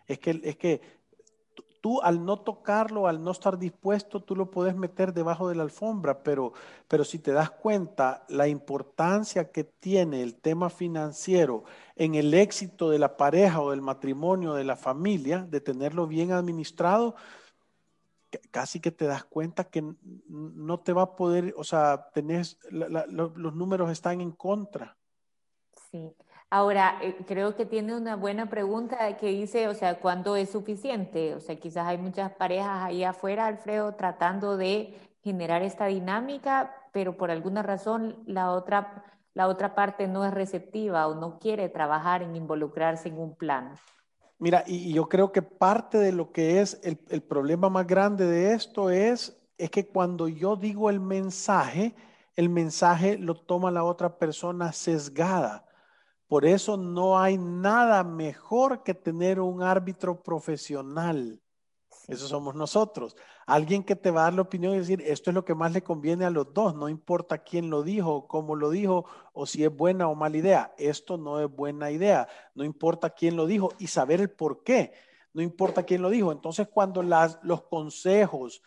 Es 0.07 0.18
que, 0.18 0.41
es 0.43 0.57
que 0.57 0.80
tú 1.81 2.01
al 2.03 2.24
no 2.24 2.41
tocarlo, 2.41 3.07
al 3.07 3.22
no 3.22 3.31
estar 3.31 3.59
dispuesto, 3.59 4.22
tú 4.22 4.37
lo 4.37 4.51
puedes 4.51 4.76
meter 4.76 5.12
debajo 5.12 5.49
de 5.49 5.55
la 5.55 5.62
alfombra, 5.62 6.22
pero, 6.22 6.53
pero 6.89 7.05
si 7.05 7.18
te 7.18 7.33
das 7.33 7.51
cuenta 7.51 8.24
la 8.28 8.49
importancia 8.49 9.51
que 9.51 9.64
tiene 9.64 10.22
el 10.22 10.35
tema 10.35 10.70
financiero 10.70 11.64
en 11.97 12.14
el 12.14 12.35
éxito 12.35 12.91
de 12.91 12.99
la 12.99 13.16
pareja 13.16 13.61
o 13.61 13.70
del 13.70 13.83
matrimonio, 13.83 14.55
de 14.55 14.64
la 14.64 14.76
familia, 14.76 15.47
de 15.49 15.61
tenerlo 15.61 16.07
bien 16.07 16.33
administrado, 16.33 17.14
casi 18.51 18.81
que 18.81 18.91
te 18.91 19.07
das 19.07 19.24
cuenta 19.24 19.64
que 19.64 19.83
no 20.28 20.81
te 20.81 20.93
va 20.93 21.03
a 21.03 21.16
poder, 21.16 21.55
o 21.57 21.64
sea, 21.64 22.11
tenés, 22.12 22.59
la, 22.70 23.07
los 23.07 23.55
números 23.55 23.91
están 23.91 24.20
en 24.20 24.33
contra. 24.33 24.97
Sí. 25.91 26.14
Ahora, 26.53 26.98
eh, 27.01 27.16
creo 27.28 27.55
que 27.55 27.64
tiene 27.64 27.96
una 27.96 28.16
buena 28.16 28.51
pregunta 28.51 29.16
que 29.16 29.28
dice, 29.28 29.68
o 29.68 29.74
sea, 29.74 30.01
¿cuándo 30.01 30.34
es 30.34 30.51
suficiente? 30.51 31.32
O 31.36 31.40
sea, 31.40 31.55
quizás 31.55 31.86
hay 31.86 31.96
muchas 31.96 32.32
parejas 32.32 32.82
ahí 32.82 33.05
afuera, 33.05 33.46
Alfredo, 33.46 33.94
tratando 33.94 34.57
de 34.57 34.98
generar 35.22 35.62
esta 35.62 35.86
dinámica, 35.86 36.74
pero 36.92 37.16
por 37.16 37.30
alguna 37.30 37.62
razón 37.62 38.16
la 38.26 38.51
otra, 38.51 39.05
la 39.32 39.46
otra 39.46 39.76
parte 39.76 40.09
no 40.09 40.24
es 40.24 40.34
receptiva 40.34 41.07
o 41.07 41.14
no 41.14 41.38
quiere 41.38 41.68
trabajar 41.68 42.24
en 42.24 42.34
involucrarse 42.34 43.11
en 43.11 43.18
un 43.18 43.36
plan. 43.36 43.76
Mira, 44.40 44.64
y, 44.66 44.92
yo 44.92 45.09
creo 45.09 45.30
que 45.30 45.42
parte 45.42 45.98
de 45.98 46.11
lo 46.11 46.32
que 46.32 46.61
es 46.61 46.80
el, 46.82 46.98
el 47.11 47.22
problema 47.22 47.70
más 47.70 47.86
grande 47.86 48.26
de 48.26 48.55
esto 48.55 48.90
es, 48.90 49.40
es 49.57 49.70
que 49.70 49.86
cuando 49.86 50.26
yo 50.26 50.57
digo 50.57 50.90
el 50.90 50.98
mensaje, 50.98 51.94
el 52.34 52.48
mensaje 52.48 53.18
lo 53.18 53.36
toma 53.36 53.70
la 53.70 53.84
otra 53.84 54.18
persona 54.18 54.72
sesgada 54.72 55.64
por 56.31 56.47
eso 56.47 56.76
no 56.76 57.18
hay 57.18 57.37
nada 57.37 58.05
mejor 58.05 58.85
que 58.85 58.95
tener 58.95 59.41
un 59.41 59.64
árbitro 59.64 60.22
profesional. 60.22 61.41
Eso 62.07 62.28
somos 62.28 62.55
nosotros. 62.55 63.16
Alguien 63.47 63.83
que 63.83 63.97
te 63.97 64.12
va 64.12 64.20
a 64.20 64.24
dar 64.24 64.35
la 64.35 64.43
opinión 64.43 64.72
y 64.72 64.78
decir, 64.78 65.03
esto 65.05 65.31
es 65.31 65.35
lo 65.35 65.45
que 65.45 65.57
más 65.57 65.72
le 65.72 65.83
conviene 65.83 66.24
a 66.24 66.31
los 66.31 66.55
dos, 66.55 66.76
no 66.76 66.89
importa 66.89 67.39
quién 67.39 67.68
lo 67.68 67.83
dijo, 67.83 68.28
cómo 68.28 68.55
lo 68.55 68.70
dijo, 68.70 69.07
o 69.33 69.45
si 69.45 69.64
es 69.64 69.76
buena 69.76 70.07
o 70.07 70.14
mala 70.14 70.37
idea. 70.37 70.72
Esto 70.78 71.18
no 71.18 71.41
es 71.41 71.51
buena 71.51 71.91
idea, 71.91 72.28
no 72.55 72.62
importa 72.62 73.11
quién 73.11 73.35
lo 73.35 73.47
dijo 73.47 73.70
y 73.81 73.89
saber 73.89 74.20
el 74.20 74.31
por 74.31 74.62
qué, 74.62 74.93
no 75.33 75.43
importa 75.43 75.83
quién 75.83 76.01
lo 76.01 76.11
dijo. 76.11 76.31
Entonces, 76.31 76.68
cuando 76.72 77.03
las, 77.03 77.41
los 77.43 77.62
consejos 77.62 78.62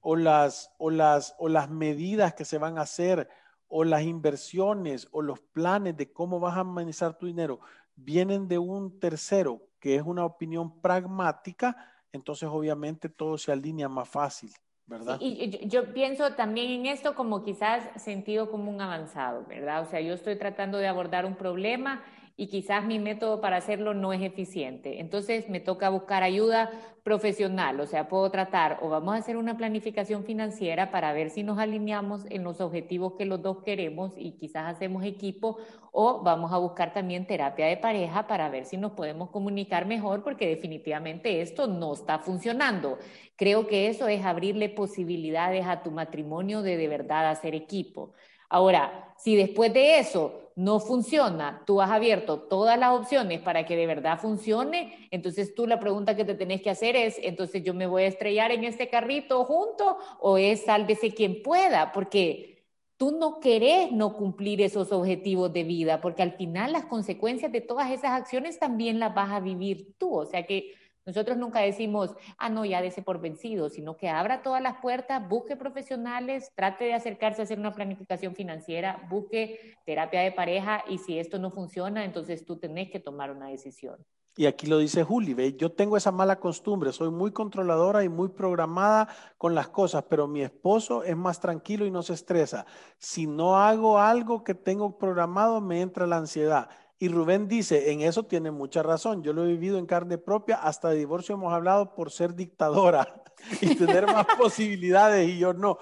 o 0.00 0.16
las, 0.16 0.72
o, 0.78 0.90
las, 0.90 1.36
o 1.38 1.48
las 1.48 1.70
medidas 1.70 2.34
que 2.34 2.44
se 2.44 2.58
van 2.58 2.78
a 2.78 2.82
hacer 2.82 3.28
o 3.70 3.84
las 3.84 4.02
inversiones 4.02 5.08
o 5.12 5.22
los 5.22 5.40
planes 5.40 5.96
de 5.96 6.12
cómo 6.12 6.40
vas 6.40 6.56
a 6.56 6.60
administrar 6.60 7.16
tu 7.16 7.26
dinero 7.26 7.60
vienen 7.94 8.48
de 8.48 8.58
un 8.58 8.98
tercero 8.98 9.62
que 9.78 9.94
es 9.94 10.02
una 10.02 10.24
opinión 10.24 10.80
pragmática, 10.82 11.76
entonces 12.12 12.48
obviamente 12.50 13.08
todo 13.08 13.38
se 13.38 13.52
alinea 13.52 13.88
más 13.88 14.08
fácil, 14.08 14.50
¿verdad? 14.86 15.18
y 15.20 15.68
yo, 15.68 15.94
pienso 15.94 16.34
también 16.34 16.70
en 16.72 16.86
esto 16.86 17.14
como 17.14 17.42
quizás 17.42 17.88
sentido 18.02 18.50
común 18.50 18.80
avanzado, 18.80 19.46
¿verdad? 19.46 19.82
O 19.82 19.86
sea, 19.86 20.00
yo 20.00 20.12
estoy 20.14 20.36
tratando 20.36 20.78
de 20.78 20.88
abordar 20.88 21.24
un 21.24 21.36
problema 21.36 22.02
y 22.40 22.46
quizás 22.46 22.86
mi 22.86 22.98
método 22.98 23.42
para 23.42 23.58
hacerlo 23.58 23.92
no 23.92 24.14
es 24.14 24.22
eficiente. 24.22 24.98
Entonces 25.00 25.50
me 25.50 25.60
toca 25.60 25.90
buscar 25.90 26.22
ayuda 26.22 26.70
profesional, 27.02 27.78
o 27.80 27.86
sea, 27.86 28.08
puedo 28.08 28.30
tratar 28.30 28.78
o 28.80 28.88
vamos 28.88 29.14
a 29.14 29.18
hacer 29.18 29.36
una 29.36 29.58
planificación 29.58 30.24
financiera 30.24 30.90
para 30.90 31.12
ver 31.12 31.28
si 31.28 31.42
nos 31.42 31.58
alineamos 31.58 32.24
en 32.30 32.42
los 32.42 32.62
objetivos 32.62 33.12
que 33.18 33.26
los 33.26 33.42
dos 33.42 33.58
queremos 33.62 34.14
y 34.16 34.38
quizás 34.38 34.74
hacemos 34.74 35.04
equipo 35.04 35.58
o 35.92 36.22
vamos 36.22 36.50
a 36.54 36.56
buscar 36.56 36.94
también 36.94 37.26
terapia 37.26 37.66
de 37.66 37.76
pareja 37.76 38.26
para 38.26 38.48
ver 38.48 38.64
si 38.64 38.78
nos 38.78 38.92
podemos 38.92 39.28
comunicar 39.28 39.84
mejor 39.84 40.22
porque 40.24 40.48
definitivamente 40.48 41.42
esto 41.42 41.66
no 41.66 41.92
está 41.92 42.20
funcionando. 42.20 42.96
Creo 43.36 43.66
que 43.66 43.88
eso 43.88 44.08
es 44.08 44.24
abrirle 44.24 44.70
posibilidades 44.70 45.66
a 45.66 45.82
tu 45.82 45.90
matrimonio 45.90 46.62
de 46.62 46.78
de 46.78 46.88
verdad 46.88 47.28
hacer 47.28 47.54
equipo. 47.54 48.14
Ahora, 48.48 49.14
si 49.18 49.36
después 49.36 49.74
de 49.74 49.98
eso 49.98 50.49
no 50.60 50.78
funciona, 50.78 51.62
tú 51.66 51.80
has 51.80 51.90
abierto 51.90 52.38
todas 52.38 52.78
las 52.78 52.92
opciones 52.92 53.40
para 53.40 53.64
que 53.64 53.76
de 53.76 53.86
verdad 53.86 54.18
funcione, 54.18 55.08
entonces 55.10 55.54
tú 55.54 55.66
la 55.66 55.80
pregunta 55.80 56.16
que 56.16 56.26
te 56.26 56.34
tenés 56.34 56.60
que 56.60 56.68
hacer 56.68 56.96
es, 56.96 57.18
entonces 57.22 57.62
yo 57.62 57.72
me 57.72 57.86
voy 57.86 58.02
a 58.02 58.08
estrellar 58.08 58.50
en 58.50 58.64
este 58.64 58.90
carrito 58.90 59.46
junto 59.46 59.96
o 60.20 60.36
es 60.36 60.66
sálvese 60.66 61.14
quien 61.14 61.42
pueda, 61.42 61.92
porque 61.92 62.62
tú 62.98 63.10
no 63.12 63.40
querés 63.40 63.90
no 63.90 64.12
cumplir 64.12 64.60
esos 64.60 64.92
objetivos 64.92 65.50
de 65.50 65.64
vida, 65.64 66.02
porque 66.02 66.22
al 66.22 66.32
final 66.32 66.72
las 66.72 66.84
consecuencias 66.84 67.50
de 67.50 67.62
todas 67.62 67.90
esas 67.90 68.10
acciones 68.10 68.58
también 68.58 69.00
las 69.00 69.14
vas 69.14 69.30
a 69.30 69.40
vivir 69.40 69.94
tú. 69.96 70.14
O 70.14 70.26
sea 70.26 70.44
que 70.44 70.74
nosotros 71.06 71.36
nunca 71.36 71.60
decimos, 71.60 72.14
ah, 72.38 72.48
no, 72.48 72.64
ya 72.64 72.82
dese 72.82 73.02
por 73.02 73.20
vencido, 73.20 73.68
sino 73.68 73.96
que 73.96 74.08
abra 74.08 74.42
todas 74.42 74.62
las 74.62 74.80
puertas, 74.80 75.26
busque 75.28 75.56
profesionales, 75.56 76.50
trate 76.54 76.84
de 76.84 76.94
acercarse 76.94 77.42
a 77.42 77.44
hacer 77.44 77.58
una 77.58 77.72
planificación 77.72 78.34
financiera, 78.34 79.06
busque 79.08 79.76
terapia 79.86 80.20
de 80.20 80.32
pareja 80.32 80.84
y 80.88 80.98
si 80.98 81.18
esto 81.18 81.38
no 81.38 81.50
funciona, 81.50 82.04
entonces 82.04 82.44
tú 82.44 82.58
tenés 82.58 82.90
que 82.90 83.00
tomar 83.00 83.30
una 83.30 83.48
decisión. 83.48 83.96
Y 84.36 84.46
aquí 84.46 84.66
lo 84.66 84.78
dice 84.78 85.02
Juli, 85.02 85.34
¿ve? 85.34 85.54
yo 85.56 85.72
tengo 85.72 85.96
esa 85.96 86.12
mala 86.12 86.38
costumbre, 86.38 86.92
soy 86.92 87.10
muy 87.10 87.32
controladora 87.32 88.04
y 88.04 88.08
muy 88.08 88.28
programada 88.28 89.08
con 89.36 89.54
las 89.54 89.68
cosas, 89.68 90.04
pero 90.08 90.28
mi 90.28 90.40
esposo 90.42 91.02
es 91.02 91.16
más 91.16 91.40
tranquilo 91.40 91.84
y 91.84 91.90
no 91.90 92.02
se 92.02 92.14
estresa. 92.14 92.64
Si 92.96 93.26
no 93.26 93.56
hago 93.56 93.98
algo 93.98 94.44
que 94.44 94.54
tengo 94.54 94.96
programado, 94.98 95.60
me 95.60 95.80
entra 95.80 96.06
la 96.06 96.18
ansiedad. 96.18 96.70
Y 97.02 97.08
Rubén 97.08 97.48
dice, 97.48 97.92
en 97.92 98.02
eso 98.02 98.24
tiene 98.24 98.50
mucha 98.50 98.82
razón, 98.82 99.22
yo 99.22 99.32
lo 99.32 99.44
he 99.44 99.48
vivido 99.48 99.78
en 99.78 99.86
carne 99.86 100.18
propia, 100.18 100.56
hasta 100.56 100.90
de 100.90 100.98
divorcio 100.98 101.34
hemos 101.34 101.50
hablado 101.50 101.94
por 101.94 102.10
ser 102.10 102.34
dictadora 102.34 103.24
y 103.62 103.74
tener 103.74 104.04
más 104.06 104.26
posibilidades 104.38 105.26
y 105.26 105.38
yo 105.38 105.54
no. 105.54 105.78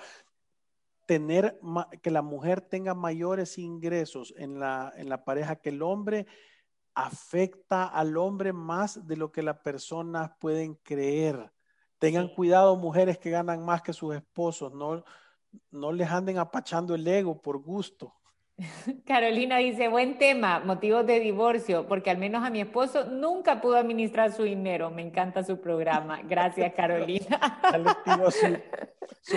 Tener 1.06 1.58
que 2.02 2.12
la 2.12 2.22
mujer 2.22 2.60
tenga 2.60 2.94
mayores 2.94 3.58
ingresos 3.58 4.32
en 4.36 4.60
la, 4.60 4.92
en 4.96 5.08
la 5.08 5.24
pareja 5.24 5.56
que 5.56 5.70
el 5.70 5.82
hombre 5.82 6.28
afecta 6.94 7.86
al 7.86 8.16
hombre 8.16 8.52
más 8.52 9.04
de 9.08 9.16
lo 9.16 9.32
que 9.32 9.42
las 9.42 9.58
personas 9.58 10.30
pueden 10.38 10.76
creer. 10.76 11.52
Tengan 11.98 12.28
cuidado, 12.28 12.76
mujeres 12.76 13.18
que 13.18 13.30
ganan 13.30 13.64
más 13.64 13.82
que 13.82 13.92
sus 13.92 14.14
esposos, 14.14 14.72
no, 14.72 15.02
no 15.72 15.90
les 15.90 16.08
anden 16.12 16.38
apachando 16.38 16.94
el 16.94 17.08
ego 17.08 17.42
por 17.42 17.58
gusto. 17.58 18.17
Carolina 19.06 19.58
dice, 19.58 19.88
buen 19.88 20.18
tema, 20.18 20.60
motivos 20.60 21.06
de 21.06 21.20
divorcio, 21.20 21.86
porque 21.86 22.10
al 22.10 22.18
menos 22.18 22.44
a 22.44 22.50
mi 22.50 22.60
esposo 22.60 23.04
nunca 23.04 23.60
pudo 23.60 23.76
administrar 23.76 24.32
su 24.32 24.42
dinero. 24.42 24.90
Me 24.90 25.02
encanta 25.02 25.44
su 25.44 25.60
programa. 25.60 26.20
Gracias, 26.24 26.72
Carolina. 26.74 27.60
su, 29.22 29.36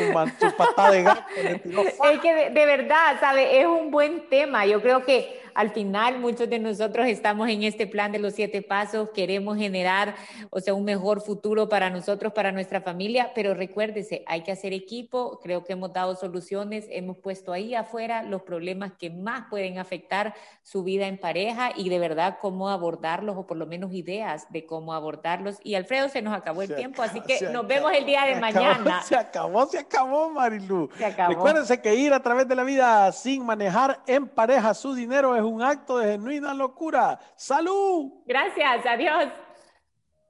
patada 0.57 0.91
de 0.91 1.03
gato. 1.03 1.23
Es 1.35 2.19
que 2.19 2.33
de, 2.33 2.49
de 2.49 2.65
verdad, 2.65 3.19
¿sabe? 3.19 3.59
Es 3.59 3.67
un 3.67 3.91
buen 3.91 4.27
tema. 4.29 4.65
Yo 4.65 4.81
creo 4.81 5.05
que 5.05 5.40
al 5.55 5.71
final 5.71 6.19
muchos 6.19 6.49
de 6.49 6.59
nosotros 6.59 7.07
estamos 7.07 7.49
en 7.49 7.63
este 7.63 7.87
plan 7.87 8.11
de 8.11 8.19
los 8.19 8.33
siete 8.33 8.61
pasos, 8.61 9.09
queremos 9.09 9.57
generar, 9.57 10.15
o 10.49 10.59
sea, 10.59 10.73
un 10.73 10.83
mejor 10.83 11.21
futuro 11.21 11.69
para 11.69 11.89
nosotros, 11.89 12.33
para 12.33 12.51
nuestra 12.51 12.81
familia, 12.81 13.31
pero 13.35 13.53
recuérdese, 13.53 14.23
hay 14.27 14.41
que 14.41 14.51
hacer 14.51 14.73
equipo, 14.73 15.39
creo 15.41 15.63
que 15.63 15.73
hemos 15.73 15.93
dado 15.93 16.15
soluciones, 16.15 16.85
hemos 16.89 17.17
puesto 17.17 17.53
ahí 17.53 17.75
afuera 17.75 18.23
los 18.23 18.41
problemas 18.43 18.93
que 18.97 19.09
más 19.09 19.47
pueden 19.49 19.77
afectar 19.77 20.33
su 20.63 20.83
vida 20.83 21.07
en 21.07 21.17
pareja 21.17 21.71
y 21.75 21.89
de 21.89 21.99
verdad 21.99 22.37
cómo 22.41 22.69
abordarlos 22.69 23.37
o 23.37 23.47
por 23.47 23.57
lo 23.57 23.65
menos 23.65 23.93
ideas 23.93 24.47
de 24.49 24.65
cómo 24.65 24.93
abordarlos. 24.93 25.57
Y 25.63 25.75
Alfredo, 25.75 26.09
se 26.09 26.21
nos 26.21 26.33
acabó 26.33 26.61
el 26.61 26.75
tiempo, 26.75 27.01
así 27.01 27.21
que 27.21 27.49
nos 27.49 27.67
vemos 27.67 27.91
el 27.93 28.05
día 28.05 28.25
de 28.25 28.39
mañana. 28.39 29.01
se 29.03 29.15
acabó, 29.15 29.65
se 29.65 29.79
acabó, 29.79 30.29
Marilu. 30.29 30.89
Se 30.97 31.05
acabó. 31.05 31.33
Recuérdense 31.33 31.81
que 31.81 31.95
ir 31.95 32.13
a 32.13 32.21
través 32.21 32.47
de 32.47 32.55
la 32.55 32.63
vida 32.63 33.11
sin 33.11 33.45
manejar 33.45 34.01
en 34.07 34.27
pareja 34.27 34.73
su 34.73 34.93
dinero 34.93 35.35
es 35.41 35.47
un 35.47 35.61
acto 35.61 35.97
de 35.97 36.13
genuina 36.13 36.53
locura. 36.53 37.19
¡Salud! 37.35 38.11
Gracias, 38.25 38.85
adiós. 38.85 39.27